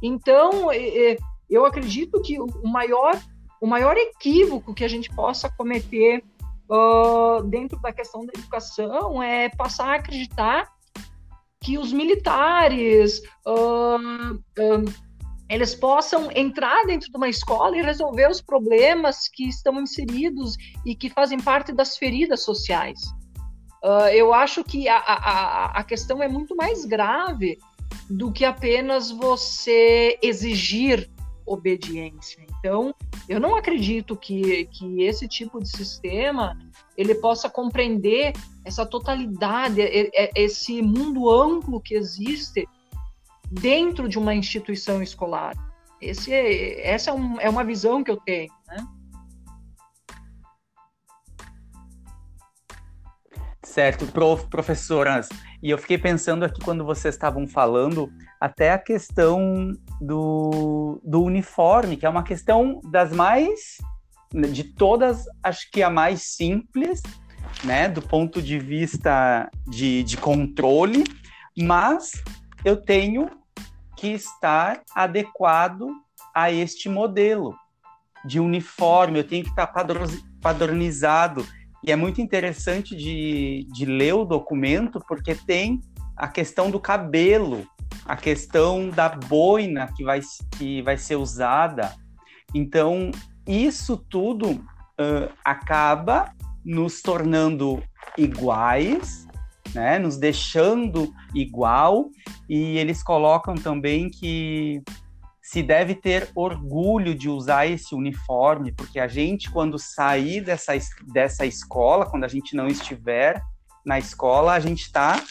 Então, 0.02 0.68
eu 1.48 1.64
acredito 1.66 2.20
que 2.22 2.40
o 2.40 2.48
maior, 2.64 3.18
o 3.60 3.66
maior 3.66 3.96
equívoco 3.96 4.74
que 4.74 4.84
a 4.84 4.88
gente 4.88 5.08
possa 5.14 5.50
cometer 5.50 6.24
uh, 6.72 7.42
dentro 7.44 7.78
da 7.80 7.92
questão 7.92 8.24
da 8.24 8.32
educação 8.34 9.22
é 9.22 9.50
passar 9.50 9.88
a 9.90 9.94
acreditar 9.96 10.66
que 11.60 11.78
os 11.78 11.92
militares 11.92 13.20
uh, 13.46 14.34
uh, 14.34 15.12
eles 15.48 15.74
possam 15.74 16.30
entrar 16.34 16.84
dentro 16.86 17.10
de 17.10 17.16
uma 17.16 17.28
escola 17.28 17.76
e 17.76 17.82
resolver 17.82 18.28
os 18.30 18.40
problemas 18.40 19.28
que 19.28 19.46
estão 19.46 19.78
inseridos 19.80 20.56
e 20.86 20.96
que 20.96 21.10
fazem 21.10 21.38
parte 21.38 21.72
das 21.72 21.98
feridas 21.98 22.40
sociais. 22.40 22.98
Eu 24.14 24.32
acho 24.32 24.62
que 24.62 24.88
a, 24.88 24.96
a, 24.96 25.80
a 25.80 25.84
questão 25.84 26.22
é 26.22 26.28
muito 26.28 26.54
mais 26.56 26.84
grave 26.84 27.58
do 28.08 28.32
que 28.32 28.44
apenas 28.44 29.10
você 29.10 30.18
exigir 30.22 31.10
obediência. 31.44 32.44
Então, 32.58 32.94
eu 33.28 33.40
não 33.40 33.56
acredito 33.56 34.16
que, 34.16 34.66
que 34.66 35.02
esse 35.02 35.26
tipo 35.26 35.60
de 35.60 35.68
sistema 35.68 36.56
ele 36.96 37.14
possa 37.16 37.48
compreender 37.50 38.32
essa 38.64 38.86
totalidade, 38.86 39.80
esse 40.36 40.80
mundo 40.82 41.28
amplo 41.28 41.80
que 41.80 41.94
existe 41.94 42.68
dentro 43.50 44.08
de 44.08 44.18
uma 44.18 44.34
instituição 44.34 45.02
escolar. 45.02 45.54
Esse 46.00 46.32
é, 46.32 46.88
essa 46.88 47.10
é, 47.10 47.12
um, 47.12 47.40
é 47.40 47.48
uma 47.48 47.64
visão 47.64 48.02
que 48.02 48.10
eu 48.10 48.16
tenho, 48.16 48.52
né? 48.66 48.86
Certo, 53.62 54.06
prof, 54.06 54.46
professoras. 54.48 55.28
E 55.62 55.70
eu 55.70 55.78
fiquei 55.78 55.96
pensando 55.96 56.44
aqui 56.44 56.60
quando 56.60 56.84
vocês 56.84 57.14
estavam 57.14 57.46
falando, 57.46 58.12
até 58.40 58.72
a 58.72 58.78
questão 58.78 59.72
do, 60.00 61.00
do 61.04 61.22
uniforme, 61.22 61.96
que 61.96 62.04
é 62.04 62.08
uma 62.08 62.24
questão 62.24 62.80
das 62.90 63.12
mais, 63.12 63.78
de 64.50 64.64
todas, 64.64 65.24
acho 65.42 65.70
que 65.70 65.82
a 65.82 65.88
mais 65.88 66.22
simples, 66.22 67.00
né, 67.62 67.88
do 67.88 68.02
ponto 68.02 68.42
de 68.42 68.58
vista 68.58 69.48
de, 69.68 70.02
de 70.02 70.16
controle, 70.16 71.04
mas 71.56 72.12
eu 72.64 72.76
tenho 72.76 73.30
que 73.96 74.08
estar 74.08 74.82
adequado 74.94 75.88
a 76.34 76.50
este 76.50 76.88
modelo 76.88 77.54
de 78.24 78.40
uniforme, 78.40 79.18
eu 79.18 79.24
tenho 79.24 79.44
que 79.44 79.50
estar 79.50 79.72
padronizado. 80.40 81.46
E 81.84 81.90
é 81.90 81.96
muito 81.96 82.20
interessante 82.20 82.96
de, 82.96 83.66
de 83.72 83.84
ler 83.84 84.14
o 84.14 84.24
documento, 84.24 85.00
porque 85.06 85.34
tem 85.34 85.80
a 86.16 86.28
questão 86.28 86.70
do 86.70 86.78
cabelo, 86.78 87.66
a 88.06 88.16
questão 88.16 88.88
da 88.88 89.08
boina 89.08 89.92
que 89.96 90.04
vai, 90.04 90.20
que 90.56 90.82
vai 90.82 90.96
ser 90.96 91.16
usada. 91.16 91.94
Então, 92.54 93.10
isso 93.46 93.96
tudo 93.96 94.50
uh, 94.50 95.32
acaba 95.44 96.32
nos 96.64 97.02
tornando 97.02 97.82
iguais 98.16 99.26
né, 99.74 99.98
nos 99.98 100.16
deixando 100.16 101.12
igual, 101.34 102.10
e 102.48 102.78
eles 102.78 103.02
colocam 103.02 103.54
também 103.54 104.10
que 104.10 104.82
se 105.52 105.62
deve 105.62 105.94
ter 105.94 106.30
orgulho 106.34 107.14
de 107.14 107.28
usar 107.28 107.66
esse 107.66 107.94
uniforme, 107.94 108.72
porque 108.72 108.98
a 108.98 109.06
gente, 109.06 109.50
quando 109.50 109.78
sair 109.78 110.40
dessa, 110.40 110.72
dessa 111.12 111.44
escola, 111.44 112.06
quando 112.06 112.24
a 112.24 112.28
gente 112.28 112.56
não 112.56 112.68
estiver 112.68 113.38
na 113.84 113.98
escola, 113.98 114.54
a 114.54 114.60
gente 114.60 114.84
está 114.84 115.22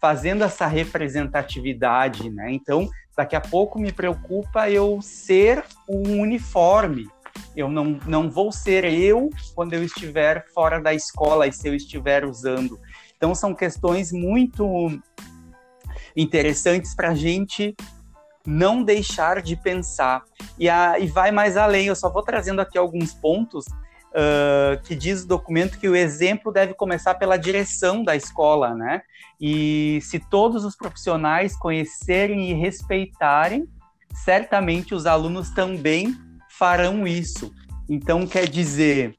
fazendo 0.00 0.44
essa 0.44 0.68
representatividade, 0.68 2.30
né? 2.30 2.52
Então, 2.52 2.88
daqui 3.16 3.34
a 3.34 3.40
pouco 3.40 3.76
me 3.80 3.90
preocupa 3.90 4.70
eu 4.70 5.02
ser 5.02 5.64
um 5.88 6.20
uniforme. 6.20 7.08
Eu 7.56 7.68
não, 7.68 7.98
não 8.06 8.30
vou 8.30 8.52
ser 8.52 8.84
eu 8.84 9.28
quando 9.56 9.72
eu 9.72 9.82
estiver 9.82 10.46
fora 10.54 10.80
da 10.80 10.94
escola 10.94 11.48
e 11.48 11.52
se 11.52 11.66
eu 11.66 11.74
estiver 11.74 12.24
usando. 12.24 12.78
Então, 13.16 13.34
são 13.34 13.52
questões 13.52 14.12
muito 14.12 14.88
interessantes 16.16 16.94
para 16.94 17.08
a 17.08 17.14
gente 17.16 17.74
não 18.46 18.82
deixar 18.82 19.40
de 19.40 19.56
pensar. 19.56 20.22
E, 20.58 20.68
a, 20.68 20.98
e 20.98 21.06
vai 21.06 21.30
mais 21.30 21.56
além, 21.56 21.86
eu 21.86 21.96
só 21.96 22.10
vou 22.10 22.22
trazendo 22.22 22.60
aqui 22.60 22.76
alguns 22.76 23.12
pontos 23.12 23.64
uh, 23.66 24.80
que 24.84 24.94
diz 24.94 25.22
o 25.22 25.28
documento 25.28 25.78
que 25.78 25.88
o 25.88 25.96
exemplo 25.96 26.52
deve 26.52 26.74
começar 26.74 27.14
pela 27.14 27.36
direção 27.36 28.04
da 28.04 28.14
escola, 28.14 28.74
né? 28.74 29.02
E 29.40 29.98
se 30.02 30.18
todos 30.18 30.64
os 30.64 30.76
profissionais 30.76 31.56
conhecerem 31.56 32.50
e 32.50 32.54
respeitarem, 32.54 33.68
certamente 34.14 34.94
os 34.94 35.06
alunos 35.06 35.50
também 35.50 36.14
farão 36.50 37.06
isso. 37.06 37.52
Então, 37.88 38.26
quer 38.26 38.48
dizer, 38.48 39.18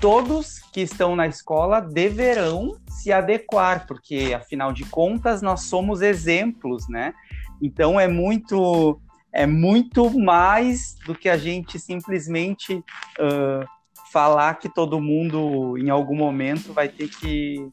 todos 0.00 0.58
que 0.72 0.80
estão 0.80 1.14
na 1.14 1.26
escola 1.26 1.80
deverão 1.80 2.76
se 2.88 3.12
adequar, 3.12 3.86
porque 3.86 4.34
afinal 4.34 4.72
de 4.72 4.84
contas 4.84 5.40
nós 5.40 5.62
somos 5.62 6.02
exemplos, 6.02 6.88
né? 6.88 7.14
Então 7.60 7.98
é 7.98 8.08
muito 8.08 9.00
é 9.32 9.46
muito 9.46 10.10
mais 10.18 10.96
do 11.06 11.14
que 11.14 11.28
a 11.28 11.36
gente 11.36 11.78
simplesmente 11.78 12.74
uh, 12.74 13.64
falar 14.10 14.54
que 14.54 14.68
todo 14.68 15.00
mundo 15.00 15.76
em 15.78 15.90
algum 15.90 16.16
momento 16.16 16.72
vai 16.72 16.88
ter 16.88 17.08
que, 17.08 17.68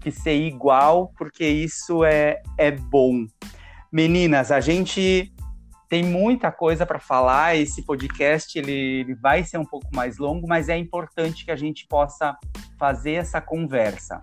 que 0.00 0.10
ser 0.10 0.36
igual, 0.36 1.12
porque 1.16 1.46
isso 1.46 2.04
é, 2.04 2.42
é 2.58 2.70
bom. 2.70 3.24
Meninas, 3.90 4.52
a 4.52 4.60
gente 4.60 5.32
tem 5.88 6.04
muita 6.04 6.50
coisa 6.50 6.86
para 6.86 6.98
falar. 6.98 7.56
Esse 7.56 7.84
podcast 7.84 8.58
ele, 8.58 8.72
ele, 8.72 9.14
vai 9.14 9.44
ser 9.44 9.58
um 9.58 9.64
pouco 9.64 9.88
mais 9.94 10.18
longo, 10.18 10.46
mas 10.46 10.68
é 10.68 10.76
importante 10.76 11.44
que 11.44 11.50
a 11.50 11.56
gente 11.56 11.86
possa 11.86 12.36
fazer 12.78 13.12
essa 13.12 13.40
conversa. 13.40 14.20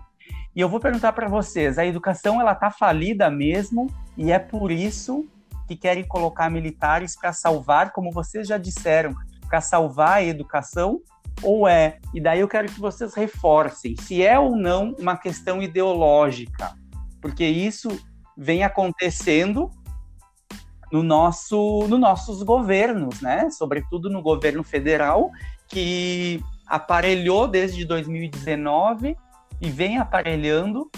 E 0.54 0.60
eu 0.60 0.68
vou 0.68 0.80
perguntar 0.80 1.12
para 1.12 1.28
vocês: 1.28 1.78
a 1.78 1.86
educação 1.86 2.40
ela 2.40 2.52
está 2.52 2.70
falida 2.70 3.30
mesmo 3.30 3.86
e 4.16 4.32
é 4.32 4.38
por 4.38 4.70
isso 4.70 5.26
que 5.66 5.76
querem 5.76 6.04
colocar 6.04 6.50
militares 6.50 7.16
para 7.16 7.32
salvar, 7.32 7.92
como 7.92 8.10
vocês 8.10 8.48
já 8.48 8.58
disseram, 8.58 9.14
para 9.48 9.60
salvar 9.60 10.18
a 10.18 10.24
educação? 10.24 11.00
Ou 11.42 11.66
é? 11.66 11.98
E 12.12 12.20
daí 12.20 12.40
eu 12.40 12.48
quero 12.48 12.68
que 12.68 12.80
vocês 12.80 13.14
reforcem 13.14 13.96
se 13.96 14.22
é 14.22 14.38
ou 14.38 14.56
não 14.56 14.94
uma 14.98 15.16
questão 15.16 15.62
ideológica, 15.62 16.74
porque 17.20 17.44
isso 17.44 17.88
vem 18.36 18.64
acontecendo 18.64 19.70
no 20.90 21.04
nosso, 21.04 21.86
nos 21.88 22.00
nossos 22.00 22.42
governos, 22.42 23.20
né? 23.20 23.48
Sobretudo 23.50 24.10
no 24.10 24.20
governo 24.20 24.64
federal, 24.64 25.30
que 25.68 26.42
aparelhou 26.66 27.46
desde 27.46 27.84
2019 27.84 29.16
e 29.60 29.70
vem 29.70 29.98
aparelhando 29.98 30.90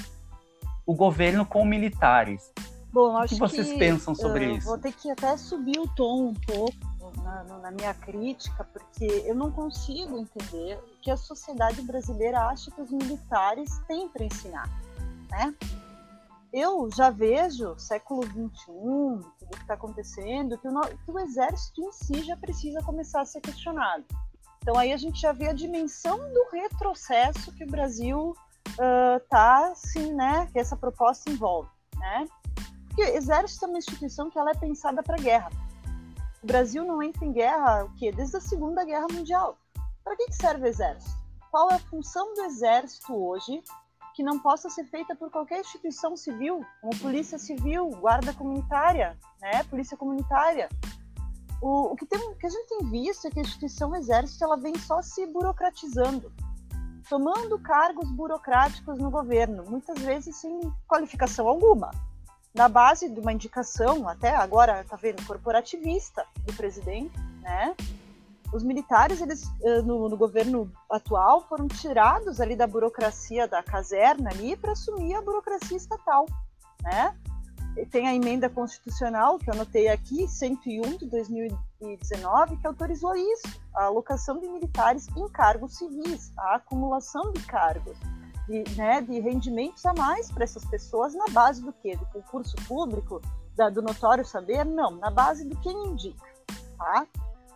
o 0.86 0.94
governo 0.94 1.44
com 1.44 1.64
militares. 1.64 2.52
Bom, 2.92 3.18
o 3.18 3.26
que 3.26 3.36
vocês 3.36 3.72
que, 3.72 3.78
pensam 3.78 4.14
sobre 4.14 4.46
uh, 4.46 4.56
isso? 4.56 4.66
Vou 4.66 4.78
ter 4.78 4.92
que 4.92 5.10
até 5.10 5.36
subir 5.36 5.78
o 5.78 5.88
tom 5.88 6.28
um 6.28 6.34
pouco 6.34 6.76
na, 7.22 7.44
na, 7.58 7.70
minha 7.70 7.94
crítica, 7.94 8.64
porque 8.64 9.24
eu 9.26 9.34
não 9.34 9.50
consigo 9.50 10.18
entender 10.18 10.78
o 10.78 11.00
que 11.00 11.10
a 11.10 11.16
sociedade 11.16 11.80
brasileira 11.82 12.40
acha 12.40 12.70
que 12.70 12.80
os 12.80 12.90
militares 12.90 13.78
têm 13.88 14.08
para 14.08 14.24
ensinar, 14.24 14.68
né? 15.30 15.54
eu 16.52 16.88
já 16.94 17.08
vejo 17.08 17.78
século 17.78 18.22
XXI, 18.24 18.66
tudo 18.66 19.50
que 19.50 19.62
está 19.62 19.74
acontecendo, 19.74 20.58
que 20.58 20.68
o, 20.68 20.80
que 20.80 21.10
o 21.10 21.18
exército 21.18 21.80
em 21.80 21.92
si 21.92 22.22
já 22.22 22.36
precisa 22.36 22.82
começar 22.82 23.22
a 23.22 23.24
ser 23.24 23.40
questionado. 23.40 24.04
Então 24.58 24.76
aí 24.76 24.92
a 24.92 24.96
gente 24.96 25.20
já 25.20 25.32
vê 25.32 25.48
a 25.48 25.52
dimensão 25.54 26.18
do 26.18 26.50
retrocesso 26.52 27.52
que 27.52 27.64
o 27.64 27.70
Brasil 27.70 28.36
uh, 28.70 29.74
sim, 29.74 30.12
né, 30.12 30.48
que 30.52 30.58
essa 30.58 30.76
proposta 30.76 31.30
envolve, 31.30 31.70
né? 31.96 32.26
Porque 32.86 33.02
exército 33.02 33.64
é 33.64 33.68
uma 33.68 33.78
instituição 33.78 34.30
que 34.30 34.38
ela 34.38 34.50
é 34.50 34.54
pensada 34.54 35.02
para 35.02 35.16
guerra. 35.16 35.50
O 36.42 36.46
Brasil 36.46 36.84
não 36.84 37.02
entra 37.02 37.24
em 37.24 37.32
guerra 37.32 37.84
o 37.84 37.94
quê? 37.94 38.12
Desde 38.12 38.36
a 38.36 38.40
Segunda 38.40 38.84
Guerra 38.84 39.06
Mundial. 39.10 39.56
Para 40.04 40.16
que, 40.16 40.26
que 40.26 40.34
serve 40.34 40.64
o 40.64 40.66
exército? 40.66 41.16
Qual 41.50 41.70
é 41.70 41.74
a 41.74 41.78
função 41.78 42.34
do 42.34 42.42
exército 42.42 43.14
hoje 43.14 43.62
que 44.14 44.22
não 44.22 44.38
possa 44.38 44.68
ser 44.68 44.84
feita 44.84 45.14
por 45.14 45.30
qualquer 45.30 45.60
instituição 45.60 46.16
civil, 46.16 46.64
como 46.80 46.98
polícia 46.98 47.38
civil, 47.38 47.88
guarda 47.90 48.32
comunitária, 48.32 49.18
né, 49.40 49.64
polícia 49.64 49.96
comunitária. 49.96 50.68
O, 51.60 51.92
o 51.92 51.96
que, 51.96 52.04
tem, 52.04 52.18
o 52.18 52.34
que 52.34 52.46
a 52.46 52.50
gente 52.50 52.68
tem 52.68 52.90
visto 52.90 53.26
é 53.26 53.30
que 53.30 53.38
a 53.38 53.42
instituição 53.42 53.94
exército 53.94 54.44
ela 54.44 54.56
vem 54.56 54.76
só 54.78 55.00
se 55.00 55.26
burocratizando, 55.26 56.32
tomando 57.12 57.58
cargos 57.58 58.10
burocráticos 58.10 58.96
no 58.96 59.10
governo, 59.10 59.64
muitas 59.68 59.98
vezes 59.98 60.34
sem 60.34 60.72
qualificação 60.88 61.46
alguma, 61.46 61.90
na 62.54 62.70
base 62.70 63.06
de 63.06 63.20
uma 63.20 63.34
indicação, 63.34 64.08
até 64.08 64.34
agora 64.34 64.80
está 64.80 64.96
vendo, 64.96 65.22
corporativista 65.26 66.24
do 66.46 66.54
presidente, 66.54 67.12
né? 67.42 67.76
os 68.50 68.62
militares, 68.62 69.20
eles 69.20 69.44
eh, 69.62 69.82
no, 69.82 70.08
no, 70.08 70.16
governo 70.16 70.72
atual, 70.90 71.46
foram 71.46 71.68
tirados 71.68 72.40
ali 72.40 72.56
da 72.56 72.66
burocracia 72.66 73.46
da 73.46 73.62
caserna 73.62 74.30
ali 74.30 74.56
para 74.56 74.72
assumir 74.72 75.14
a 75.14 75.20
burocracia 75.20 75.76
estatal, 75.76 76.24
né? 76.82 77.14
Tem 77.90 78.06
a 78.06 78.14
emenda 78.14 78.48
constitucional, 78.48 79.38
que 79.38 79.48
eu 79.48 79.54
anotei 79.54 79.88
aqui, 79.88 80.28
101 80.28 80.98
de 80.98 81.06
2019, 81.06 82.56
que 82.58 82.66
autorizou 82.66 83.14
isso, 83.14 83.60
a 83.74 83.84
alocação 83.84 84.38
de 84.38 84.48
militares 84.48 85.08
em 85.16 85.28
cargos 85.28 85.78
civis, 85.78 86.32
a 86.38 86.56
acumulação 86.56 87.32
de 87.32 87.40
cargos, 87.46 87.96
de, 88.46 88.64
né, 88.76 89.00
de 89.00 89.18
rendimentos 89.20 89.84
a 89.86 89.94
mais 89.94 90.30
para 90.30 90.44
essas 90.44 90.64
pessoas 90.64 91.14
na 91.14 91.26
base 91.30 91.62
do 91.62 91.72
quê? 91.72 91.96
Do 91.96 92.06
concurso 92.06 92.56
público, 92.68 93.22
da, 93.56 93.70
do 93.70 93.80
notório 93.80 94.24
saber? 94.24 94.64
Não, 94.64 94.92
na 94.92 95.10
base 95.10 95.44
do 95.44 95.56
quem 95.60 95.86
indica, 95.86 96.26
tá? 96.76 97.06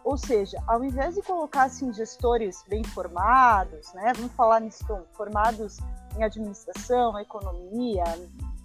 Ou 0.03 0.17
seja, 0.17 0.63
ao 0.69 0.85
invés 0.85 1.17
de 1.17 1.23
colocar 1.23 1.65
assim, 1.65 1.93
gestores 1.93 2.65
bem 2.69 2.85
formados, 2.85 3.93
né, 3.93 4.13
vamos 4.15 4.33
falar 4.33 4.61
nisso, 4.61 4.87
formados 5.15 5.79
em 6.17 6.23
administração, 6.23 7.19
economia, 7.19 8.05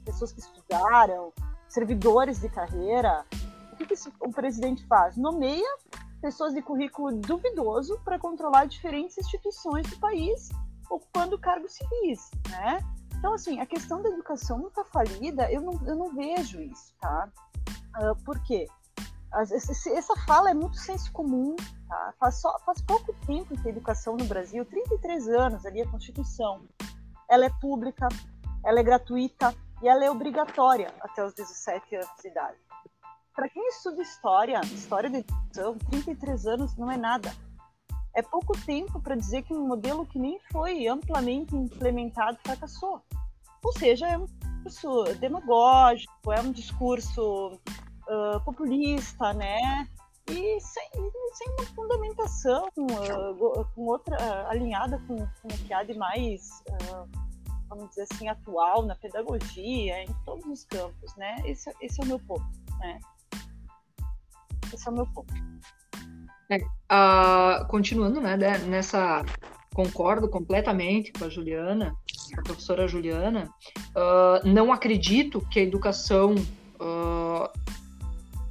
pessoas 0.02 0.32
que 0.32 0.39
estudaram, 0.39 1.34
servidores 1.68 2.39
de 2.39 2.49
carreira. 2.49 3.26
O 3.74 3.76
que, 3.78 3.86
que 3.86 3.95
o 4.20 4.32
presidente 4.32 4.86
faz? 4.88 5.18
Nomeia 5.18 5.78
pessoas 6.22 6.54
de 6.54 6.62
currículo 6.62 7.18
duvidoso 7.18 7.99
para 8.06 8.20
controlar 8.20 8.66
diferentes 8.66 9.18
instituições 9.18 9.89
do 9.89 9.97
país, 9.99 10.49
ocupando 10.89 11.38
cargos 11.39 11.74
civis, 11.74 12.30
né? 12.49 12.80
Então, 13.18 13.34
assim, 13.34 13.60
a 13.60 13.66
questão 13.66 14.02
da 14.02 14.10
educação 14.10 14.58
não 14.58 14.68
está 14.68 14.84
falida, 14.86 15.52
eu 15.52 15.62
não, 15.62 15.80
eu 15.86 15.95
não 15.95 16.14
vejo 16.14 16.62
isso, 16.62 16.93
tá? 16.99 17.30
Uh, 17.97 18.16
por 18.24 18.41
quê? 18.43 18.68
Essa 19.34 20.16
fala 20.28 20.52
é 20.52 20.54
muito 20.54 20.78
senso 20.78 21.12
comum, 21.12 21.56
tá? 21.88 22.14
Faz, 22.20 22.41
só, 22.41 22.60
faz 22.66 22.82
pouco 22.82 23.14
tempo 23.26 23.56
que 23.62 23.68
a 23.68 23.72
educação 23.72 24.18
no 24.18 24.26
Brasil, 24.26 24.66
33 24.66 25.28
anos 25.30 25.66
ali, 25.66 25.82
a 25.82 25.88
Constituição, 25.88 26.68
ela 27.30 27.45
é 27.45 27.49
pública, 27.62 28.08
ela 28.64 28.80
é 28.80 28.84
gratuita, 28.84 29.56
e 29.82 29.88
ela 29.88 30.05
é 30.05 30.11
obrigatória 30.11 30.93
até 31.01 31.25
os 31.25 31.34
17 31.34 31.95
anos 31.95 32.09
de 32.21 32.27
idade. 32.27 32.57
Para 33.34 33.49
quem 33.49 33.65
estuda 33.67 34.01
história, 34.01 34.61
história 34.61 35.09
da 35.09 35.19
educação, 35.19 35.77
33 35.89 36.45
anos 36.45 36.77
não 36.77 36.91
é 36.91 36.97
nada. 36.97 37.34
É 38.13 38.21
pouco 38.21 38.53
tempo 38.65 39.01
para 39.01 39.15
dizer 39.15 39.41
que 39.43 39.53
um 39.53 39.65
modelo 39.65 40.05
que 40.05 40.19
nem 40.19 40.38
foi 40.51 40.86
amplamente 40.88 41.55
implementado 41.55 42.38
fracassou. 42.43 43.01
Ou 43.63 43.73
seja, 43.73 44.07
é 44.07 44.17
um 44.17 44.25
discurso 44.65 45.15
demagógico, 45.19 46.32
é 46.32 46.41
um 46.41 46.51
discurso 46.51 47.53
uh, 47.53 48.39
populista, 48.43 49.34
né? 49.34 49.88
E 50.29 50.59
sem, 50.59 50.89
sem 51.34 51.53
uma 51.53 51.65
fundamentação 51.67 52.67
uh, 52.77 53.65
com 53.73 53.86
outra 53.86 54.17
uh, 54.17 54.49
alinhada 54.49 55.01
com, 55.07 55.15
com 55.15 55.47
o 55.47 55.57
que 55.65 55.73
há 55.73 55.84
de 55.84 55.93
mais 55.93 56.61
vamos 57.72 57.89
dizer 57.89 58.05
assim, 58.11 58.28
atual 58.28 58.84
na 58.84 58.95
pedagogia, 58.95 60.03
em 60.03 60.13
todos 60.26 60.45
os 60.45 60.65
campos, 60.65 61.15
né? 61.15 61.38
Esse, 61.45 61.74
esse 61.82 62.01
é 62.01 62.03
o 62.03 62.07
meu 62.07 62.19
ponto, 62.19 62.45
né? 62.80 62.99
Esse 64.74 64.88
é 64.88 64.91
o 64.91 64.95
meu 64.95 65.07
ponto. 65.07 65.34
É, 66.49 66.57
uh, 66.57 67.65
continuando, 67.69 68.19
né, 68.19 68.36
nessa 68.67 69.24
concordo 69.74 70.28
completamente 70.28 71.13
com 71.13 71.24
a 71.24 71.30
Juliana, 71.30 71.95
a 72.38 72.41
professora 72.41 72.89
Juliana. 72.89 73.49
Uh, 73.95 74.45
não 74.45 74.74
acredito 74.74 75.39
que 75.49 75.61
a 75.61 75.63
educação 75.63 76.36
uh, 76.36 77.49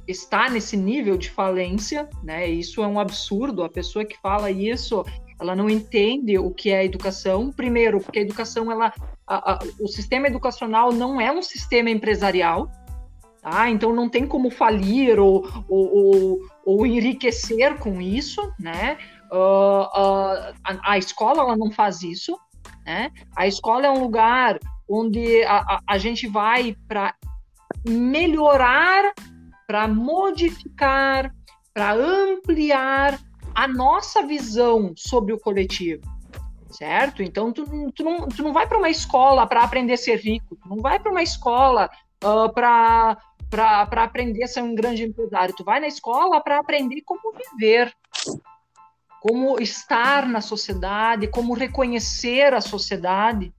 está 0.07 0.49
nesse 0.49 0.75
nível 0.75 1.15
de 1.15 1.29
falência, 1.29 2.09
né? 2.23 2.49
Isso 2.49 2.83
é 2.83 2.87
um 2.87 2.99
absurdo. 2.99 3.63
A 3.63 3.69
pessoa 3.69 4.03
que 4.03 4.17
fala 4.17 4.49
isso, 4.49 5.05
ela 5.41 5.55
não 5.55 5.67
entende 5.67 6.37
o 6.37 6.51
que 6.51 6.69
é 6.69 6.85
educação. 6.85 7.51
Primeiro, 7.51 7.99
porque 7.99 8.19
a 8.19 8.21
educação, 8.21 8.71
ela, 8.71 8.93
a, 9.25 9.53
a, 9.53 9.59
o 9.79 9.87
sistema 9.87 10.27
educacional 10.27 10.93
não 10.93 11.19
é 11.19 11.31
um 11.31 11.41
sistema 11.41 11.89
empresarial, 11.89 12.69
tá? 13.41 13.67
Então 13.67 13.91
não 13.91 14.07
tem 14.07 14.27
como 14.27 14.51
falir 14.51 15.19
ou, 15.19 15.49
ou, 15.67 15.95
ou, 15.95 16.39
ou 16.63 16.85
enriquecer 16.85 17.79
com 17.79 17.99
isso, 17.99 18.39
né? 18.59 18.99
Uh, 19.31 19.81
uh, 19.81 20.53
a, 20.63 20.91
a, 20.91 20.97
escola 20.99 21.41
ela 21.41 21.57
não 21.57 21.71
faz 21.71 22.03
isso, 22.03 22.37
né? 22.85 23.11
A 23.35 23.47
escola 23.47 23.87
é 23.87 23.89
um 23.89 23.99
lugar 23.99 24.59
onde 24.87 25.43
a, 25.43 25.79
a 25.87 25.97
gente 25.97 26.27
vai 26.27 26.75
para 26.87 27.15
melhorar, 27.87 29.11
para 29.65 29.87
modificar, 29.87 31.33
para 31.73 31.93
ampliar 31.93 33.17
a 33.53 33.67
nossa 33.67 34.23
visão 34.25 34.93
sobre 34.95 35.33
o 35.33 35.39
coletivo, 35.39 36.01
certo? 36.69 37.21
Então, 37.21 37.51
tu, 37.51 37.65
tu, 37.91 38.03
não, 38.03 38.27
tu 38.27 38.43
não 38.43 38.53
vai 38.53 38.67
para 38.67 38.77
uma 38.77 38.89
escola 38.89 39.45
para 39.45 39.63
aprender 39.63 39.93
a 39.93 39.97
ser 39.97 40.17
rico, 40.17 40.55
tu 40.55 40.69
não 40.69 40.77
vai 40.77 40.99
para 40.99 41.11
uma 41.11 41.23
escola 41.23 41.89
uh, 42.23 42.51
para 42.53 43.17
para 43.51 44.05
aprender 44.05 44.45
a 44.45 44.47
ser 44.47 44.63
um 44.63 44.73
grande 44.73 45.03
empresário. 45.03 45.53
Tu 45.53 45.61
vai 45.61 45.81
na 45.81 45.87
escola 45.87 46.39
para 46.41 46.57
aprender 46.57 47.01
como 47.01 47.33
viver, 47.33 47.93
como 49.19 49.59
estar 49.59 50.25
na 50.25 50.39
sociedade, 50.39 51.27
como 51.27 51.53
reconhecer 51.53 52.53
a 52.53 52.61
sociedade. 52.61 53.53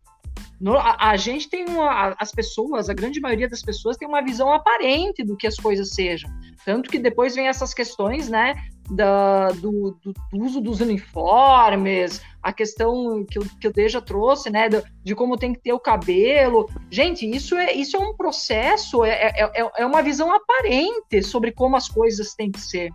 No, 0.62 0.78
a, 0.78 0.96
a, 1.10 1.16
gente 1.16 1.50
tem 1.50 1.68
uma, 1.68 2.14
as 2.20 2.30
pessoas, 2.30 2.88
a 2.88 2.94
grande 2.94 3.20
maioria 3.20 3.48
das 3.48 3.62
pessoas 3.62 3.96
tem 3.96 4.06
uma 4.06 4.22
visão 4.22 4.52
aparente 4.52 5.24
do 5.24 5.36
que 5.36 5.48
as 5.48 5.56
coisas 5.56 5.90
sejam. 5.90 6.30
Tanto 6.64 6.88
que 6.88 7.00
depois 7.00 7.34
vem 7.34 7.48
essas 7.48 7.74
questões, 7.74 8.28
né, 8.28 8.54
da, 8.88 9.48
do, 9.48 9.98
do, 10.00 10.14
uso 10.34 10.60
dos 10.60 10.80
uniformes, 10.80 12.22
a 12.40 12.52
questão 12.52 13.24
que 13.28 13.40
o, 13.40 13.42
que 13.58 13.66
o 13.66 13.72
Deja 13.72 14.00
trouxe, 14.00 14.50
né, 14.50 14.68
de, 14.68 14.80
de, 15.02 15.16
como 15.16 15.36
tem 15.36 15.52
que 15.52 15.60
ter 15.60 15.72
o 15.72 15.80
cabelo. 15.80 16.68
Gente, 16.88 17.28
isso 17.28 17.56
é, 17.56 17.72
isso 17.72 17.96
é 17.96 17.98
um 17.98 18.14
processo, 18.14 19.04
é, 19.04 19.10
é, 19.10 19.62
é, 19.62 19.70
é 19.78 19.84
uma 19.84 20.00
visão 20.00 20.32
aparente 20.32 21.24
sobre 21.24 21.50
como 21.50 21.74
as 21.74 21.88
coisas 21.88 22.36
têm 22.36 22.52
que 22.52 22.60
ser. 22.60 22.92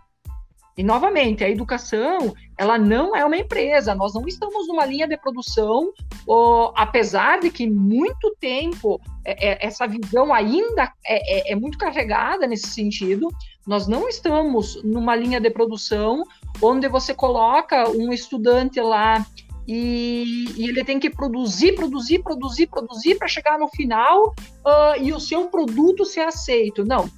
E, 0.77 0.83
novamente, 0.83 1.43
a 1.43 1.49
educação, 1.49 2.35
ela 2.55 2.77
não 2.77 3.15
é 3.15 3.25
uma 3.25 3.35
empresa, 3.35 3.95
nós 3.95 4.13
não 4.13 4.27
estamos 4.27 4.67
numa 4.67 4.85
linha 4.85 5.07
de 5.07 5.17
produção, 5.17 5.91
ó, 6.27 6.71
apesar 6.75 7.39
de 7.39 7.49
que 7.49 7.67
muito 7.67 8.35
tempo 8.39 9.01
é, 9.25 9.53
é, 9.53 9.65
essa 9.65 9.87
visão 9.87 10.31
ainda 10.31 10.93
é, 11.03 11.49
é, 11.49 11.53
é 11.53 11.55
muito 11.55 11.79
carregada 11.79 12.45
nesse 12.45 12.67
sentido, 12.67 13.27
nós 13.65 13.87
não 13.87 14.07
estamos 14.07 14.81
numa 14.83 15.15
linha 15.15 15.41
de 15.41 15.49
produção 15.49 16.23
onde 16.61 16.87
você 16.87 17.11
coloca 17.11 17.89
um 17.89 18.13
estudante 18.13 18.79
lá 18.79 19.25
e, 19.67 20.45
e, 20.55 20.69
ele 20.69 20.83
tem 20.83 20.99
que 20.99 21.09
produzir, 21.09 21.73
produzir, 21.73 22.19
produzir, 22.19 22.67
produzir 22.67 23.15
para 23.15 23.27
chegar 23.27 23.57
no 23.57 23.67
final 23.67 24.27
uh, 24.29 25.01
e 25.01 25.11
o 25.11 25.19
seu 25.19 25.47
produto 25.47 26.05
ser 26.05 26.21
aceito. 26.21 26.85
Não, 26.85 27.09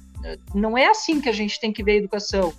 não 0.52 0.76
é 0.76 0.86
assim 0.86 1.20
que 1.20 1.28
a 1.28 1.32
gente 1.32 1.60
tem 1.60 1.72
que 1.72 1.84
ver 1.84 1.92
a 1.92 1.96
educação. 1.96 2.52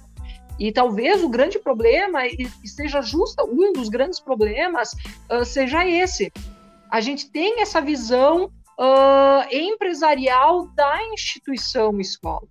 E 0.62 0.72
talvez 0.72 1.24
o 1.24 1.28
grande 1.28 1.58
problema, 1.58 2.28
e 2.28 2.48
seja 2.68 3.02
justo, 3.02 3.44
um 3.52 3.74
dos 3.74 3.90
grandes 3.90 4.20
problemas, 4.20 4.94
uh, 5.28 5.44
seja 5.44 5.88
esse. 5.88 6.32
A 6.92 7.02
gente 7.02 7.32
tem 7.32 7.64
essa 7.64 7.82
visão 7.82 8.46
uh, 8.46 9.44
empresarial 9.52 10.68
da 10.68 11.04
instituição 11.14 12.00
escola. 12.00 12.48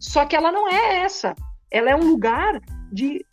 Só 0.00 0.26
que 0.26 0.34
ela 0.34 0.50
não 0.50 0.68
é 0.68 1.04
essa. 1.04 1.36
Ela 1.70 1.90
é 1.90 1.94
um 1.94 2.02
lugar 2.02 2.60
de 2.90 3.24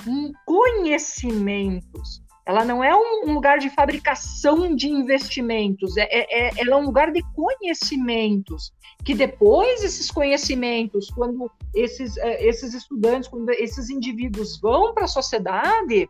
conhecimentos. 0.46 2.22
Ela 2.46 2.64
não 2.64 2.84
é 2.84 2.96
um 2.96 3.34
lugar 3.34 3.58
de 3.58 3.72
fabricação 3.72 4.76
de 4.76 4.90
investimentos, 4.90 5.98
é, 5.98 6.04
é, 6.04 6.50
é, 6.50 6.52
ela 6.58 6.76
é 6.76 6.76
um 6.76 6.86
lugar 6.86 7.12
de 7.12 7.24
conhecimentos. 7.34 8.72
Que 9.04 9.16
depois 9.16 9.84
esses 9.84 10.12
conhecimentos, 10.12 11.10
quando 11.10 11.50
esses, 11.74 12.18
é, 12.18 12.46
esses 12.46 12.74
estudantes, 12.74 13.28
quando 13.28 13.50
esses 13.52 13.90
indivíduos 13.90 14.60
vão 14.60 14.94
para 14.94 15.06
a 15.06 15.08
sociedade, 15.08 16.10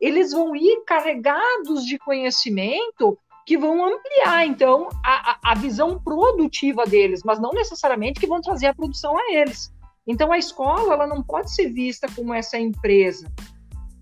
eles 0.00 0.32
vão 0.32 0.54
ir 0.56 0.82
carregados 0.86 1.84
de 1.84 1.98
conhecimento 1.98 3.18
que 3.46 3.58
vão 3.58 3.84
ampliar, 3.84 4.46
então, 4.46 4.88
a, 5.04 5.38
a 5.42 5.54
visão 5.54 5.98
produtiva 5.98 6.84
deles, 6.86 7.22
mas 7.24 7.40
não 7.40 7.50
necessariamente 7.50 8.20
que 8.20 8.26
vão 8.26 8.40
trazer 8.40 8.66
a 8.66 8.74
produção 8.74 9.16
a 9.18 9.32
eles. 9.32 9.72
Então, 10.06 10.32
a 10.32 10.38
escola 10.38 10.94
ela 10.94 11.06
não 11.06 11.22
pode 11.22 11.52
ser 11.52 11.68
vista 11.68 12.06
como 12.14 12.32
essa 12.32 12.58
empresa. 12.58 13.30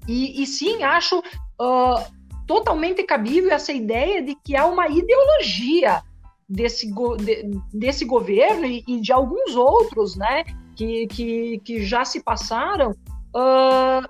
E, 0.06 0.42
e 0.42 0.46
sim, 0.46 0.82
acho 0.82 1.18
uh, 1.18 2.18
totalmente 2.46 3.02
cabível 3.02 3.50
essa 3.50 3.72
ideia 3.72 4.22
de 4.22 4.34
que 4.34 4.56
há 4.56 4.66
uma 4.66 4.88
ideologia 4.88 6.02
desse, 6.48 6.90
go 6.90 7.16
de, 7.16 7.50
desse 7.72 8.04
governo 8.04 8.64
e, 8.64 8.82
e, 8.88 9.00
de 9.00 9.12
alguns 9.12 9.54
outros, 9.54 10.16
né, 10.16 10.44
que, 10.74 11.06
que, 11.08 11.60
que 11.64 11.84
já 11.84 12.04
se 12.04 12.22
passaram, 12.22 12.92
uh, 12.92 14.08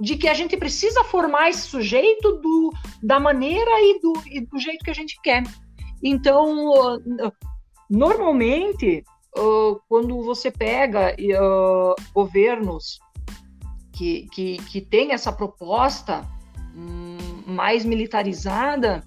de 0.00 0.16
que 0.16 0.28
a 0.28 0.34
gente 0.34 0.56
precisa 0.56 1.04
formar 1.04 1.50
esse 1.50 1.62
sujeito 1.62 2.38
do, 2.38 2.72
da 3.02 3.20
maneira 3.20 3.70
e 3.80 4.00
do, 4.00 4.12
e 4.26 4.40
do 4.40 4.58
jeito 4.58 4.84
que 4.84 4.90
a 4.90 4.94
gente 4.94 5.20
quer. 5.22 5.42
Então, 6.02 6.70
uh, 6.70 7.32
normalmente, 7.88 9.04
quando 9.88 10.22
você 10.24 10.50
pega 10.50 11.14
governos 12.12 12.98
que, 13.92 14.26
que, 14.32 14.56
que 14.56 14.80
têm 14.80 15.12
essa 15.12 15.32
proposta 15.32 16.26
mais 17.46 17.84
militarizada, 17.84 19.04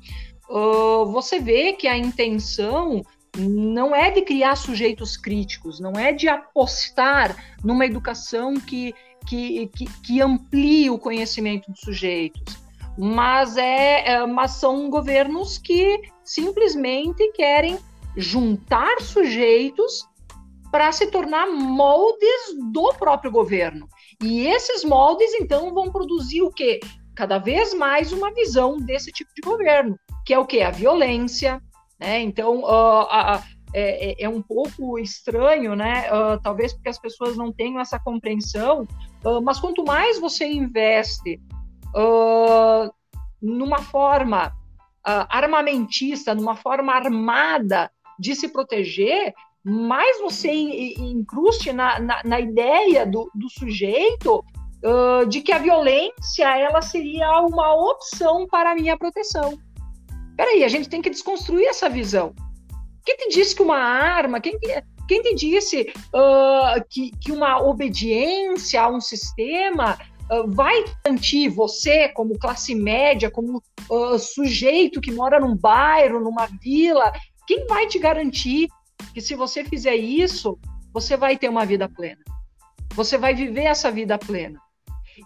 uh, 0.49 1.05
você 1.05 1.39
vê 1.39 1.73
que 1.73 1.87
a 1.87 1.97
intenção 1.97 3.01
não 3.37 3.95
é 3.95 4.11
de 4.11 4.21
criar 4.21 4.55
sujeitos 4.55 5.17
críticos, 5.17 5.79
não 5.79 5.93
é 5.93 6.11
de 6.11 6.27
apostar 6.27 7.35
numa 7.63 7.85
educação 7.85 8.53
que, 8.55 8.93
que, 9.27 9.67
que, 9.67 9.85
que 10.01 10.21
amplie 10.21 10.89
o 10.89 10.99
conhecimento 10.99 11.71
dos 11.71 11.79
sujeitos, 11.79 12.43
mas, 12.97 13.57
é, 13.57 14.11
é, 14.11 14.25
mas 14.27 14.51
são 14.51 14.89
governos 14.89 15.57
que 15.57 15.99
simplesmente 16.23 17.31
querem 17.31 17.79
juntar 18.15 19.01
sujeitos 19.01 20.07
para 20.71 20.91
se 20.91 21.07
tornar 21.07 21.47
moldes 21.47 22.55
do 22.71 22.93
próprio 22.93 23.31
governo. 23.31 23.87
E 24.21 24.47
esses 24.47 24.83
moldes, 24.83 25.33
então, 25.35 25.73
vão 25.73 25.91
produzir 25.91 26.41
o 26.41 26.51
quê? 26.51 26.79
Cada 27.15 27.37
vez 27.37 27.73
mais 27.73 28.11
uma 28.11 28.31
visão 28.33 28.77
desse 28.77 29.11
tipo 29.11 29.31
de 29.35 29.41
governo, 29.41 29.97
que 30.25 30.33
é 30.33 30.39
o 30.39 30.45
quê? 30.45 30.61
A 30.61 30.71
violência, 30.71 31.61
né? 31.99 32.21
Então, 32.21 32.61
uh, 32.63 33.41
é, 33.73 34.11
é, 34.11 34.23
é, 34.23 34.29
um 34.29 34.41
pouco 34.41 34.99
estranho, 34.99 35.75
né? 35.75 36.07
Uh, 36.11 36.39
talvez 36.41 36.73
porque 36.73 36.89
as 36.89 36.99
pessoas 36.99 37.35
não 37.35 37.51
tenham 37.51 37.79
essa 37.79 37.99
compreensão, 37.99 38.87
uh, 39.25 39.41
mas 39.41 39.59
quanto 39.59 39.83
mais 39.83 40.19
você 40.19 40.45
investe 40.45 41.41
numa 43.39 43.77
forma 43.77 44.51
armamentista, 45.03 46.33
numa 46.33 46.55
forma 46.55 46.91
armada 46.91 47.91
de 48.17 48.35
se 48.35 48.47
proteger, 48.47 49.31
mais 49.63 50.19
você 50.19 50.51
incruste 50.51 51.71
na, 51.71 51.99
na, 51.99 52.21
na 52.25 52.39
ideia 52.39 53.05
do, 53.05 53.29
do 53.35 53.47
sujeito 53.47 54.43
de 55.29 55.41
que 55.41 55.51
a 55.51 55.59
violência 55.59 56.57
ela 56.57 56.81
seria 56.81 57.41
uma 57.41 57.75
opção 57.75 58.47
para 58.47 58.71
a 58.71 58.75
minha 58.75 58.97
proteção. 58.97 59.55
Peraí, 60.35 60.63
a 60.63 60.67
gente 60.67 60.89
tem 60.89 61.01
que 61.01 61.09
desconstruir 61.09 61.67
essa 61.67 61.89
visão. 61.89 62.33
Quem 63.05 63.17
te 63.17 63.29
disse 63.29 63.55
que 63.55 63.61
uma 63.61 63.77
arma, 63.77 64.39
quem, 64.39 64.57
quem 65.07 65.21
te 65.21 65.35
disse 65.35 65.91
uh, 66.13 66.83
que, 66.89 67.11
que 67.21 67.31
uma 67.31 67.61
obediência 67.61 68.81
a 68.81 68.89
um 68.89 69.01
sistema 69.01 69.97
uh, 70.31 70.49
vai 70.51 70.83
garantir 71.03 71.49
você, 71.49 72.09
como 72.09 72.39
classe 72.39 72.73
média, 72.73 73.29
como 73.29 73.61
uh, 73.89 74.17
sujeito 74.17 75.01
que 75.01 75.11
mora 75.11 75.39
num 75.39 75.55
bairro, 75.55 76.19
numa 76.19 76.47
vila, 76.61 77.11
quem 77.45 77.65
vai 77.67 77.87
te 77.87 77.99
garantir 77.99 78.67
que 79.13 79.21
se 79.21 79.35
você 79.35 79.63
fizer 79.63 79.95
isso, 79.95 80.57
você 80.93 81.17
vai 81.17 81.37
ter 81.37 81.49
uma 81.49 81.65
vida 81.65 81.89
plena? 81.89 82.21
Você 82.95 83.17
vai 83.17 83.33
viver 83.33 83.63
essa 83.63 83.91
vida 83.91 84.17
plena. 84.17 84.59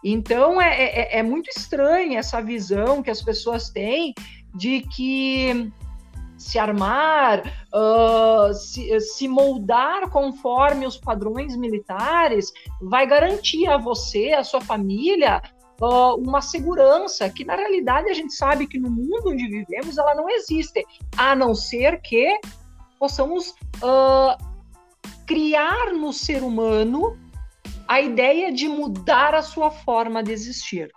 Então 0.03 0.61
é, 0.61 0.83
é, 0.83 1.19
é 1.19 1.23
muito 1.23 1.49
estranha 1.49 2.19
essa 2.19 2.41
visão 2.41 3.01
que 3.01 3.09
as 3.09 3.21
pessoas 3.21 3.69
têm 3.69 4.13
de 4.57 4.81
que 4.81 5.71
se 6.37 6.59
armar, 6.59 7.41
uh, 7.73 8.53
se, 8.53 8.99
se, 8.99 9.27
moldar 9.27 10.09
conforme 10.09 10.85
os 10.85 10.97
padrões 10.97 11.55
militares, 11.55 12.51
vai 12.81 13.07
garantir 13.07 13.67
a 13.67 13.77
você, 13.77 14.33
a 14.33 14.43
sua 14.43 14.61
família, 14.61 15.41
uh, 15.81 16.15
uma 16.15 16.41
segurança 16.41 17.29
que, 17.29 17.43
na 17.43 17.55
realidade, 17.55 18.09
a 18.09 18.13
gente 18.13 18.33
sabe 18.33 18.67
que 18.67 18.79
no 18.79 18.89
mundo 18.89 19.29
onde 19.29 19.47
vivemos 19.47 19.97
ela 19.97 20.13
não 20.13 20.29
existe, 20.29 20.85
a 21.17 21.35
não 21.35 21.55
ser 21.55 22.01
que 22.01 22.39
possamos 22.99 23.49
uh, 23.77 24.37
criar 25.25 25.93
no 25.93 26.13
ser 26.13 26.43
humano 26.43 27.17
a 27.87 27.99
ideia 27.99 28.51
de 28.51 28.67
mudar 28.67 29.33
a 29.33 29.41
sua 29.41 29.71
forma 29.71 30.21
de 30.21 30.31
existir. 30.31 30.91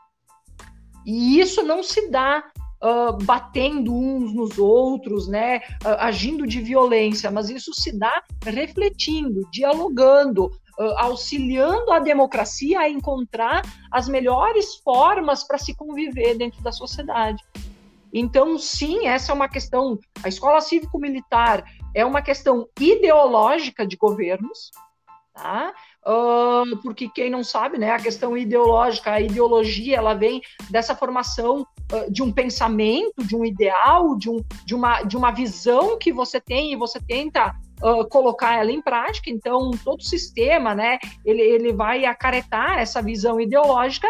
E 1.06 1.40
isso 1.40 1.62
não 1.62 1.82
se 1.82 2.11
dá 2.11 2.44
uh, 2.83 3.24
batendo 3.24 3.95
uns 3.95 4.33
nos 4.35 4.59
outros, 4.59 5.28
né, 5.28 5.59
uh, 5.85 5.97
agindo 5.99 6.47
de 6.47 6.61
violência, 6.61 7.31
mas 7.31 7.51
isso 7.51 7.72
se 7.74 7.97
dá 7.97 8.22
refletindo, 8.45 9.49
dialogando, 9.51 10.51
auxiliando 10.97 11.93
a 11.93 11.99
democracia 11.99 12.81
a 12.81 12.89
encontrar 12.89 13.61
as 13.91 14.09
melhores 14.09 14.76
formas 14.76 15.45
para 15.45 15.59
se 15.59 15.74
conviver 15.74 16.39
dentro 16.39 16.62
da 16.62 16.72
sociedade. 16.72 17.45
Então, 18.12 18.59
sim, 18.59 19.07
essa 19.07 19.31
é 19.31 19.35
uma 19.35 19.49
questão. 19.49 19.99
A 20.22 20.28
escola 20.28 20.61
cívico-militar 20.61 21.64
é 21.95 22.05
uma 22.05 22.22
questão 22.22 22.66
ideológica 22.78 23.87
de 23.87 23.97
governos, 23.97 24.70
tá? 25.35 25.72
Uh, 26.07 26.78
porque 26.82 27.11
quem 27.11 27.28
não 27.28 27.44
sabe, 27.44 27.76
né, 27.76 27.90
a 27.90 27.98
questão 27.98 28.34
ideológica, 28.34 29.12
a 29.12 29.20
ideologia, 29.20 29.98
ela 29.98 30.14
vem 30.14 30.40
dessa 30.70 30.96
formação 30.96 31.66
uh, 31.92 32.11
de 32.11 32.22
um 32.22 32.32
pensamento, 32.32 33.22
de 33.22 33.36
um 33.36 33.44
ideal, 33.44 34.16
de, 34.16 34.30
um, 34.30 34.42
de, 34.64 34.74
uma, 34.74 35.03
de 35.03 35.14
uma 35.14 35.30
visão 35.30 35.98
que 35.98 36.11
você 36.11 36.40
tem 36.40 36.72
e 36.72 36.76
você 36.76 36.98
tenta 37.01 37.55
uh, 37.82 38.09
colocar 38.09 38.57
ela 38.57 38.72
em 38.72 38.80
prática. 38.80 39.28
Então, 39.28 39.72
todo 39.84 40.03
sistema, 40.03 40.74
né, 40.74 40.98
ele, 41.22 41.42
ele 41.42 41.72
vai 41.72 42.07
acaretar 42.07 42.78
essa 42.78 43.03
visão 43.03 43.38
ideológica, 43.38 44.09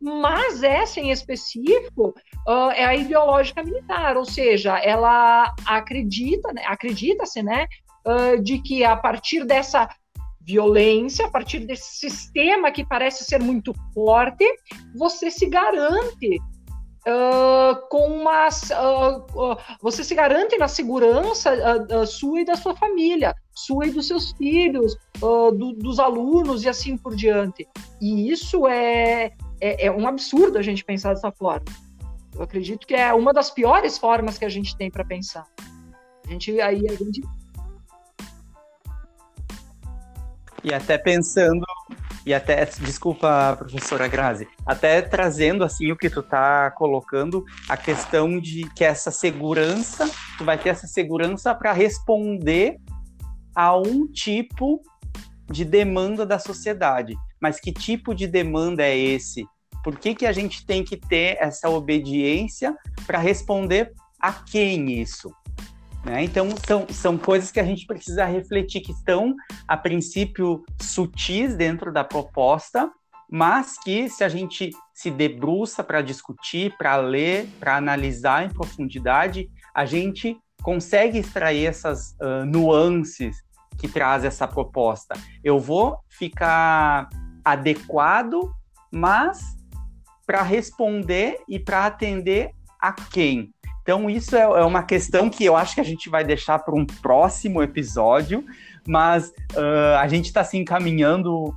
mas 0.00 0.62
essa 0.62 1.00
em 1.00 1.10
específico 1.10 2.12
é 2.74 2.84
a 2.84 2.96
ideológica 2.96 3.62
militar, 3.62 4.16
ou 4.16 4.24
seja, 4.24 4.76
ela 4.78 5.54
acredita, 5.64 6.52
né, 6.52 6.64
acredita-se, 6.66 7.40
né, 7.40 7.68
de 8.42 8.58
que 8.58 8.82
a 8.82 8.96
partir 8.96 9.44
dessa 9.44 9.88
violência, 10.44 11.26
a 11.26 11.30
partir 11.30 11.60
desse 11.60 11.96
sistema 11.98 12.70
que 12.70 12.84
parece 12.84 13.24
ser 13.24 13.40
muito 13.40 13.72
forte, 13.94 14.44
você 14.94 15.30
se 15.30 15.46
garante 15.46 16.38
uh, 17.06 17.88
com 17.88 18.06
uma. 18.08 18.48
Uh, 18.48 19.52
uh, 19.52 19.56
você 19.80 20.02
se 20.02 20.14
garante 20.14 20.56
na 20.56 20.68
segurança 20.68 21.52
sua 22.06 22.40
e 22.40 22.44
da 22.44 22.56
sua 22.56 22.74
família, 22.76 23.34
sua 23.54 23.86
e 23.86 23.90
dos 23.90 24.06
seus 24.06 24.32
filhos, 24.32 24.96
do, 25.20 25.72
dos 25.74 25.98
alunos 25.98 26.64
e 26.64 26.68
assim 26.68 26.96
por 26.96 27.14
diante. 27.14 27.66
E 28.00 28.30
isso 28.30 28.66
é, 28.66 29.32
é, 29.60 29.86
é 29.86 29.90
um 29.90 30.06
absurdo 30.06 30.58
a 30.58 30.62
gente 30.62 30.84
pensar 30.84 31.14
dessa 31.14 31.30
forma. 31.30 31.66
Eu 32.34 32.42
acredito 32.42 32.86
que 32.86 32.94
é 32.94 33.12
uma 33.12 33.32
das 33.32 33.50
piores 33.50 33.98
formas 33.98 34.38
que 34.38 34.44
a 34.44 34.48
gente 34.48 34.76
tem 34.76 34.90
para 34.90 35.04
pensar. 35.04 35.46
A 36.26 36.30
gente 36.30 36.60
aí 36.60 36.86
a 36.88 36.94
gente 36.94 37.22
E 40.64 40.72
até 40.72 40.96
pensando, 40.96 41.64
e 42.24 42.32
até, 42.32 42.64
desculpa, 42.64 43.56
professora 43.58 44.06
Grazi, 44.06 44.46
até 44.64 45.02
trazendo 45.02 45.64
assim 45.64 45.90
o 45.90 45.96
que 45.96 46.08
tu 46.08 46.22
tá 46.22 46.70
colocando, 46.70 47.44
a 47.68 47.76
questão 47.76 48.38
de 48.38 48.68
que 48.70 48.84
essa 48.84 49.10
segurança, 49.10 50.08
tu 50.38 50.44
vai 50.44 50.56
ter 50.56 50.68
essa 50.68 50.86
segurança 50.86 51.54
para 51.54 51.72
responder 51.72 52.78
a 53.54 53.76
um 53.76 54.06
tipo 54.06 54.80
de 55.50 55.64
demanda 55.64 56.24
da 56.24 56.38
sociedade. 56.38 57.16
Mas 57.40 57.58
que 57.58 57.72
tipo 57.72 58.14
de 58.14 58.26
demanda 58.26 58.84
é 58.84 58.96
esse? 58.96 59.44
Por 59.82 59.98
que, 59.98 60.14
que 60.14 60.26
a 60.26 60.32
gente 60.32 60.64
tem 60.64 60.84
que 60.84 60.96
ter 60.96 61.36
essa 61.40 61.68
obediência 61.68 62.74
para 63.04 63.18
responder 63.18 63.92
a 64.20 64.32
quem 64.32 65.00
isso? 65.00 65.34
Né? 66.04 66.24
Então, 66.24 66.48
são, 66.66 66.86
são 66.90 67.16
coisas 67.16 67.50
que 67.50 67.60
a 67.60 67.64
gente 67.64 67.86
precisa 67.86 68.24
refletir, 68.24 68.80
que 68.80 68.92
estão, 68.92 69.34
a 69.66 69.76
princípio, 69.76 70.64
sutis 70.80 71.56
dentro 71.56 71.92
da 71.92 72.02
proposta, 72.02 72.90
mas 73.30 73.78
que, 73.78 74.08
se 74.10 74.22
a 74.22 74.28
gente 74.28 74.70
se 74.92 75.10
debruça 75.10 75.82
para 75.82 76.02
discutir, 76.02 76.76
para 76.76 76.96
ler, 76.96 77.48
para 77.58 77.76
analisar 77.76 78.44
em 78.44 78.50
profundidade, 78.50 79.48
a 79.74 79.86
gente 79.86 80.36
consegue 80.62 81.18
extrair 81.18 81.66
essas 81.66 82.10
uh, 82.20 82.44
nuances 82.44 83.36
que 83.78 83.88
traz 83.88 84.24
essa 84.24 84.46
proposta. 84.46 85.14
Eu 85.42 85.58
vou 85.58 85.98
ficar 86.10 87.08
adequado, 87.44 88.52
mas 88.92 89.56
para 90.26 90.42
responder 90.42 91.38
e 91.48 91.58
para 91.58 91.86
atender 91.86 92.50
a 92.80 92.92
quem? 92.92 93.52
Então, 93.82 94.08
isso 94.08 94.36
é, 94.36 94.42
é, 94.42 94.64
uma 94.64 94.82
questão 94.82 95.28
que 95.28 95.44
eu 95.44 95.56
acho 95.56 95.74
que 95.74 95.80
a 95.80 95.84
gente 95.84 96.08
vai 96.08 96.24
deixar 96.24 96.60
para 96.60 96.74
um 96.74 96.86
próximo 96.86 97.62
episódio, 97.62 98.44
mas 98.86 99.28
uh, 99.54 99.96
a 99.98 100.06
gente 100.06 100.26
está 100.26 100.44
se 100.44 100.56
encaminhando 100.56 101.52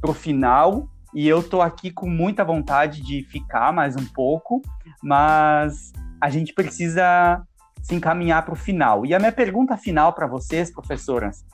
para 0.00 0.10
o 0.10 0.14
final 0.14 0.88
e 1.14 1.26
eu 1.26 1.40
estou 1.40 1.62
aqui 1.62 1.90
com 1.90 2.08
muita 2.08 2.44
vontade 2.44 3.00
de 3.00 3.22
ficar 3.24 3.72
mais 3.72 3.96
um 3.96 4.04
pouco, 4.04 4.60
mas 5.02 5.92
a 6.20 6.28
gente 6.28 6.52
precisa 6.52 7.42
se 7.80 7.94
encaminhar 7.94 8.44
para 8.44 8.54
o 8.54 8.56
final. 8.56 9.06
E 9.06 9.14
a 9.14 9.18
minha 9.18 9.32
pergunta 9.32 9.76
final 9.76 10.12
para 10.12 10.26
vocês, 10.26 10.72
professoras, 10.72 11.44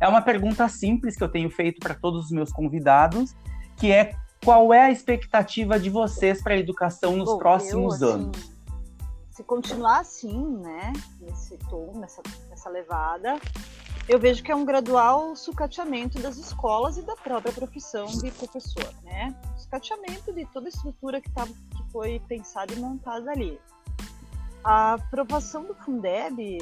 é 0.00 0.06
uma 0.06 0.22
pergunta 0.22 0.68
simples 0.68 1.16
que 1.16 1.24
eu 1.24 1.28
tenho 1.28 1.50
feito 1.50 1.80
para 1.80 1.94
todos 1.94 2.26
os 2.26 2.30
meus 2.30 2.52
convidados, 2.52 3.34
que 3.76 3.90
é 3.90 4.12
qual 4.44 4.72
é 4.72 4.84
a 4.84 4.90
expectativa 4.90 5.78
de 5.78 5.90
vocês 5.90 6.40
para 6.40 6.54
a 6.54 6.58
educação 6.58 7.16
nos 7.16 7.28
Bom, 7.28 7.38
próximos 7.38 8.00
eu, 8.00 8.08
assim, 8.08 8.22
anos? 8.22 8.57
Se 9.38 9.44
continuar 9.44 10.00
assim, 10.00 10.36
né, 10.56 10.92
nesse 11.20 11.56
tom, 11.70 11.92
nessa, 11.94 12.20
nessa 12.50 12.68
levada, 12.68 13.38
eu 14.08 14.18
vejo 14.18 14.42
que 14.42 14.50
é 14.50 14.56
um 14.56 14.64
gradual 14.64 15.36
sucateamento 15.36 16.18
das 16.18 16.36
escolas 16.38 16.98
e 16.98 17.02
da 17.02 17.14
própria 17.14 17.52
profissão 17.52 18.06
de 18.06 18.32
professor, 18.32 18.92
né? 19.04 19.32
Sucateamento 19.56 20.32
de 20.32 20.44
toda 20.46 20.66
a 20.66 20.70
estrutura 20.70 21.20
que, 21.20 21.30
tava, 21.30 21.52
que 21.52 21.92
foi 21.92 22.18
pensada 22.26 22.72
e 22.72 22.80
montada 22.80 23.30
ali. 23.30 23.60
a 24.64 24.94
aprovação 24.94 25.62
do 25.62 25.74
Fundeb 25.76 26.58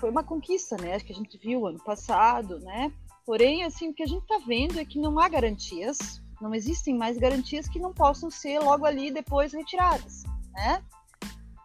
foi 0.00 0.10
uma 0.10 0.24
conquista, 0.24 0.76
né? 0.78 0.96
Acho 0.96 1.04
que 1.04 1.12
a 1.12 1.16
gente 1.16 1.38
viu 1.38 1.64
ano 1.64 1.78
passado, 1.78 2.58
né? 2.58 2.92
Porém, 3.24 3.62
assim, 3.62 3.90
o 3.90 3.94
que 3.94 4.02
a 4.02 4.06
gente 4.06 4.22
está 4.22 4.38
vendo 4.44 4.80
é 4.80 4.84
que 4.84 4.98
não 4.98 5.20
há 5.20 5.28
garantias, 5.28 6.20
não 6.40 6.52
existem 6.52 6.92
mais 6.92 7.18
garantias 7.18 7.68
que 7.68 7.78
não 7.78 7.94
possam 7.94 8.32
ser 8.32 8.58
logo 8.58 8.84
ali 8.84 9.12
depois 9.12 9.52
retiradas, 9.52 10.24
né? 10.52 10.82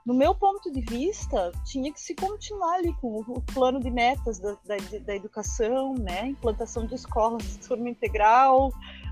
No 0.05 0.13
meu 0.15 0.33
ponto 0.33 0.71
de 0.71 0.81
vista, 0.81 1.51
tinha 1.63 1.91
que 1.93 1.99
se 1.99 2.15
continuar 2.15 2.75
ali 2.75 2.93
com 2.95 3.19
o 3.19 3.41
plano 3.53 3.79
de 3.79 3.91
metas 3.91 4.39
da, 4.39 4.53
da, 4.65 4.77
da 5.05 5.15
educação, 5.15 5.93
né? 5.93 6.27
Implantação 6.27 6.85
de 6.85 6.95
escolas 6.95 7.43
de 7.43 7.59
turma 7.67 7.89
integral, 7.89 8.71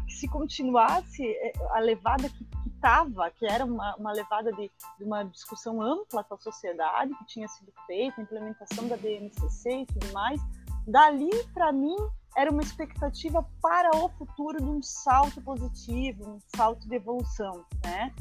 se 0.10 0.28
continuasse 0.28 1.24
é, 1.24 1.54
a 1.72 1.80
levada 1.80 2.28
que 2.30 2.48
estava, 2.68 3.30
que 3.32 3.46
era 3.46 3.64
uma, 3.64 3.96
uma 3.98 4.12
levada 4.12 4.52
de, 4.52 4.72
de, 4.98 5.04
uma 5.04 5.24
discussão 5.24 5.82
ampla 5.82 6.24
com 6.24 6.34
a 6.34 6.38
sociedade, 6.38 7.14
que 7.16 7.26
tinha 7.26 7.48
sido 7.48 7.72
feita, 7.86 8.22
implementação 8.22 8.88
da 8.88 8.98
BNCC 8.98 9.82
e 9.82 9.86
tudo 9.86 10.12
mais, 10.12 10.42
dali, 10.88 11.30
para 11.54 11.72
mim, 11.72 11.96
era 12.36 12.52
uma 12.52 12.62
expectativa 12.62 13.46
para 13.62 13.96
o 13.98 14.10
futuro 14.10 14.58
de 14.58 14.70
um 14.70 14.82
salto 14.82 15.42
positivo, 15.42 16.36
um 16.36 16.40
salto 16.56 16.88
de 16.88 16.96
evolução, 16.96 17.66
né? 17.84 18.14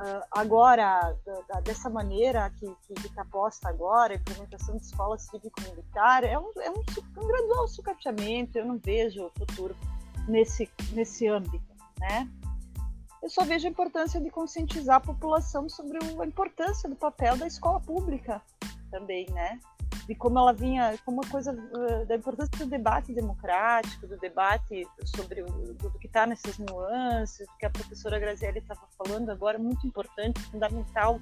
Uh, 0.00 0.24
agora, 0.30 1.14
da, 1.46 1.60
dessa 1.60 1.90
maneira 1.90 2.48
que 2.58 2.66
está 3.04 3.22
posta 3.26 3.68
agora, 3.68 4.14
a 4.14 4.16
implementação 4.16 4.74
de 4.78 4.82
escola 4.82 5.18
cívico-militar, 5.18 6.24
é, 6.24 6.38
um, 6.38 6.50
é 6.56 6.70
um, 6.70 6.82
um 7.18 7.26
gradual 7.26 7.68
sucateamento, 7.68 8.56
eu 8.56 8.64
não 8.64 8.78
vejo 8.78 9.30
futuro 9.38 9.76
nesse, 10.26 10.70
nesse 10.94 11.28
âmbito, 11.28 11.74
né? 11.98 12.26
Eu 13.22 13.28
só 13.28 13.44
vejo 13.44 13.66
a 13.66 13.70
importância 13.70 14.18
de 14.18 14.30
conscientizar 14.30 14.96
a 14.96 15.00
população 15.00 15.68
sobre 15.68 15.98
a 15.98 16.26
importância 16.26 16.88
do 16.88 16.96
papel 16.96 17.36
da 17.36 17.46
escola 17.46 17.78
pública 17.78 18.40
também, 18.90 19.28
né? 19.32 19.60
De 20.06 20.14
como 20.14 20.38
ela 20.38 20.52
vinha, 20.52 20.96
como 21.04 21.20
uma 21.20 21.30
coisa 21.30 21.52
uh, 21.52 22.06
da 22.06 22.16
importância 22.16 22.52
do 22.58 22.66
debate 22.66 23.12
democrático, 23.12 24.06
do 24.06 24.16
debate 24.18 24.86
sobre 25.04 25.42
o, 25.42 25.46
do, 25.74 25.90
que 25.98 26.06
está 26.06 26.26
nessas 26.26 26.58
nuances, 26.58 27.46
que 27.58 27.66
a 27.66 27.70
professora 27.70 28.18
Grazielli 28.18 28.58
estava 28.58 28.82
falando 28.98 29.30
agora, 29.30 29.58
muito 29.58 29.86
importante, 29.86 30.40
fundamental, 30.42 31.20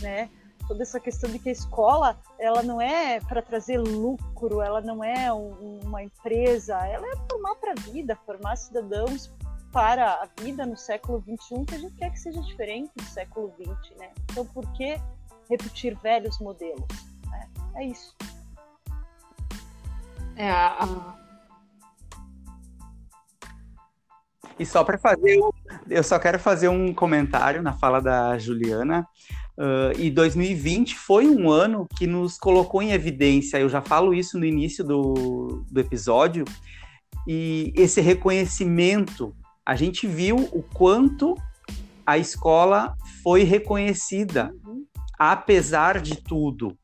né? 0.00 0.30
toda 0.68 0.82
essa 0.82 1.00
questão 1.00 1.30
de 1.30 1.38
que 1.38 1.48
a 1.48 1.52
escola 1.52 2.20
ela 2.38 2.62
não 2.62 2.80
é 2.80 3.20
para 3.20 3.40
trazer 3.40 3.78
lucro, 3.78 4.60
ela 4.60 4.82
não 4.82 5.02
é 5.02 5.32
um, 5.32 5.80
uma 5.82 6.02
empresa, 6.02 6.76
ela 6.86 7.06
é 7.08 7.16
formar 7.28 7.54
para 7.56 7.72
a 7.72 7.90
vida, 7.90 8.14
formar 8.26 8.54
cidadãos 8.56 9.32
para 9.72 10.14
a 10.14 10.28
vida 10.42 10.66
no 10.66 10.76
século 10.76 11.22
XXI 11.22 11.64
que 11.64 11.74
a 11.74 11.78
gente 11.78 11.94
quer 11.94 12.10
que 12.10 12.20
seja 12.20 12.40
diferente 12.42 12.92
do 12.94 13.02
século 13.04 13.52
XX, 13.56 13.96
né? 13.96 14.10
Então, 14.30 14.44
por 14.46 14.70
que 14.72 15.00
repetir 15.48 15.96
velhos 15.98 16.38
modelos? 16.38 16.86
É 17.76 17.86
isso. 17.86 18.14
É, 20.36 20.50
a... 20.50 21.16
E 24.58 24.66
só 24.66 24.82
para 24.82 24.98
fazer, 24.98 25.38
eu 25.88 26.02
só 26.02 26.18
quero 26.18 26.38
fazer 26.38 26.68
um 26.68 26.92
comentário 26.92 27.62
na 27.62 27.72
fala 27.72 28.00
da 28.00 28.36
Juliana. 28.38 29.06
Uh, 29.56 29.90
e 29.98 30.10
2020 30.10 30.96
foi 30.96 31.28
um 31.28 31.50
ano 31.50 31.86
que 31.96 32.06
nos 32.06 32.38
colocou 32.38 32.80
em 32.80 32.92
evidência, 32.92 33.58
eu 33.58 33.68
já 33.68 33.82
falo 33.82 34.14
isso 34.14 34.38
no 34.38 34.44
início 34.44 34.84
do, 34.84 35.64
do 35.68 35.80
episódio, 35.80 36.44
e 37.26 37.72
esse 37.74 38.00
reconhecimento, 38.00 39.34
a 39.66 39.74
gente 39.74 40.06
viu 40.06 40.36
o 40.52 40.62
quanto 40.62 41.34
a 42.06 42.16
escola 42.16 42.94
foi 43.22 43.42
reconhecida, 43.42 44.54
apesar 45.18 46.00
de 46.00 46.16
tudo. 46.22 46.78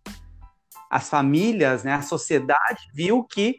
As 0.95 1.09
famílias, 1.09 1.83
né, 1.83 1.95
a 1.95 2.03
sociedade 2.03 2.89
viu 2.95 3.25
que 3.25 3.57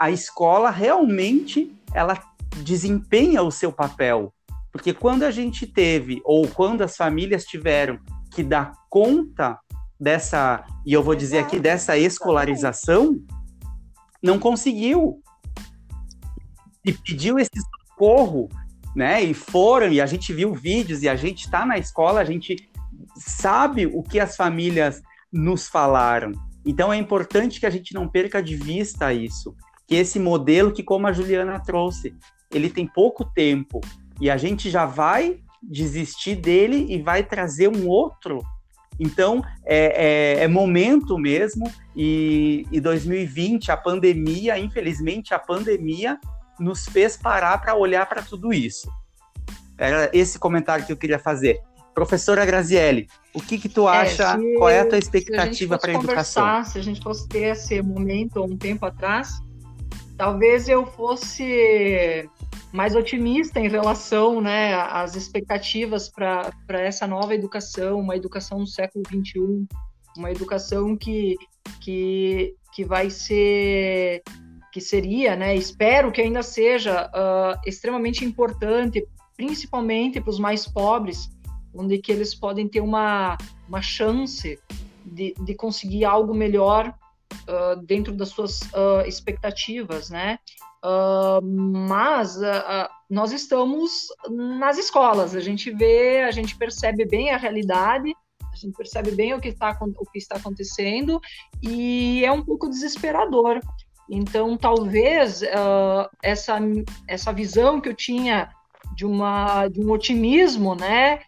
a 0.00 0.10
escola 0.10 0.70
realmente 0.70 1.70
ela 1.92 2.18
desempenha 2.62 3.42
o 3.42 3.50
seu 3.50 3.70
papel. 3.70 4.32
Porque 4.72 4.94
quando 4.94 5.24
a 5.24 5.30
gente 5.30 5.66
teve, 5.66 6.22
ou 6.24 6.48
quando 6.48 6.80
as 6.80 6.96
famílias 6.96 7.44
tiveram 7.44 7.98
que 8.32 8.42
dá 8.42 8.72
conta 8.88 9.58
dessa, 10.00 10.64
e 10.86 10.94
eu 10.94 11.02
vou 11.02 11.14
dizer 11.14 11.40
aqui, 11.40 11.60
dessa 11.60 11.98
escolarização, 11.98 13.20
não 14.22 14.38
conseguiu. 14.38 15.20
E 16.82 16.94
pediu 16.94 17.38
esse 17.38 17.60
socorro, 17.86 18.48
né? 18.96 19.22
E 19.22 19.34
foram, 19.34 19.88
e 19.88 20.00
a 20.00 20.06
gente 20.06 20.32
viu 20.32 20.54
vídeos, 20.54 21.02
e 21.02 21.08
a 21.10 21.16
gente 21.16 21.44
está 21.44 21.66
na 21.66 21.76
escola, 21.76 22.20
a 22.22 22.24
gente 22.24 22.56
sabe 23.14 23.84
o 23.84 24.02
que 24.02 24.18
as 24.18 24.36
famílias 24.36 25.02
nos 25.30 25.68
falaram. 25.68 26.32
Então 26.64 26.92
é 26.92 26.96
importante 26.96 27.60
que 27.60 27.66
a 27.66 27.70
gente 27.70 27.94
não 27.94 28.08
perca 28.08 28.42
de 28.42 28.56
vista 28.56 29.12
isso, 29.12 29.54
que 29.86 29.94
esse 29.94 30.18
modelo 30.18 30.72
que 30.72 30.82
como 30.82 31.06
a 31.06 31.12
Juliana 31.12 31.60
trouxe, 31.60 32.14
ele 32.50 32.68
tem 32.68 32.86
pouco 32.86 33.24
tempo 33.24 33.80
e 34.20 34.30
a 34.30 34.36
gente 34.36 34.70
já 34.70 34.84
vai 34.84 35.40
desistir 35.62 36.36
dele 36.36 36.86
e 36.88 37.00
vai 37.00 37.22
trazer 37.22 37.68
um 37.68 37.88
outro. 37.88 38.42
Então, 38.98 39.42
é, 39.64 40.38
é, 40.40 40.44
é 40.44 40.48
momento 40.48 41.16
mesmo, 41.16 41.70
e, 41.94 42.66
e 42.72 42.80
2020, 42.80 43.70
a 43.70 43.76
pandemia, 43.76 44.58
infelizmente, 44.58 45.32
a 45.32 45.38
pandemia 45.38 46.18
nos 46.58 46.86
fez 46.86 47.16
parar 47.16 47.58
para 47.58 47.76
olhar 47.76 48.06
para 48.06 48.22
tudo 48.22 48.52
isso. 48.52 48.90
Era 49.76 50.10
esse 50.12 50.38
comentário 50.38 50.84
que 50.84 50.92
eu 50.92 50.96
queria 50.96 51.18
fazer. 51.18 51.60
Professora 51.98 52.46
Grazielli, 52.46 53.08
o 53.34 53.40
que 53.40 53.58
que 53.58 53.68
tu 53.68 53.88
é, 53.88 53.98
acha? 53.98 54.22
É, 54.22 54.38
se, 54.38 54.54
qual 54.56 54.70
é 54.70 54.80
a 54.80 54.88
tua 54.88 54.98
expectativa 54.98 55.76
para 55.76 55.90
a 55.90 55.94
educação? 55.96 56.64
Se 56.64 56.78
a 56.78 56.82
gente 56.82 57.02
fosse 57.02 57.26
ter 57.28 57.50
esse 57.50 57.82
momento 57.82 58.40
um 58.40 58.56
tempo 58.56 58.86
atrás, 58.86 59.40
talvez 60.16 60.68
eu 60.68 60.86
fosse 60.86 62.30
mais 62.72 62.94
otimista 62.94 63.58
em 63.58 63.68
relação 63.68 64.40
né, 64.40 64.74
às 64.74 65.16
expectativas 65.16 66.08
para 66.08 66.52
essa 66.68 67.04
nova 67.04 67.34
educação, 67.34 67.98
uma 67.98 68.14
educação 68.14 68.60
no 68.60 68.66
século 68.66 69.02
XXI, 69.04 69.66
uma 70.16 70.30
educação 70.30 70.96
que, 70.96 71.34
que, 71.80 72.54
que 72.72 72.84
vai 72.84 73.10
ser, 73.10 74.22
que 74.72 74.80
seria, 74.80 75.34
né, 75.34 75.56
espero 75.56 76.12
que 76.12 76.20
ainda 76.20 76.44
seja 76.44 77.08
uh, 77.08 77.58
extremamente 77.66 78.24
importante, 78.24 79.04
principalmente 79.36 80.20
para 80.20 80.30
os 80.30 80.38
mais 80.38 80.64
pobres, 80.64 81.28
onde 81.78 81.96
que 81.98 82.10
eles 82.10 82.34
podem 82.34 82.68
ter 82.68 82.80
uma, 82.80 83.38
uma 83.68 83.80
chance 83.80 84.58
de, 85.04 85.32
de 85.40 85.54
conseguir 85.54 86.04
algo 86.04 86.34
melhor 86.34 86.92
uh, 87.48 87.80
dentro 87.86 88.12
das 88.12 88.30
suas 88.30 88.62
uh, 88.62 89.06
expectativas, 89.06 90.10
né? 90.10 90.40
Uh, 90.84 91.40
mas 91.42 92.38
nós 93.10 93.32
estamos 93.32 94.08
nas 94.28 94.78
escolas, 94.78 95.34
a 95.34 95.40
gente 95.40 95.72
vê, 95.72 96.22
a 96.22 96.30
gente 96.30 96.56
percebe 96.56 97.04
bem 97.04 97.30
a 97.30 97.36
realidade, 97.36 98.14
a 98.52 98.56
gente 98.56 98.76
percebe 98.76 99.10
bem 99.10 99.34
o 99.34 99.40
que, 99.40 99.52
tá, 99.52 99.76
o 99.80 100.06
que 100.06 100.18
está 100.18 100.36
acontecendo 100.36 101.20
e 101.60 102.24
é 102.24 102.30
um 102.30 102.44
pouco 102.44 102.68
desesperador. 102.68 103.60
Então, 104.08 104.56
talvez 104.56 105.42
essa, 106.22 106.58
essa 107.08 107.32
visão 107.32 107.80
que 107.80 107.88
eu 107.88 107.94
tinha 107.94 108.48
de, 108.94 109.04
uma, 109.04 109.66
de 109.68 109.80
um 109.80 109.90
otimismo 109.90 110.74
né, 110.76 111.20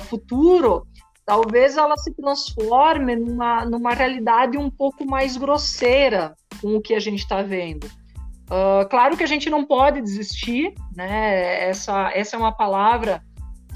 futuro, 0.00 0.86
talvez 1.24 1.76
ela 1.76 1.96
se 1.96 2.12
transforme 2.14 3.16
numa, 3.16 3.64
numa 3.64 3.92
realidade 3.92 4.56
um 4.56 4.70
pouco 4.70 5.04
mais 5.04 5.36
grosseira 5.36 6.34
com 6.60 6.76
o 6.76 6.80
que 6.80 6.94
a 6.94 7.00
gente 7.00 7.20
está 7.20 7.42
vendo. 7.42 7.86
Uh, 8.46 8.88
claro 8.88 9.16
que 9.16 9.22
a 9.22 9.26
gente 9.26 9.50
não 9.50 9.64
pode 9.64 10.00
desistir, 10.00 10.72
né? 10.96 11.68
Essa, 11.68 12.10
essa 12.14 12.34
é 12.34 12.38
uma 12.38 12.52
palavra 12.52 13.22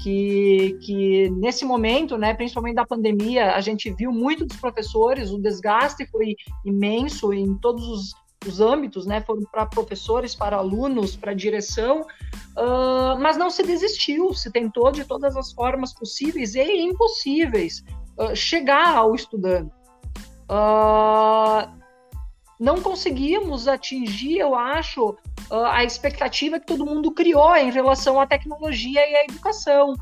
que, 0.01 0.77
que 0.81 1.29
nesse 1.29 1.63
momento, 1.63 2.17
né, 2.17 2.33
principalmente 2.33 2.75
da 2.75 2.85
pandemia, 2.85 3.55
a 3.55 3.61
gente 3.61 3.93
viu 3.93 4.11
muito 4.11 4.45
dos 4.45 4.57
professores, 4.57 5.31
o 5.31 5.39
desgaste 5.39 6.05
foi 6.07 6.35
imenso 6.65 7.31
em 7.31 7.55
todos 7.59 7.87
os, 7.87 8.13
os 8.47 8.59
âmbitos, 8.59 9.05
né? 9.05 9.21
Foram 9.21 9.43
para 9.43 9.65
professores, 9.65 10.35
para 10.35 10.57
alunos, 10.57 11.15
para 11.15 11.33
direção, 11.33 12.01
uh, 12.01 13.19
mas 13.19 13.37
não 13.37 13.49
se 13.49 13.63
desistiu, 13.63 14.33
se 14.33 14.51
tentou 14.51 14.91
de 14.91 15.05
todas 15.05 15.35
as 15.35 15.51
formas 15.51 15.93
possíveis 15.93 16.55
e 16.55 16.81
impossíveis 16.81 17.83
uh, 18.17 18.35
chegar 18.35 18.95
ao 18.95 19.15
estudante. 19.15 19.71
Uh, 20.49 21.69
não 22.59 22.81
conseguimos 22.81 23.67
atingir, 23.67 24.37
eu 24.37 24.55
acho, 24.55 25.17
a 25.49 25.83
expectativa 25.83 26.59
que 26.59 26.65
todo 26.65 26.85
mundo 26.85 27.11
criou 27.11 27.55
em 27.57 27.69
relação 27.69 28.21
à 28.21 28.25
tecnologia 28.25 29.01
e 29.09 29.15
à 29.15 29.23
educação. 29.25 29.93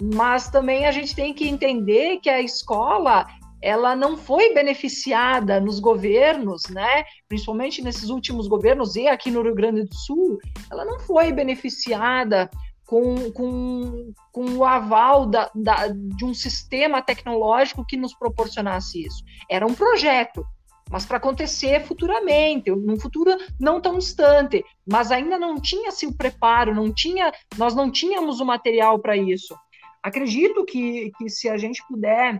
Mas 0.00 0.48
também 0.48 0.86
a 0.86 0.92
gente 0.92 1.14
tem 1.14 1.34
que 1.34 1.48
entender 1.48 2.18
que 2.18 2.30
a 2.30 2.40
escola 2.40 3.26
ela 3.66 3.96
não 3.96 4.16
foi 4.16 4.54
beneficiada 4.54 5.58
nos 5.58 5.80
governos, 5.80 6.62
né? 6.70 7.02
Principalmente 7.28 7.82
nesses 7.82 8.10
últimos 8.10 8.46
governos 8.46 8.94
e 8.94 9.08
aqui 9.08 9.28
no 9.28 9.42
Rio 9.42 9.56
Grande 9.56 9.82
do 9.82 9.92
Sul, 9.92 10.38
ela 10.70 10.84
não 10.84 11.00
foi 11.00 11.32
beneficiada 11.32 12.48
com, 12.86 13.32
com, 13.32 14.12
com 14.30 14.44
o 14.52 14.64
aval 14.64 15.26
da, 15.26 15.50
da, 15.52 15.88
de 15.88 16.24
um 16.24 16.32
sistema 16.32 17.02
tecnológico 17.02 17.84
que 17.84 17.96
nos 17.96 18.14
proporcionasse 18.14 19.04
isso. 19.04 19.24
Era 19.50 19.66
um 19.66 19.74
projeto, 19.74 20.46
mas 20.88 21.04
para 21.04 21.16
acontecer 21.16 21.84
futuramente, 21.84 22.70
num 22.70 23.00
futuro 23.00 23.36
não 23.58 23.80
tão 23.80 23.98
distante, 23.98 24.64
mas 24.88 25.10
ainda 25.10 25.40
não 25.40 25.60
tinha 25.60 25.90
se 25.90 26.06
o 26.06 26.16
preparo, 26.16 26.72
não 26.72 26.94
tinha, 26.94 27.32
nós 27.58 27.74
não 27.74 27.90
tínhamos 27.90 28.38
o 28.38 28.46
material 28.46 29.00
para 29.00 29.16
isso. 29.16 29.56
Acredito 30.04 30.64
que, 30.64 31.10
que 31.18 31.28
se 31.28 31.48
a 31.48 31.58
gente 31.58 31.82
puder 31.88 32.38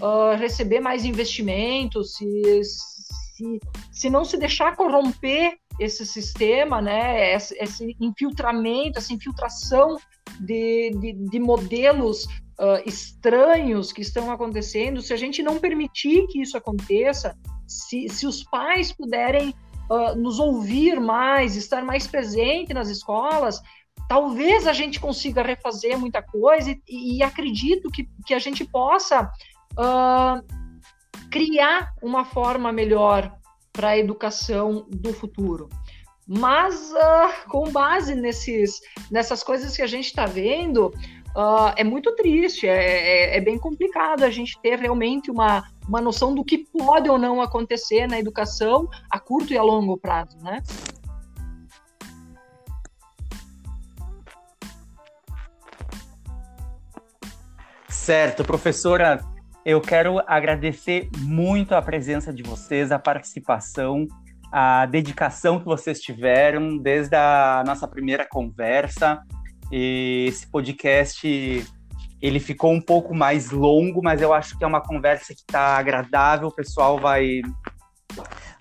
uh, 0.00 0.36
receber 0.38 0.80
mais 0.80 1.04
investimentos, 1.04 2.14
se, 2.14 2.64
se, 2.64 3.60
se 3.92 4.10
não 4.10 4.24
se 4.24 4.36
deixar 4.36 4.76
corromper 4.76 5.56
esse 5.78 6.06
sistema, 6.06 6.80
né, 6.80 7.34
esse, 7.34 7.54
esse 7.58 7.96
infiltramento, 8.00 8.98
essa 8.98 9.12
infiltração 9.12 9.96
de, 10.40 10.90
de, 10.98 11.12
de 11.12 11.38
modelos 11.38 12.24
uh, 12.24 12.82
estranhos 12.86 13.92
que 13.92 14.00
estão 14.00 14.30
acontecendo, 14.30 15.02
se 15.02 15.12
a 15.12 15.16
gente 15.16 15.42
não 15.42 15.58
permitir 15.58 16.26
que 16.28 16.40
isso 16.40 16.56
aconteça, 16.56 17.36
se, 17.66 18.08
se 18.08 18.26
os 18.26 18.42
pais 18.44 18.92
puderem 18.92 19.54
uh, 19.90 20.16
nos 20.16 20.38
ouvir 20.38 21.00
mais, 21.00 21.56
estar 21.56 21.84
mais 21.84 22.06
presente 22.06 22.72
nas 22.72 22.88
escolas, 22.88 23.60
talvez 24.08 24.66
a 24.66 24.72
gente 24.72 25.00
consiga 25.00 25.42
refazer 25.42 25.98
muita 25.98 26.22
coisa 26.22 26.70
e, 26.70 27.18
e 27.18 27.22
acredito 27.22 27.90
que, 27.90 28.08
que 28.24 28.34
a 28.34 28.38
gente 28.38 28.64
possa 28.64 29.30
uh, 29.78 30.42
criar 31.30 31.92
uma 32.02 32.24
forma 32.24 32.72
melhor 32.72 33.36
para 33.72 33.90
a 33.90 33.98
educação 33.98 34.86
do 34.88 35.12
futuro. 35.12 35.68
Mas 36.26 36.90
uh, 36.92 37.48
com 37.48 37.70
base 37.70 38.14
nesses, 38.14 38.80
nessas 39.10 39.42
coisas 39.42 39.76
que 39.76 39.82
a 39.82 39.86
gente 39.86 40.06
está 40.06 40.26
vendo, 40.26 40.86
uh, 41.36 41.72
é 41.76 41.84
muito 41.84 42.14
triste, 42.16 42.66
é, 42.66 43.34
é, 43.34 43.36
é, 43.36 43.40
bem 43.40 43.58
complicado 43.58 44.24
a 44.24 44.30
gente 44.30 44.58
ter 44.60 44.78
realmente 44.78 45.30
uma, 45.30 45.62
uma 45.86 46.00
noção 46.00 46.34
do 46.34 46.44
que 46.44 46.58
pode 46.58 47.08
ou 47.08 47.18
não 47.18 47.40
acontecer 47.40 48.08
na 48.08 48.18
educação 48.18 48.88
a 49.08 49.20
curto 49.20 49.52
e 49.52 49.58
a 49.58 49.62
longo 49.62 49.96
prazo, 49.96 50.36
né? 50.38 50.62
Certo, 57.88 58.44
professora 58.44 59.20
eu 59.66 59.80
quero 59.80 60.22
agradecer 60.28 61.10
muito 61.18 61.74
a 61.74 61.82
presença 61.82 62.32
de 62.32 62.40
vocês, 62.40 62.92
a 62.92 63.00
participação, 63.00 64.06
a 64.52 64.86
dedicação 64.86 65.58
que 65.58 65.64
vocês 65.64 66.00
tiveram 66.00 66.78
desde 66.78 67.16
a 67.16 67.64
nossa 67.66 67.88
primeira 67.88 68.24
conversa. 68.24 69.20
E 69.72 70.26
esse 70.28 70.48
podcast 70.48 71.66
ele 72.22 72.38
ficou 72.38 72.72
um 72.72 72.80
pouco 72.80 73.12
mais 73.12 73.50
longo, 73.50 74.00
mas 74.00 74.22
eu 74.22 74.32
acho 74.32 74.56
que 74.56 74.62
é 74.62 74.66
uma 74.68 74.80
conversa 74.80 75.34
que 75.34 75.40
está 75.40 75.76
agradável, 75.76 76.46
o 76.46 76.54
pessoal 76.54 77.00
vai 77.00 77.40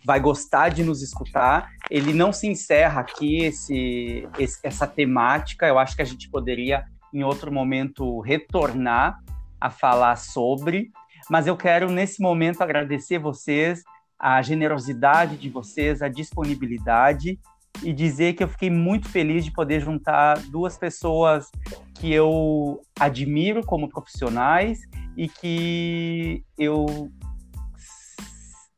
vai 0.04 0.20
gostar 0.20 0.70
de 0.70 0.84
nos 0.84 1.04
escutar. 1.04 1.70
Ele 1.88 2.14
não 2.14 2.34
se 2.34 2.48
encerra 2.48 3.02
aqui 3.02 3.44
esse, 3.44 4.28
esse 4.40 4.60
essa 4.64 4.88
temática. 4.88 5.68
Eu 5.68 5.78
acho 5.78 5.96
que 5.96 6.02
a 6.02 6.06
gente 6.06 6.32
poderia 6.32 6.84
em 7.14 7.24
outro 7.24 7.52
momento 7.52 8.22
retornar 8.22 9.20
a 9.66 9.70
falar 9.72 10.16
sobre, 10.16 10.92
mas 11.30 11.48
eu 11.48 11.58
quero 11.58 11.90
nesse 11.90 12.22
momento 12.22 12.62
agradecer 12.62 13.18
vocês, 13.18 13.82
a 14.20 14.40
generosidade 14.42 15.38
de 15.38 15.50
vocês, 15.50 16.02
a 16.02 16.08
disponibilidade 16.08 17.40
e 17.84 17.92
dizer 17.92 18.34
que 18.34 18.44
eu 18.44 18.48
fiquei 18.48 18.70
muito 18.70 19.10
feliz 19.10 19.44
de 19.44 19.52
poder 19.52 19.82
juntar 19.82 20.40
duas 20.52 20.78
pessoas 20.78 21.50
que 21.96 22.14
eu 22.14 22.80
admiro 23.00 23.66
como 23.66 23.90
profissionais 23.90 24.80
e 25.18 25.28
que 25.28 26.44
eu 26.58 26.86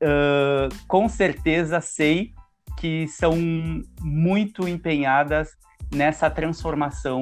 uh, 0.02 0.70
com 0.88 1.10
certeza 1.10 1.82
sei 1.82 2.32
que 2.78 3.08
são 3.08 3.36
muito 4.02 4.68
empenhadas 4.68 5.50
nessa 5.94 6.30
transformação 6.30 7.22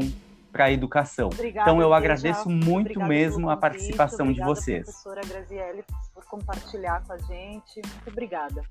para 0.55 0.65
a 0.65 0.71
educação. 0.71 1.27
Obrigada, 1.33 1.69
então 1.69 1.81
eu 1.81 1.93
agradeço 1.93 2.49
muito 2.49 2.97
mesmo 3.01 3.49
a 3.49 3.57
participação 3.57 4.31
de 4.31 4.41
vocês. 4.41 4.85
Professora 4.85 5.19
Graziele 5.27 5.83
por 6.13 6.23
compartilhar 6.23 7.03
com 7.05 7.11
a 7.11 7.17
gente. 7.17 7.75
Muito 7.75 8.07
obrigada. 8.07 8.61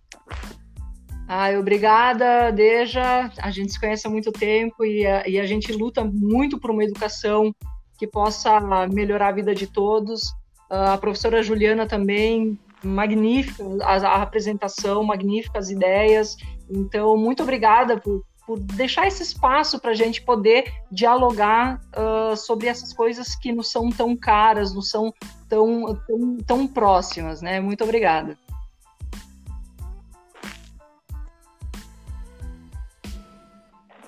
Ah, 1.28 1.50
obrigada, 1.58 2.50
Deja. 2.50 3.30
A 3.38 3.50
gente 3.50 3.72
se 3.72 3.78
conhece 3.78 4.06
há 4.06 4.10
muito 4.10 4.32
tempo 4.32 4.82
e 4.82 5.06
a, 5.06 5.28
e 5.28 5.38
a 5.38 5.44
gente 5.44 5.70
luta 5.74 6.02
muito 6.02 6.58
por 6.58 6.70
uma 6.70 6.82
educação 6.82 7.54
que 7.98 8.06
possa 8.06 8.58
melhorar 8.90 9.28
a 9.28 9.32
vida 9.32 9.54
de 9.54 9.66
todos. 9.66 10.30
Uh, 10.70 10.94
a 10.94 10.98
professora 10.98 11.42
Juliana 11.42 11.86
também, 11.86 12.58
magnífica 12.82 13.62
a, 13.82 13.96
a 13.96 14.22
apresentação, 14.22 15.04
magníficas 15.04 15.68
ideias. 15.68 16.34
Então, 16.70 17.14
muito 17.14 17.42
obrigada 17.42 18.00
por, 18.00 18.24
por 18.46 18.58
deixar 18.58 19.06
esse 19.06 19.22
espaço 19.22 19.78
para 19.80 19.92
a 19.92 19.94
gente 19.94 20.22
poder 20.22 20.72
dialogar 20.90 21.80
uh, 21.96 22.36
sobre 22.36 22.66
essas 22.66 22.92
coisas 22.92 23.34
que 23.34 23.52
não 23.52 23.62
são 23.62 23.90
tão 23.90 24.16
caras, 24.16 24.74
não 24.74 24.82
são 24.82 25.12
tão, 25.48 25.94
tão, 26.06 26.36
tão 26.46 26.66
próximas, 26.66 27.40
né? 27.40 27.60
Muito 27.60 27.82
obrigada. 27.84 28.36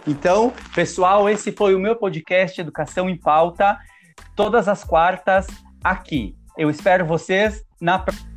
Então, 0.06 0.52
pessoal, 0.72 1.28
esse 1.28 1.50
foi 1.50 1.74
o 1.74 1.80
meu 1.80 1.96
podcast 1.96 2.60
Educação 2.60 3.10
em 3.10 3.16
Pauta, 3.16 3.76
todas 4.36 4.68
as 4.68 4.84
quartas 4.84 5.48
aqui. 5.82 6.36
Eu 6.56 6.70
espero 6.70 7.04
vocês 7.04 7.64
na 7.80 7.98
próxima. 7.98 8.35